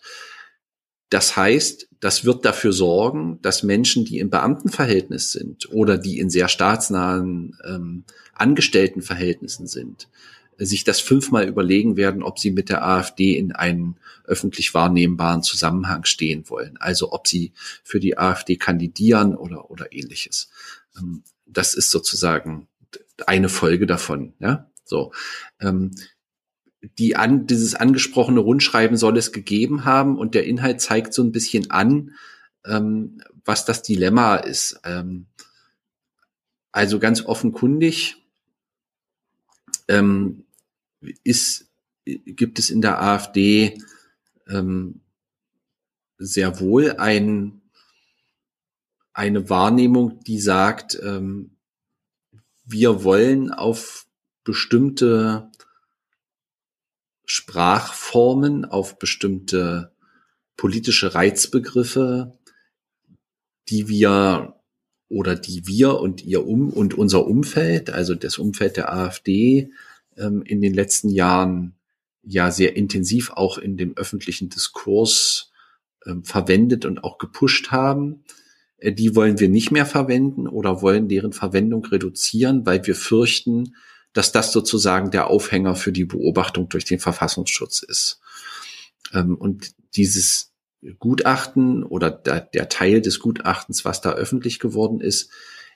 Das 1.09 1.35
heißt, 1.35 1.87
das 1.99 2.23
wird 2.23 2.45
dafür 2.45 2.71
sorgen, 2.71 3.39
dass 3.41 3.63
Menschen, 3.63 4.05
die 4.05 4.19
im 4.19 4.29
Beamtenverhältnis 4.29 5.31
sind 5.31 5.71
oder 5.71 5.97
die 5.97 6.19
in 6.19 6.29
sehr 6.29 6.47
staatsnahen 6.47 7.57
ähm, 7.65 8.03
Angestelltenverhältnissen 8.33 9.65
sind, 9.67 10.07
sich 10.65 10.83
das 10.83 10.99
fünfmal 10.99 11.47
überlegen 11.47 11.95
werden, 11.95 12.21
ob 12.21 12.37
sie 12.37 12.51
mit 12.51 12.69
der 12.69 12.85
AfD 12.85 13.37
in 13.37 13.53
einen 13.53 13.97
öffentlich 14.25 14.73
wahrnehmbaren 14.73 15.41
Zusammenhang 15.41 16.03
stehen 16.05 16.49
wollen. 16.49 16.77
Also 16.77 17.11
ob 17.13 17.27
sie 17.27 17.53
für 17.83 17.99
die 17.99 18.17
AfD 18.17 18.57
kandidieren 18.57 19.35
oder, 19.35 19.71
oder 19.71 19.93
ähnliches. 19.93 20.49
Ähm, 20.97 21.23
das 21.45 21.73
ist 21.73 21.91
sozusagen 21.91 22.67
eine 23.25 23.49
Folge 23.49 23.87
davon. 23.87 24.33
Ja, 24.39 24.69
so. 24.83 25.13
Ähm, 25.61 25.91
die 26.97 27.15
an, 27.15 27.47
dieses 27.47 27.75
angesprochene 27.75 28.39
Rundschreiben 28.39 28.97
soll 28.97 29.17
es 29.17 29.31
gegeben 29.31 29.85
haben 29.85 30.17
und 30.17 30.35
der 30.35 30.45
Inhalt 30.45 30.79
zeigt 30.81 31.13
so 31.13 31.23
ein 31.23 31.31
bisschen 31.31 31.71
an, 31.71 32.15
ähm, 32.65 33.21
was 33.45 33.65
das 33.65 33.81
Dilemma 33.81 34.35
ist. 34.35 34.79
Also 36.71 36.99
ganz 36.99 37.25
offenkundig 37.25 38.17
ist, 41.23 41.69
gibt 42.05 42.59
es 42.59 42.69
in 42.69 42.81
der 42.81 43.01
AfD 43.01 43.81
ähm, 44.47 45.01
sehr 46.17 46.59
wohl 46.59 46.93
ein, 46.97 47.61
eine 49.13 49.49
Wahrnehmung, 49.49 50.23
die 50.23 50.39
sagt, 50.39 50.99
ähm, 51.01 51.51
wir 52.65 53.03
wollen 53.03 53.51
auf 53.51 54.07
bestimmte 54.43 55.51
Sprachformen, 57.25 58.65
auf 58.65 58.99
bestimmte 58.99 59.91
politische 60.57 61.13
Reizbegriffe, 61.13 62.37
die 63.69 63.87
wir 63.87 64.55
oder 65.07 65.35
die 65.35 65.67
wir 65.67 65.99
und 65.99 66.23
ihr 66.23 66.45
um 66.45 66.69
und 66.69 66.93
unser 66.93 67.25
Umfeld, 67.25 67.89
also 67.89 68.13
das 68.15 68.37
Umfeld 68.37 68.77
der 68.77 68.93
AfD, 68.93 69.71
ähm, 70.19 70.43
in 70.43 70.61
den 70.61 70.73
letzten 70.73 71.09
Jahren 71.09 71.75
ja 72.21 72.51
sehr 72.51 72.75
intensiv 72.75 73.31
auch 73.31 73.57
in 73.57 73.77
dem 73.77 73.95
öffentlichen 73.97 74.49
Diskurs 74.49 75.51
ähm, 76.05 76.23
verwendet 76.23 76.85
und 76.85 77.03
auch 77.03 77.17
gepusht 77.17 77.71
haben. 77.71 78.23
Äh, 78.77 78.93
die 78.93 79.15
wollen 79.15 79.39
wir 79.39 79.49
nicht 79.49 79.71
mehr 79.71 79.85
verwenden 79.85 80.47
oder 80.47 80.81
wollen 80.81 81.07
deren 81.07 81.33
Verwendung 81.33 81.85
reduzieren, 81.85 82.65
weil 82.65 82.85
wir 82.85 82.95
fürchten, 82.95 83.75
dass 84.13 84.31
das 84.31 84.51
sozusagen 84.51 85.11
der 85.11 85.27
Aufhänger 85.27 85.75
für 85.75 85.91
die 85.91 86.05
Beobachtung 86.05 86.69
durch 86.69 86.85
den 86.85 86.99
Verfassungsschutz 86.99 87.83
ist. 87.83 88.19
Ähm, 89.13 89.35
und 89.35 89.73
dieses 89.95 90.53
Gutachten 90.99 91.83
oder 91.83 92.09
der, 92.09 92.41
der, 92.41 92.69
Teil 92.69 93.01
des 93.01 93.19
Gutachtens, 93.19 93.83
was 93.83 94.01
da 94.01 94.13
öffentlich 94.13 94.59
geworden 94.59 95.01
ist, 95.01 95.29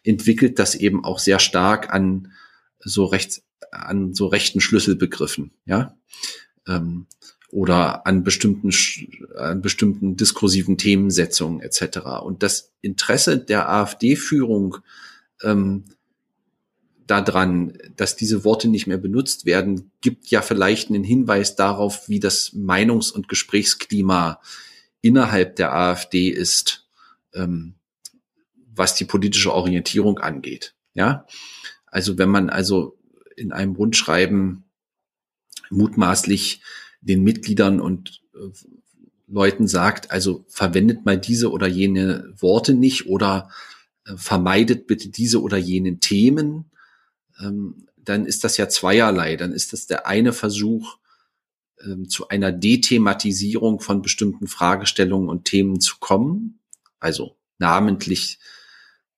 entwickelt 0.03 0.59
das 0.59 0.75
eben 0.75 1.03
auch 1.03 1.19
sehr 1.19 1.39
stark 1.39 1.93
an 1.93 2.31
so 2.79 3.05
rechts, 3.05 3.43
an 3.72 4.14
so 4.14 4.28
rechten 4.28 4.61
Schlüsselbegriffen, 4.61 5.51
ja, 5.66 5.95
ähm, 6.68 7.07
oder 7.51 8.07
an 8.07 8.24
bestimmten, 8.24 8.72
an 9.38 9.61
bestimmten 9.61 10.18
diskursiven 10.18 10.78
Themensetzungen 10.78 11.61
etc. 11.61 11.99
Und 12.24 12.41
das 12.41 12.74
Interesse 12.82 13.38
der 13.38 13.70
AfD-Führung 13.70 14.78
ähm, 15.43 15.86
daran, 17.05 17.78
dass 17.95 18.16
diese 18.16 18.43
Worte 18.43 18.68
nicht 18.68 18.88
mehr 18.88 18.97
benutzt 18.97 19.45
werden, 19.45 19.91
gibt 20.01 20.28
ja 20.28 20.41
vielleicht 20.41 20.89
einen 20.89 21.03
Hinweis 21.03 21.55
darauf, 21.55 22.09
wie 22.09 22.20
das 22.20 22.53
Meinungs- 22.53 23.11
und 23.11 23.28
Gesprächsklima 23.28 24.39
innerhalb 25.01 25.57
der 25.57 25.76
AfD 25.76 26.30
ist, 26.30 26.88
ähm, 27.34 27.76
was 28.74 28.95
die 28.95 29.05
politische 29.05 29.53
Orientierung 29.53 30.20
angeht. 30.20 30.74
Ja, 30.93 31.28
also 31.88 32.18
wenn 32.18 32.30
man 32.30 32.49
also 32.49 32.97
in 33.36 33.51
einem 33.51 33.75
Rundschreiben 33.75 34.63
mutmaßlich 35.69 36.61
den 37.01 37.23
Mitgliedern 37.23 37.79
und 37.79 38.21
äh, 38.36 38.49
Leuten 39.27 39.67
sagt, 39.67 40.11
also 40.11 40.45
verwendet 40.47 41.05
mal 41.05 41.17
diese 41.17 41.51
oder 41.51 41.67
jene 41.67 42.34
Worte 42.38 42.73
nicht 42.73 43.07
oder 43.07 43.49
äh, 44.05 44.15
vermeidet 44.15 44.88
bitte 44.88 45.09
diese 45.09 45.41
oder 45.41 45.57
jenen 45.57 45.99
Themen, 45.99 46.71
ähm, 47.39 47.88
dann 47.97 48.25
ist 48.25 48.43
das 48.43 48.57
ja 48.57 48.67
zweierlei. 48.69 49.36
Dann 49.36 49.53
ist 49.53 49.73
das 49.73 49.88
der 49.88 50.07
eine 50.07 50.34
Versuch, 50.34 50.97
ähm, 51.84 52.09
zu 52.09 52.27
einer 52.29 52.51
Dethematisierung 52.51 53.79
von 53.79 54.01
bestimmten 54.01 54.47
Fragestellungen 54.47 55.29
und 55.29 55.45
Themen 55.45 55.79
zu 55.79 55.97
kommen, 55.99 56.59
also 56.99 57.38
namentlich 57.57 58.39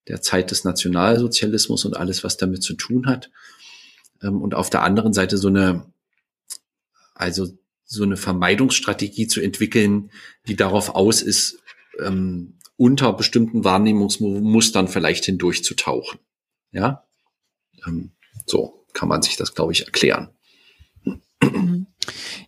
der 0.07 0.21
Zeit 0.21 0.51
des 0.51 0.63
Nationalsozialismus 0.63 1.85
und 1.85 1.97
alles, 1.97 2.23
was 2.23 2.37
damit 2.37 2.63
zu 2.63 2.75
tun 2.75 3.07
hat. 3.07 3.31
Ähm, 4.25 4.41
und 4.41 4.55
auf 4.55 4.69
der 4.69 4.83
anderen 4.83 5.13
Seite 5.13 5.37
so 5.37 5.47
eine, 5.47 5.85
also 7.13 7.47
so 7.85 8.03
eine 8.03 8.17
Vermeidungsstrategie 8.17 9.27
zu 9.27 9.41
entwickeln, 9.41 10.11
die 10.47 10.55
darauf 10.55 10.95
aus 10.95 11.21
ist, 11.21 11.61
ähm, 11.99 12.57
unter 12.77 13.13
bestimmten 13.13 13.63
Wahrnehmungsmustern 13.63 14.87
vielleicht 14.87 15.25
hindurchzutauchen. 15.25 16.19
Ja, 16.71 17.05
ähm, 17.85 18.11
so 18.45 18.85
kann 18.93 19.07
man 19.07 19.21
sich 19.21 19.37
das, 19.37 19.53
glaube 19.53 19.71
ich, 19.71 19.85
erklären. 19.85 20.34
Mhm. 21.51 21.87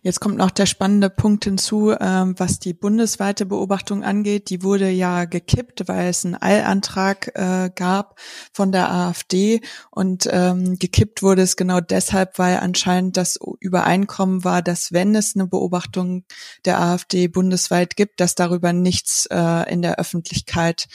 Jetzt 0.02 0.20
kommt 0.20 0.36
noch 0.36 0.50
der 0.50 0.66
spannende 0.66 1.10
Punkt 1.10 1.44
hinzu, 1.44 1.92
ähm, 1.98 2.34
was 2.38 2.58
die 2.58 2.74
bundesweite 2.74 3.46
Beobachtung 3.46 4.04
angeht. 4.04 4.50
Die 4.50 4.62
wurde 4.62 4.88
ja 4.90 5.24
gekippt, 5.24 5.88
weil 5.88 6.08
es 6.08 6.24
einen 6.24 6.40
Eilantrag 6.40 7.32
äh, 7.34 7.70
gab 7.74 8.18
von 8.52 8.72
der 8.72 8.90
AfD 8.90 9.60
und 9.90 10.28
ähm, 10.30 10.78
gekippt 10.78 11.22
wurde 11.22 11.42
es 11.42 11.56
genau 11.56 11.80
deshalb, 11.80 12.38
weil 12.38 12.58
anscheinend 12.58 13.16
das 13.16 13.38
Übereinkommen 13.60 14.44
war, 14.44 14.62
dass 14.62 14.92
wenn 14.92 15.14
es 15.14 15.34
eine 15.34 15.46
Beobachtung 15.46 16.24
der 16.64 16.80
AfD 16.80 17.28
bundesweit 17.28 17.96
gibt, 17.96 18.20
dass 18.20 18.34
darüber 18.34 18.72
nichts 18.72 19.26
äh, 19.26 19.72
in 19.72 19.82
der 19.82 19.98
Öffentlichkeit 19.98 20.86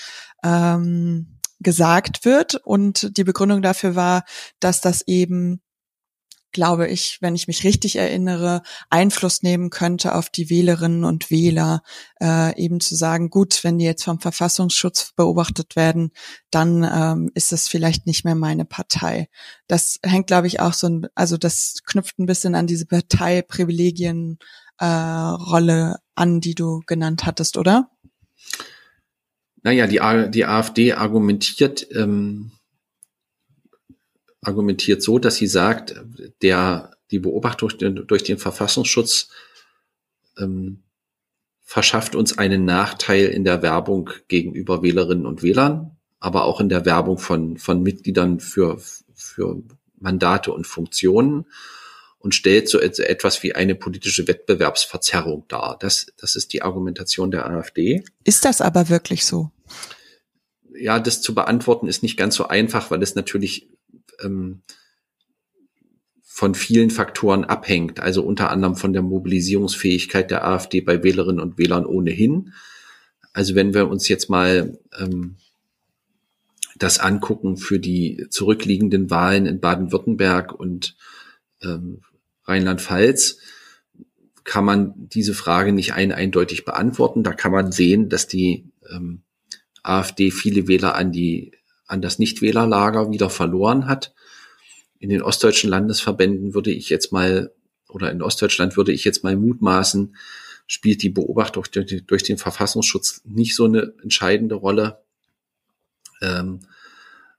ähm, 0.44 1.40
gesagt 1.64 2.26
wird. 2.26 2.56
Und 2.56 3.18
die 3.18 3.24
Begründung 3.24 3.62
dafür 3.62 3.96
war, 3.96 4.24
dass 4.60 4.82
das 4.82 5.02
eben 5.08 5.62
glaube 6.54 6.88
ich, 6.88 7.18
wenn 7.20 7.36
ich 7.36 7.48
mich 7.48 7.64
richtig 7.64 7.98
erinnere, 7.98 8.62
Einfluss 8.90 9.44
nehmen 9.44 9.70
könnte 9.70 10.16
auf 10.16 10.30
die 10.30 10.50
Wählerinnen 10.50 11.04
und 11.04 11.30
Wähler, 11.30 11.84
äh, 12.22 12.56
eben 12.62 12.80
zu 12.80 12.96
sagen, 12.96 13.30
gut, 13.30 13.64
wenn 13.64 13.78
die 13.78 13.86
jetzt 13.86 14.04
vom 14.04 14.20
Verfassungsschutz 14.20 15.14
beobachtet 15.16 15.76
werden, 15.76 16.12
dann 16.52 16.84
ähm, 16.84 17.32
ist 17.34 17.52
es 17.52 17.68
vielleicht 17.68 18.06
nicht 18.08 18.24
mehr 18.24 18.36
meine 18.36 18.66
Partei. 18.66 19.28
Das 19.68 20.00
hängt, 20.04 20.28
glaube 20.28 20.48
ich, 20.48 20.60
auch 20.60 20.74
so 20.74 20.88
ein, 20.88 21.08
also 21.16 21.38
das 21.38 21.80
knüpft 21.86 22.20
ein 22.20 22.26
bisschen 22.26 22.56
an 22.56 22.68
diese 22.68 22.86
Parteiprivilegien 22.86 24.38
äh, 24.78 24.86
Rolle 24.86 25.98
an, 26.16 26.40
die 26.40 26.56
du 26.56 26.82
genannt 26.86 27.26
hattest, 27.26 27.58
oder? 27.58 27.90
Naja, 29.64 29.88
die, 29.88 30.32
die 30.32 30.46
AfD 30.46 30.94
argumentiert, 30.94 31.88
ähm, 31.96 32.52
argumentiert 34.44 35.02
so, 35.02 35.20
dass 35.20 35.36
sie 35.36 35.48
sagt, 35.48 35.96
der, 36.42 36.92
die 37.12 37.20
Beobachtung 37.20 37.70
durch 37.70 37.78
den, 37.78 38.08
durch 38.08 38.24
den 38.24 38.38
Verfassungsschutz 38.38 39.30
ähm, 40.38 40.84
verschafft 41.62 42.16
uns 42.16 42.38
einen 42.38 42.66
Nachteil 42.66 43.28
in 43.28 43.44
der 43.44 43.62
Werbung 43.62 44.10
gegenüber 44.28 44.84
Wählerinnen 44.84 45.26
und 45.26 45.44
Wählern, 45.44 45.98
aber 46.20 46.46
auch 46.46 46.60
in 46.60 46.70
der 46.70 46.86
Werbung 46.86 47.18
von, 47.18 47.58
von 47.58 47.82
Mitgliedern 47.82 48.40
für, 48.40 48.80
für 49.14 49.64
Mandate 50.00 50.52
und 50.52 50.68
Funktionen 50.68 51.46
und 52.20 52.36
stellt 52.36 52.70
so 52.70 52.80
etwas 52.80 53.44
wie 53.44 53.56
eine 53.56 53.76
politische 53.76 54.28
Wettbewerbsverzerrung 54.28 55.46
dar. 55.48 55.78
Das, 55.80 56.08
das 56.18 56.36
ist 56.36 56.54
die 56.54 56.62
Argumentation 56.62 57.32
der 57.32 57.46
AfD. 57.46 58.04
Ist 58.24 58.46
das 58.46 58.62
aber 58.62 58.90
wirklich 58.90 59.26
so? 59.26 59.52
ja, 60.76 61.00
das 61.00 61.22
zu 61.22 61.34
beantworten 61.34 61.88
ist 61.88 62.04
nicht 62.04 62.18
ganz 62.18 62.36
so 62.36 62.48
einfach, 62.48 62.92
weil 62.92 63.02
es 63.04 63.16
natürlich 63.16 63.70
ähm, 64.22 64.62
von 66.22 66.56
vielen 66.56 66.90
Faktoren 66.90 67.44
abhängt, 67.44 68.00
also 68.00 68.24
unter 68.24 68.50
anderem 68.50 68.76
von 68.76 68.92
der 68.92 69.04
Mobilisierungsfähigkeit 69.04 70.32
der 70.32 70.46
AfD 70.48 70.82
bei 70.82 71.04
Wählerinnen 71.04 71.40
und 71.40 71.60
Wählern 71.60 71.86
ohnehin. 71.86 72.54
Also 73.34 73.54
wenn 73.54 73.74
wir 73.74 73.88
uns 73.88 74.08
jetzt 74.08 74.30
mal 74.30 74.80
ähm, 75.00 75.36
das 76.76 77.00
angucken 77.00 77.58
für 77.58 77.80
die 77.80 78.26
zurückliegenden 78.30 79.10
Wahlen 79.10 79.46
in 79.46 79.60
Baden-Württemberg 79.60 80.54
und 80.54 80.96
ähm, 81.62 82.02
Rheinland-Pfalz, 82.46 83.38
kann 84.44 84.66
man 84.66 84.94
diese 84.96 85.34
Frage 85.34 85.72
nicht 85.72 85.94
ein 85.94 86.12
eindeutig 86.12 86.66
beantworten. 86.66 87.24
Da 87.24 87.34
kann 87.34 87.52
man 87.52 87.72
sehen, 87.72 88.10
dass 88.10 88.28
die 88.28 88.72
ähm, 88.90 89.22
AfD 89.84 90.32
viele 90.32 90.68
Wähler 90.68 90.96
an 90.96 91.12
die 91.12 91.52
an 91.94 92.02
das 92.02 92.20
Nichtwählerlager 92.20 93.12
wieder 93.12 93.30
verloren 93.30 93.88
hat 93.88 94.14
in 95.04 95.10
den 95.10 95.22
ostdeutschen 95.22 95.70
Landesverbänden 95.70 96.54
würde 96.54 96.72
ich 96.72 96.88
jetzt 96.88 97.12
mal, 97.12 97.52
oder 97.90 98.10
in 98.10 98.22
Ostdeutschland 98.22 98.78
würde 98.78 98.94
ich 98.94 99.04
jetzt 99.04 99.22
mal 99.22 99.36
mutmaßen, 99.36 100.16
spielt 100.66 101.04
die 101.04 101.10
Beobachtung 101.10 101.66
durch 102.08 102.24
den 102.24 102.38
Verfassungsschutz 102.38 103.22
nicht 103.26 103.54
so 103.54 103.66
eine 103.66 103.94
entscheidende 104.02 104.56
Rolle, 104.56 105.04
ähm, 106.22 106.62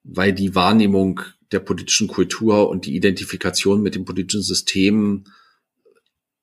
weil 0.02 0.34
die 0.34 0.54
Wahrnehmung 0.54 1.20
der 1.52 1.60
politischen 1.60 2.06
Kultur 2.06 2.68
und 2.68 2.84
die 2.84 2.96
Identifikation 2.96 3.80
mit 3.80 3.94
dem 3.94 4.04
politischen 4.04 4.42
System 4.42 5.24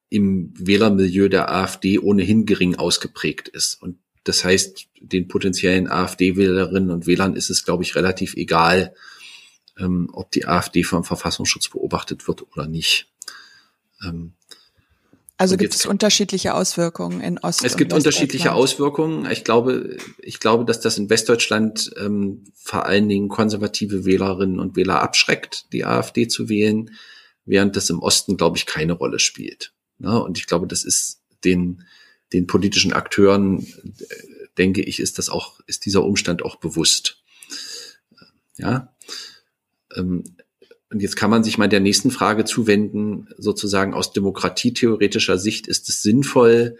im 0.09 0.51
Wählermilieu 0.57 1.29
der 1.29 1.53
AfD 1.53 1.99
ohnehin 1.99 2.47
gering 2.47 2.77
ausgeprägt 2.77 3.47
ist. 3.47 3.79
Und 3.79 3.99
das 4.23 4.43
heißt, 4.43 4.87
den 4.99 5.27
potenziellen 5.27 5.89
AfD-Wählerinnen 5.89 6.91
und 6.91 7.07
Wählern 7.07 7.35
ist 7.35 7.49
es, 7.49 7.65
glaube 7.65 7.83
ich, 7.83 7.95
relativ 7.95 8.35
egal, 8.35 8.93
ähm, 9.77 10.09
ob 10.13 10.31
die 10.31 10.45
AfD 10.45 10.83
vom 10.83 11.03
Verfassungsschutz 11.03 11.69
beobachtet 11.69 12.27
wird 12.27 12.45
oder 12.51 12.67
nicht. 12.67 13.09
Ähm, 14.03 14.33
also 15.41 15.57
gibt 15.57 15.73
es 15.73 15.87
unterschiedliche 15.87 16.53
Auswirkungen 16.53 17.19
in 17.19 17.39
Ost 17.39 17.63
Es 17.63 17.75
gibt 17.75 17.93
unterschiedliche 17.93 18.53
Auswirkungen. 18.53 19.25
Ich 19.31 19.43
glaube, 19.43 19.97
ich 20.19 20.39
glaube, 20.39 20.65
dass 20.65 20.81
das 20.81 20.99
in 20.99 21.09
Westdeutschland 21.09 21.89
ähm, 21.97 22.43
vor 22.53 22.85
allen 22.85 23.09
Dingen 23.09 23.27
konservative 23.27 24.05
Wählerinnen 24.05 24.59
und 24.59 24.75
Wähler 24.75 25.01
abschreckt, 25.01 25.65
die 25.73 25.83
AfD 25.83 26.27
zu 26.27 26.47
wählen, 26.47 26.91
während 27.45 27.75
das 27.75 27.89
im 27.89 28.01
Osten, 28.01 28.37
glaube 28.37 28.57
ich, 28.57 28.67
keine 28.67 28.93
Rolle 28.93 29.17
spielt. 29.17 29.73
Ja, 29.97 30.17
und 30.17 30.37
ich 30.37 30.45
glaube, 30.45 30.67
das 30.67 30.83
ist 30.83 31.21
den, 31.43 31.85
den 32.33 32.47
politischen 32.47 32.93
Akteuren, 32.93 33.65
äh, 33.65 34.15
denke 34.57 34.81
ich, 34.81 34.99
ist 34.99 35.17
das 35.17 35.29
auch, 35.29 35.59
ist 35.67 35.85
dieser 35.85 36.03
Umstand 36.03 36.43
auch 36.43 36.57
bewusst. 36.57 37.23
Ja, 38.57 38.93
ähm, 39.95 40.23
und 40.89 41.01
jetzt 41.01 41.15
kann 41.15 41.29
man 41.29 41.43
sich 41.43 41.57
mal 41.57 41.69
der 41.69 41.79
nächsten 41.79 42.11
Frage 42.11 42.43
zuwenden, 42.43 43.29
sozusagen 43.37 43.93
aus 43.93 44.11
demokratietheoretischer 44.11 45.37
Sicht 45.37 45.67
ist 45.67 45.87
es 45.87 46.01
sinnvoll, 46.01 46.77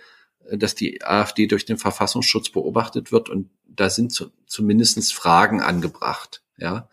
äh, 0.50 0.58
dass 0.58 0.76
die 0.76 1.02
AfD 1.04 1.48
durch 1.48 1.66
den 1.66 1.78
Verfassungsschutz 1.78 2.50
beobachtet 2.50 3.12
wird 3.12 3.30
und 3.30 3.50
da 3.68 3.90
sind 3.90 4.12
zu, 4.12 4.32
zumindest 4.46 5.14
Fragen 5.14 5.62
angebracht. 5.62 6.44
Ja, 6.58 6.90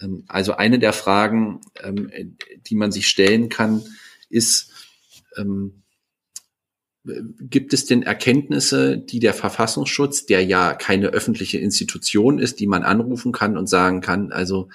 ähm, 0.00 0.24
also 0.28 0.54
eine 0.54 0.78
der 0.78 0.92
Fragen, 0.92 1.60
ähm, 1.82 2.36
die 2.66 2.74
man 2.74 2.92
sich 2.92 3.08
stellen 3.08 3.48
kann, 3.48 3.82
ist, 4.28 4.70
gibt 7.40 7.72
es 7.72 7.86
denn 7.86 8.02
Erkenntnisse, 8.02 8.98
die 8.98 9.18
der 9.20 9.34
Verfassungsschutz, 9.34 10.26
der 10.26 10.44
ja 10.44 10.74
keine 10.74 11.08
öffentliche 11.08 11.58
Institution 11.58 12.38
ist, 12.38 12.60
die 12.60 12.66
man 12.66 12.82
anrufen 12.82 13.32
kann 13.32 13.56
und 13.56 13.68
sagen 13.68 14.00
kann, 14.00 14.32
also 14.32 14.68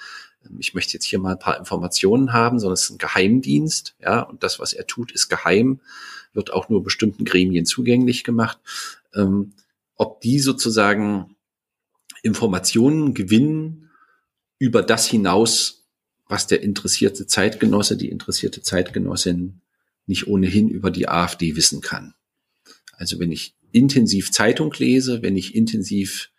ich 0.58 0.74
möchte 0.74 0.92
jetzt 0.94 1.04
hier 1.04 1.18
mal 1.18 1.32
ein 1.32 1.38
paar 1.38 1.58
Informationen 1.58 2.32
haben, 2.32 2.58
sondern 2.58 2.74
es 2.74 2.84
ist 2.84 2.90
ein 2.90 2.98
Geheimdienst, 2.98 3.96
ja, 4.00 4.20
und 4.20 4.42
das, 4.42 4.58
was 4.58 4.72
er 4.72 4.86
tut, 4.86 5.12
ist 5.12 5.28
geheim, 5.28 5.80
wird 6.32 6.52
auch 6.52 6.68
nur 6.68 6.82
bestimmten 6.82 7.24
Gremien 7.24 7.64
zugänglich 7.64 8.24
gemacht. 8.24 8.58
Ähm, 9.14 9.52
ob 9.96 10.20
die 10.20 10.40
sozusagen 10.40 11.36
Informationen 12.22 13.14
gewinnen 13.14 13.90
über 14.58 14.82
das 14.82 15.06
hinaus, 15.06 15.84
was 16.26 16.46
der 16.46 16.62
interessierte 16.62 17.26
Zeitgenosse, 17.26 17.96
die 17.96 18.08
interessierte 18.08 18.62
Zeitgenossin 18.62 19.60
nicht 20.06 20.26
ohnehin 20.26 20.68
über 20.68 20.90
die 20.90 21.08
AfD 21.08 21.56
wissen 21.56 21.80
kann. 21.80 22.14
Also 22.98 23.18
wenn 23.18 23.32
ich 23.32 23.54
intensiv 23.72 24.30
Zeitung 24.30 24.72
lese, 24.76 25.22
wenn 25.22 25.36
ich 25.36 25.54
intensiv 25.54 26.30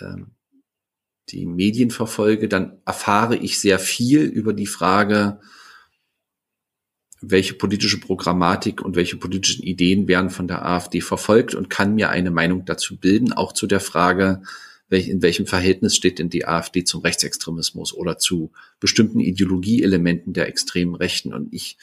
ähm, 0.00 0.32
die 1.30 1.46
Medien 1.46 1.90
verfolge, 1.90 2.48
dann 2.48 2.80
erfahre 2.86 3.36
ich 3.36 3.60
sehr 3.60 3.78
viel 3.78 4.22
über 4.22 4.52
die 4.52 4.66
Frage, 4.66 5.40
welche 7.20 7.54
politische 7.54 7.98
Programmatik 7.98 8.80
und 8.80 8.96
welche 8.96 9.16
politischen 9.16 9.64
Ideen 9.64 10.06
werden 10.06 10.30
von 10.30 10.46
der 10.46 10.64
AfD 10.64 11.00
verfolgt 11.00 11.54
und 11.54 11.68
kann 11.68 11.94
mir 11.94 12.10
eine 12.10 12.30
Meinung 12.30 12.64
dazu 12.64 12.96
bilden, 12.96 13.32
auch 13.32 13.52
zu 13.52 13.66
der 13.66 13.80
Frage, 13.80 14.42
in 14.88 15.20
welchem 15.20 15.46
Verhältnis 15.46 15.96
steht 15.96 16.18
denn 16.18 16.30
die 16.30 16.46
AfD 16.46 16.84
zum 16.84 17.02
Rechtsextremismus 17.02 17.92
oder 17.92 18.18
zu 18.18 18.52
bestimmten 18.80 19.20
Ideologieelementen 19.20 20.32
der 20.32 20.48
extremen 20.48 20.94
Rechten. 20.94 21.34
Und 21.34 21.52
ich 21.52 21.76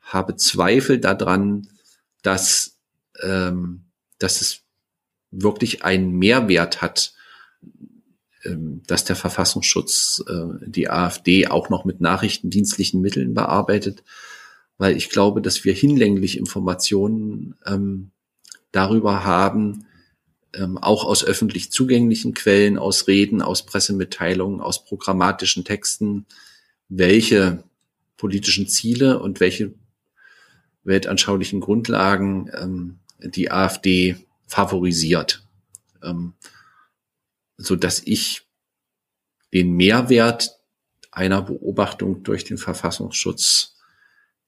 habe 0.00 0.36
Zweifel 0.36 0.98
daran, 0.98 1.68
dass, 2.22 2.69
ähm, 3.22 3.84
dass 4.18 4.40
es 4.40 4.62
wirklich 5.30 5.84
einen 5.84 6.12
Mehrwert 6.12 6.82
hat, 6.82 7.14
ähm, 8.44 8.82
dass 8.86 9.04
der 9.04 9.16
Verfassungsschutz 9.16 10.24
äh, 10.26 10.66
die 10.66 10.88
AfD 10.88 11.46
auch 11.46 11.68
noch 11.68 11.84
mit 11.84 12.00
nachrichtendienstlichen 12.00 13.00
Mitteln 13.00 13.34
bearbeitet, 13.34 14.02
weil 14.78 14.96
ich 14.96 15.10
glaube, 15.10 15.42
dass 15.42 15.64
wir 15.64 15.74
hinlänglich 15.74 16.38
Informationen 16.38 17.54
ähm, 17.66 18.10
darüber 18.72 19.24
haben, 19.24 19.86
ähm, 20.54 20.78
auch 20.78 21.04
aus 21.04 21.24
öffentlich 21.24 21.70
zugänglichen 21.70 22.34
Quellen, 22.34 22.78
aus 22.78 23.06
Reden, 23.06 23.42
aus 23.42 23.66
Pressemitteilungen, 23.66 24.60
aus 24.60 24.84
programmatischen 24.84 25.64
Texten, 25.64 26.26
welche 26.88 27.62
politischen 28.16 28.66
Ziele 28.68 29.18
und 29.18 29.40
welche 29.40 29.74
weltanschaulichen 30.82 31.60
Grundlagen 31.60 32.50
ähm, 32.58 32.99
die 33.24 33.50
AfD 33.50 34.16
favorisiert. 34.46 35.42
Ähm, 36.02 36.34
so 37.56 37.76
dass 37.76 38.00
ich 38.04 38.42
den 39.52 39.72
Mehrwert 39.72 40.58
einer 41.12 41.42
Beobachtung 41.42 42.22
durch 42.22 42.44
den 42.44 42.58
Verfassungsschutz 42.58 43.76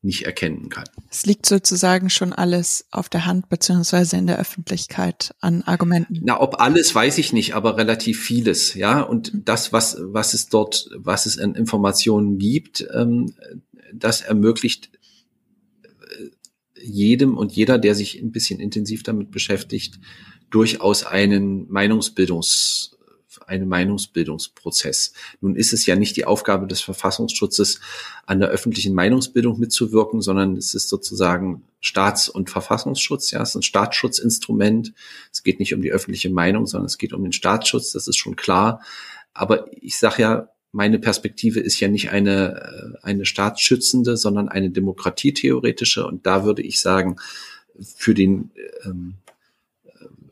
nicht 0.04 0.26
erkennen 0.26 0.68
kann. 0.68 0.84
Es 1.10 1.26
liegt 1.26 1.46
sozusagen 1.46 2.10
schon 2.10 2.32
alles 2.32 2.86
auf 2.90 3.08
der 3.08 3.24
Hand 3.24 3.48
beziehungsweise 3.48 4.16
in 4.16 4.26
der 4.26 4.38
Öffentlichkeit 4.38 5.32
an 5.40 5.62
Argumenten. 5.62 6.20
Na, 6.22 6.40
ob 6.40 6.60
alles 6.60 6.92
weiß 6.92 7.18
ich 7.18 7.32
nicht, 7.32 7.54
aber 7.54 7.76
relativ 7.76 8.20
vieles, 8.20 8.74
ja. 8.74 9.00
Und 9.00 9.30
das, 9.44 9.72
was 9.72 9.96
was 10.00 10.34
es 10.34 10.48
dort, 10.48 10.88
was 10.96 11.26
es 11.26 11.38
an 11.38 11.54
Informationen 11.54 12.38
gibt, 12.38 12.84
ähm, 12.92 13.32
das 13.92 14.22
ermöglicht 14.22 14.90
jedem 16.82 17.36
und 17.36 17.52
jeder, 17.52 17.78
der 17.78 17.94
sich 17.94 18.20
ein 18.20 18.32
bisschen 18.32 18.60
intensiv 18.60 19.02
damit 19.02 19.30
beschäftigt, 19.30 19.98
durchaus 20.50 21.04
einen 21.04 21.70
Meinungsbildungs 21.70 22.92
einen 23.46 23.68
Meinungsbildungsprozess. 23.68 25.12
Nun 25.40 25.56
ist 25.56 25.72
es 25.72 25.86
ja 25.86 25.96
nicht 25.96 26.16
die 26.16 26.24
Aufgabe 26.24 26.66
des 26.66 26.80
Verfassungsschutzes, 26.80 27.80
an 28.26 28.40
der 28.40 28.48
öffentlichen 28.48 28.94
Meinungsbildung 28.94 29.58
mitzuwirken, 29.58 30.20
sondern 30.20 30.56
es 30.56 30.74
ist 30.74 30.88
sozusagen 30.88 31.62
Staats- 31.80 32.28
und 32.28 32.50
Verfassungsschutz. 32.50 33.30
Ja, 33.30 33.42
es 33.42 33.50
ist 33.50 33.56
ein 33.56 33.62
Staatsschutzinstrument. 33.62 34.94
Es 35.32 35.42
geht 35.42 35.58
nicht 35.58 35.74
um 35.74 35.82
die 35.82 35.92
öffentliche 35.92 36.30
Meinung, 36.30 36.66
sondern 36.66 36.86
es 36.86 36.98
geht 36.98 37.12
um 37.12 37.22
den 37.22 37.32
Staatsschutz. 37.32 37.92
Das 37.92 38.08
ist 38.08 38.16
schon 38.16 38.36
klar. 38.36 38.80
Aber 39.34 39.66
ich 39.80 39.96
sage 39.98 40.22
ja, 40.22 40.48
meine 40.72 40.98
Perspektive 40.98 41.60
ist 41.60 41.78
ja 41.80 41.88
nicht 41.88 42.10
eine, 42.10 42.96
äh, 43.02 43.06
eine 43.06 43.24
staatsschützende, 43.24 44.16
sondern 44.16 44.48
eine 44.48 44.70
demokratietheoretische. 44.70 46.06
Und 46.06 46.26
da 46.26 46.44
würde 46.44 46.62
ich 46.62 46.80
sagen, 46.80 47.16
für 47.80 48.14
den, 48.14 48.50
ähm, 48.84 49.14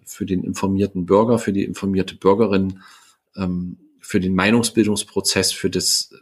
für 0.05 0.27
den 0.27 0.43
informierten 0.43 1.07
Bürger, 1.07 1.39
für 1.39 1.53
die 1.53 1.65
informierte 1.65 2.17
Bürgerin 2.17 2.81
ähm, 3.37 3.79
für 4.01 4.21
den 4.21 4.35
Meinungsbildungsprozess, 4.35 5.53
für 5.53 5.71
das, 5.71 6.13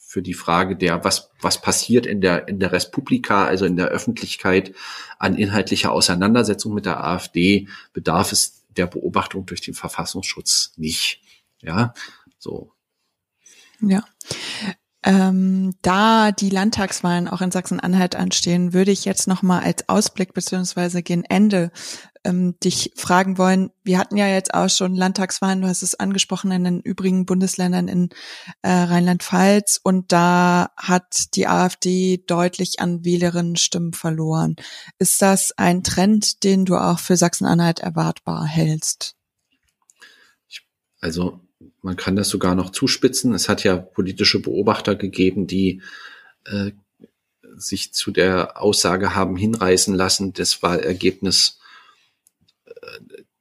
für 0.00 0.22
die 0.22 0.34
Frage 0.34 0.76
der, 0.76 1.04
was, 1.04 1.30
was 1.40 1.60
passiert 1.60 2.04
in 2.06 2.20
der, 2.20 2.48
in 2.48 2.58
der 2.58 2.72
Respublika, 2.72 3.44
also 3.44 3.64
in 3.64 3.76
der 3.76 3.88
Öffentlichkeit 3.88 4.74
an 5.18 5.36
inhaltlicher 5.36 5.92
Auseinandersetzung 5.92 6.74
mit 6.74 6.86
der 6.86 7.04
AfD, 7.04 7.68
bedarf 7.92 8.32
es 8.32 8.64
der 8.76 8.86
Beobachtung 8.86 9.46
durch 9.46 9.60
den 9.60 9.74
Verfassungsschutz 9.74 10.72
nicht. 10.76 11.20
Ja, 11.60 11.94
so. 12.38 12.72
Ja. 13.82 14.04
Ähm, 15.04 15.74
da 15.82 16.30
die 16.30 16.50
Landtagswahlen 16.50 17.26
auch 17.26 17.40
in 17.40 17.50
Sachsen-Anhalt 17.50 18.14
anstehen, 18.14 18.72
würde 18.72 18.92
ich 18.92 19.04
jetzt 19.04 19.26
noch 19.26 19.42
mal 19.42 19.60
als 19.60 19.88
Ausblick 19.88 20.32
beziehungsweise 20.32 21.02
gegen 21.02 21.24
Ende 21.24 21.72
ähm, 22.24 22.54
dich 22.62 22.92
fragen 22.94 23.36
wollen. 23.36 23.70
Wir 23.82 23.98
hatten 23.98 24.16
ja 24.16 24.28
jetzt 24.28 24.54
auch 24.54 24.70
schon 24.70 24.94
Landtagswahlen, 24.94 25.62
du 25.62 25.66
hast 25.66 25.82
es 25.82 25.96
angesprochen, 25.96 26.52
in 26.52 26.62
den 26.62 26.80
übrigen 26.80 27.26
Bundesländern 27.26 27.88
in 27.88 28.10
äh, 28.62 28.70
Rheinland-Pfalz 28.70 29.80
und 29.82 30.12
da 30.12 30.70
hat 30.76 31.34
die 31.34 31.48
AfD 31.48 32.22
deutlich 32.24 32.78
an 32.78 33.04
Wählerinnenstimmen 33.04 33.94
verloren. 33.94 34.54
Ist 35.00 35.20
das 35.20 35.50
ein 35.58 35.82
Trend, 35.82 36.44
den 36.44 36.64
du 36.64 36.76
auch 36.76 37.00
für 37.00 37.16
Sachsen-Anhalt 37.16 37.80
erwartbar 37.80 38.46
hältst? 38.46 39.16
Also 41.00 41.40
man 41.82 41.96
kann 41.96 42.16
das 42.16 42.28
sogar 42.28 42.54
noch 42.54 42.70
zuspitzen. 42.70 43.34
Es 43.34 43.48
hat 43.48 43.64
ja 43.64 43.76
politische 43.76 44.40
Beobachter 44.40 44.94
gegeben, 44.94 45.46
die 45.46 45.82
äh, 46.44 46.70
sich 47.56 47.92
zu 47.92 48.10
der 48.10 48.60
Aussage 48.60 49.14
haben 49.14 49.36
hinreißen 49.36 49.94
lassen, 49.94 50.32
das 50.32 50.62
Wahlergebnis 50.62 51.58
äh, 52.64 52.72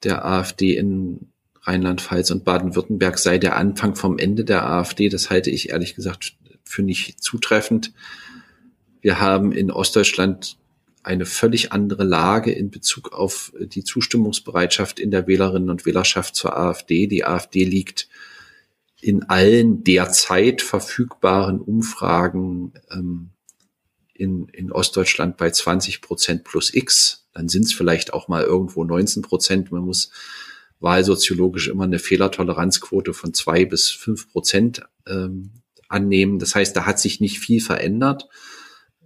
der 0.04 0.26
AfD 0.26 0.76
in 0.76 1.32
Rheinland-Pfalz 1.62 2.32
und 2.32 2.44
Baden-Württemberg 2.44 3.20
sei 3.20 3.38
der 3.38 3.56
Anfang 3.56 3.96
vom 3.96 4.18
Ende 4.18 4.44
der 4.44 4.68
AfD. 4.68 5.10
Das 5.10 5.30
halte 5.30 5.52
ich 5.52 5.70
ehrlich 5.70 5.96
gesagt 5.96 6.36
für 6.64 6.82
nicht 6.82 7.22
zutreffend. 7.24 7.94
Wir 9.02 9.20
haben 9.20 9.52
in 9.52 9.70
Ostdeutschland 9.70 10.58
eine 11.04 11.26
völlig 11.26 11.72
andere 11.72 12.04
Lage 12.04 12.52
in 12.52 12.70
Bezug 12.70 13.14
auf 13.14 13.54
die 13.60 13.84
Zustimmungsbereitschaft 13.84 15.00
in 15.00 15.12
der 15.12 15.28
Wählerinnen 15.28 15.70
und 15.70 15.86
Wählerschaft 15.86 16.36
zur 16.36 16.58
AfD. 16.58 17.08
Die 17.08 17.26
AfD 17.26 17.64
liegt 17.64 18.08
in 19.02 19.24
allen 19.24 19.84
derzeit 19.84 20.62
verfügbaren 20.62 21.60
Umfragen 21.60 22.74
ähm, 22.92 23.32
in, 24.14 24.48
in 24.50 24.72
Ostdeutschland 24.72 25.38
bei 25.38 25.50
20 25.50 26.02
Prozent 26.02 26.44
plus 26.44 26.74
X. 26.74 27.26
Dann 27.34 27.50
sind 27.50 27.66
es 27.66 27.74
vielleicht 27.74 28.14
auch 28.14 28.28
mal 28.28 28.44
irgendwo 28.44 28.84
19 28.84 29.24
Prozent. 29.24 29.72
Man 29.72 29.84
muss 29.84 30.12
wahlsoziologisch 30.80 31.68
immer 31.68 31.86
eine 31.86 32.00
Fehlertoleranzquote 32.00 33.14
von 33.14 33.34
zwei 33.34 33.66
bis 33.66 33.90
fünf 33.90 34.32
Prozent 34.32 34.84
ähm, 35.08 35.52
annehmen. 35.88 36.38
Das 36.38 36.54
heißt, 36.54 36.76
da 36.76 36.86
hat 36.86 37.00
sich 37.00 37.20
nicht 37.20 37.40
viel 37.40 37.62
verändert. 37.62 38.28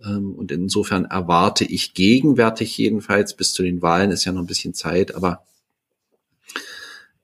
Ähm, 0.06 0.34
und 0.36 0.52
insofern 0.52 1.06
erwarte 1.06 1.66
ich 1.66 1.94
gegenwärtig 1.94 2.78
jedenfalls, 2.78 3.36
bis 3.36 3.54
zu 3.54 3.64
den 3.64 3.82
Wahlen 3.82 4.12
ist 4.12 4.26
ja 4.26 4.32
noch 4.32 4.42
ein 4.42 4.48
bisschen 4.48 4.74
Zeit, 4.74 5.16
aber 5.16 5.44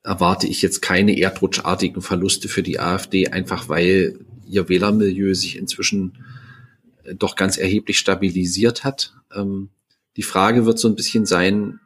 erwarte 0.03 0.47
ich 0.47 0.61
jetzt 0.61 0.81
keine 0.81 1.19
erdrutschartigen 1.19 2.01
Verluste 2.01 2.47
für 2.47 2.63
die 2.63 2.79
AfD, 2.79 3.27
einfach 3.27 3.69
weil 3.69 4.19
ihr 4.47 4.67
Wählermilieu 4.67 5.33
sich 5.33 5.57
inzwischen 5.57 6.17
äh, 7.03 7.15
doch 7.15 7.35
ganz 7.35 7.57
erheblich 7.57 7.99
stabilisiert 7.99 8.83
hat. 8.83 9.13
Ähm, 9.33 9.69
die 10.17 10.23
Frage 10.23 10.65
wird 10.65 10.79
so 10.79 10.87
ein 10.87 10.95
bisschen 10.95 11.25
sein, 11.25 11.79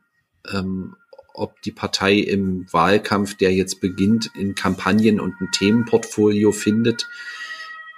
ähm, 0.52 0.96
ob 1.34 1.62
die 1.64 1.72
Partei 1.72 2.16
im 2.16 2.66
Wahlkampf, 2.72 3.36
der 3.36 3.54
jetzt 3.54 3.82
beginnt, 3.82 4.32
in 4.40 4.56
Kampagnen 4.56 5.20
und 5.20 5.40
ein 5.42 5.52
Themenportfolio 5.52 6.54
findet, 6.54 7.10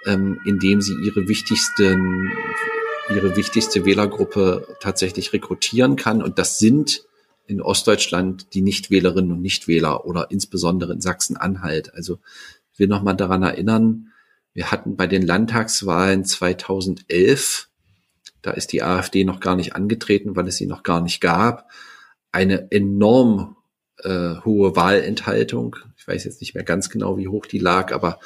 in 0.04 0.58
dem 0.58 0.80
sie 0.80 0.94
ihre 1.04 1.28
wichtigsten, 1.28 2.32
ihre 3.10 3.36
wichtigste 3.36 3.84
Wählergruppe 3.84 4.76
tatsächlich 4.80 5.32
rekrutieren 5.32 5.96
kann. 5.96 6.22
Und 6.22 6.38
das 6.38 6.58
sind 6.58 7.04
in 7.46 7.62
Ostdeutschland 7.62 8.54
die 8.54 8.60
Nichtwählerinnen 8.60 9.32
und 9.32 9.40
Nichtwähler 9.40 10.04
oder 10.04 10.30
insbesondere 10.30 10.92
in 10.92 11.00
Sachsen-Anhalt. 11.00 11.94
Also 11.94 12.18
ich 12.72 12.78
will 12.78 12.88
noch 12.88 13.02
mal 13.02 13.14
daran 13.14 13.42
erinnern, 13.42 14.12
wir 14.54 14.70
hatten 14.70 14.96
bei 14.96 15.06
den 15.06 15.22
Landtagswahlen 15.22 16.24
2011, 16.24 17.68
da 18.42 18.50
ist 18.50 18.72
die 18.72 18.82
AfD 18.82 19.24
noch 19.24 19.40
gar 19.40 19.56
nicht 19.56 19.74
angetreten, 19.74 20.36
weil 20.36 20.48
es 20.48 20.56
sie 20.56 20.66
noch 20.66 20.82
gar 20.82 21.00
nicht 21.00 21.20
gab, 21.20 21.70
eine 22.32 22.70
enorm 22.70 23.56
äh, 24.02 24.36
hohe 24.44 24.76
Wahlenthaltung. 24.76 25.76
Ich 25.96 26.06
weiß 26.06 26.24
jetzt 26.24 26.40
nicht 26.40 26.54
mehr 26.54 26.64
ganz 26.64 26.90
genau, 26.90 27.18
wie 27.18 27.28
hoch 27.28 27.46
die 27.46 27.58
lag, 27.58 27.92
aber 27.92 28.20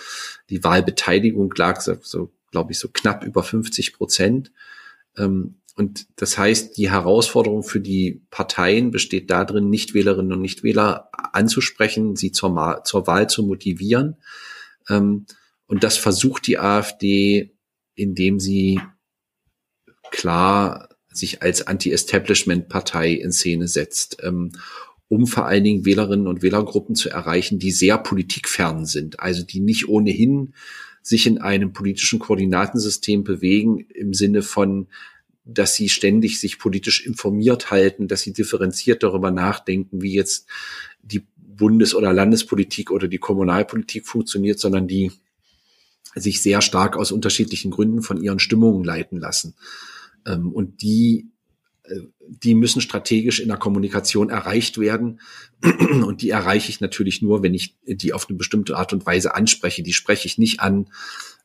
die 0.51 0.64
Wahlbeteiligung 0.64 1.53
lag 1.57 1.80
so, 1.80 1.97
so 2.01 2.30
glaube 2.51 2.72
ich, 2.72 2.78
so 2.78 2.89
knapp 2.89 3.24
über 3.24 3.43
50 3.43 3.95
Prozent. 3.95 4.53
Ähm, 5.16 5.62
und 5.74 6.06
das 6.16 6.36
heißt, 6.36 6.76
die 6.76 6.90
Herausforderung 6.90 7.62
für 7.62 7.80
die 7.80 8.22
Parteien 8.30 8.90
besteht 8.90 9.30
darin, 9.30 9.70
Nichtwählerinnen 9.70 10.32
und 10.32 10.42
Nichtwähler 10.42 11.08
anzusprechen, 11.32 12.14
sie 12.14 12.30
zur, 12.30 12.82
zur 12.84 13.06
Wahl 13.06 13.28
zu 13.30 13.42
motivieren. 13.42 14.16
Ähm, 14.88 15.26
und 15.66 15.82
das 15.82 15.96
versucht 15.96 16.46
die 16.46 16.58
AfD, 16.58 17.56
indem 17.94 18.38
sie 18.38 18.80
klar 20.10 20.88
sich 21.08 21.42
als 21.42 21.66
Anti-Establishment-Partei 21.66 23.12
in 23.12 23.32
Szene 23.32 23.68
setzt, 23.68 24.18
ähm, 24.22 24.52
um 25.08 25.26
vor 25.26 25.46
allen 25.46 25.64
Dingen 25.64 25.84
Wählerinnen 25.84 26.26
und 26.26 26.42
Wählergruppen 26.42 26.94
zu 26.94 27.10
erreichen, 27.10 27.58
die 27.58 27.70
sehr 27.70 27.98
politikfern 27.98 28.86
sind, 28.86 29.20
also 29.20 29.44
die 29.44 29.60
nicht 29.60 29.88
ohnehin 29.88 30.54
sich 31.03 31.26
in 31.26 31.38
einem 31.38 31.72
politischen 31.72 32.18
Koordinatensystem 32.18 33.24
bewegen 33.24 33.80
im 33.94 34.14
Sinne 34.14 34.42
von 34.42 34.86
dass 35.44 35.74
sie 35.74 35.88
ständig 35.88 36.38
sich 36.38 36.59
politisch 36.59 37.05
informiert 37.05 37.70
halten, 37.70 38.09
dass 38.09 38.20
sie 38.20 38.32
differenziert 38.32 39.03
darüber 39.03 39.30
nachdenken, 39.30 40.00
wie 40.03 40.14
jetzt 40.14 40.46
die 41.03 41.26
Bundes- 41.36 41.94
oder 41.94 42.12
Landespolitik 42.12 42.90
oder 42.90 43.09
die 43.09 43.18
Kommunalpolitik 43.18 44.07
funktioniert, 44.07 44.59
sondern 44.59 44.86
die 44.86 45.11
sich 46.14 46.42
sehr 46.42 46.61
stark 46.61 46.96
aus 46.96 47.11
unterschiedlichen 47.11 47.70
Gründen 47.70 48.03
von 48.03 48.22
ihren 48.22 48.38
Stimmungen 48.38 48.84
leiten 48.84 49.18
lassen. 49.18 49.55
Ähm, 50.26 50.53
und 50.53 50.82
die, 50.82 51.26
die 52.28 52.55
müssen 52.55 52.80
strategisch 52.80 53.41
in 53.41 53.49
der 53.49 53.57
Kommunikation 53.57 54.30
erreicht 54.30 54.78
werden. 54.78 55.20
Und 55.62 56.22
die 56.22 56.30
erreiche 56.30 56.70
ich 56.70 56.80
natürlich 56.80 57.22
nur, 57.22 57.43
wenn 57.43 57.55
ich 57.55 57.76
die 57.85 58.12
auf 58.12 58.28
eine 58.28 58.39
bestimmte 58.39 58.76
Art 58.76 58.93
und 58.93 59.05
Weise 59.05 59.35
anspreche. 59.35 59.83
Die 59.83 59.93
spreche 59.93 60.26
ich 60.26 60.39
nicht 60.39 60.61
an, 60.61 60.89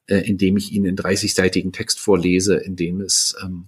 äh, 0.08 0.18
indem 0.18 0.58
ich 0.58 0.72
Ihnen 0.72 0.88
einen 0.88 0.98
30-seitigen 0.98 1.72
Text 1.72 2.00
vorlese, 2.00 2.56
in 2.56 2.76
dem 2.76 3.02
es 3.02 3.36
ähm, 3.44 3.68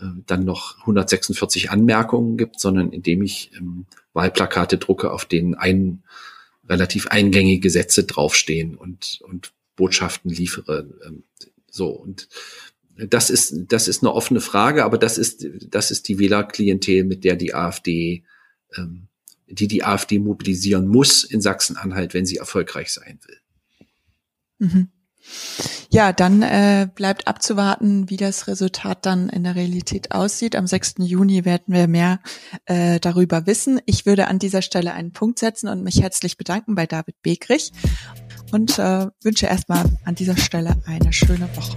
äh, 0.00 0.06
dann 0.26 0.44
noch 0.44 0.78
146 0.80 1.70
Anmerkungen 1.70 2.36
gibt, 2.36 2.60
sondern 2.60 2.92
indem 2.92 3.22
ich 3.22 3.52
ähm, 3.56 3.86
Wahlplakate 4.12 4.78
drucke, 4.78 5.12
auf 5.12 5.24
denen 5.24 5.54
ein 5.54 6.02
relativ 6.68 7.06
eingängige 7.06 7.70
Sätze 7.70 8.04
draufstehen 8.04 8.74
und, 8.74 9.20
und 9.22 9.52
Botschaften 9.76 10.30
liefere. 10.30 10.88
Ähm, 11.06 11.22
so 11.70 11.90
und 11.90 12.28
das 12.96 13.30
ist 13.30 13.54
das 13.68 13.88
ist 13.88 14.02
eine 14.02 14.12
offene 14.12 14.40
Frage, 14.40 14.84
aber 14.84 14.98
das 14.98 15.18
ist 15.18 15.46
das 15.68 15.90
ist 15.90 16.08
die 16.08 16.18
Wählerklientel, 16.18 17.04
mit 17.04 17.24
der 17.24 17.36
die 17.36 17.54
AfD 17.54 18.24
ähm, 18.76 19.08
die 19.46 19.68
die 19.68 19.84
AfD 19.84 20.18
mobilisieren 20.18 20.88
muss 20.88 21.24
in 21.24 21.40
Sachsen-Anhalt, 21.40 22.14
wenn 22.14 22.26
sie 22.26 22.36
erfolgreich 22.36 22.92
sein 22.92 23.20
will. 23.26 23.38
Mhm. 24.58 24.88
Ja, 25.90 26.12
dann 26.12 26.42
äh, 26.42 26.88
bleibt 26.94 27.26
abzuwarten, 27.26 28.10
wie 28.10 28.16
das 28.16 28.48
Resultat 28.48 29.06
dann 29.06 29.28
in 29.28 29.44
der 29.44 29.54
Realität 29.54 30.12
aussieht. 30.12 30.54
Am 30.56 30.66
6. 30.66 30.96
Juni 30.98 31.44
werden 31.44 31.74
wir 31.74 31.88
mehr 31.88 32.20
äh, 32.66 33.00
darüber 33.00 33.46
wissen. 33.46 33.80
Ich 33.86 34.06
würde 34.06 34.28
an 34.28 34.38
dieser 34.38 34.62
Stelle 34.62 34.92
einen 34.92 35.12
Punkt 35.12 35.38
setzen 35.38 35.68
und 35.68 35.82
mich 35.82 36.02
herzlich 36.02 36.36
bedanken 36.36 36.74
bei 36.74 36.86
David 36.86 37.20
Begrich 37.22 37.72
und 38.52 38.78
äh, 38.78 39.06
wünsche 39.22 39.46
erstmal 39.46 39.84
an 40.04 40.14
dieser 40.14 40.36
Stelle 40.36 40.76
eine 40.86 41.12
schöne 41.12 41.48
Woche. 41.56 41.76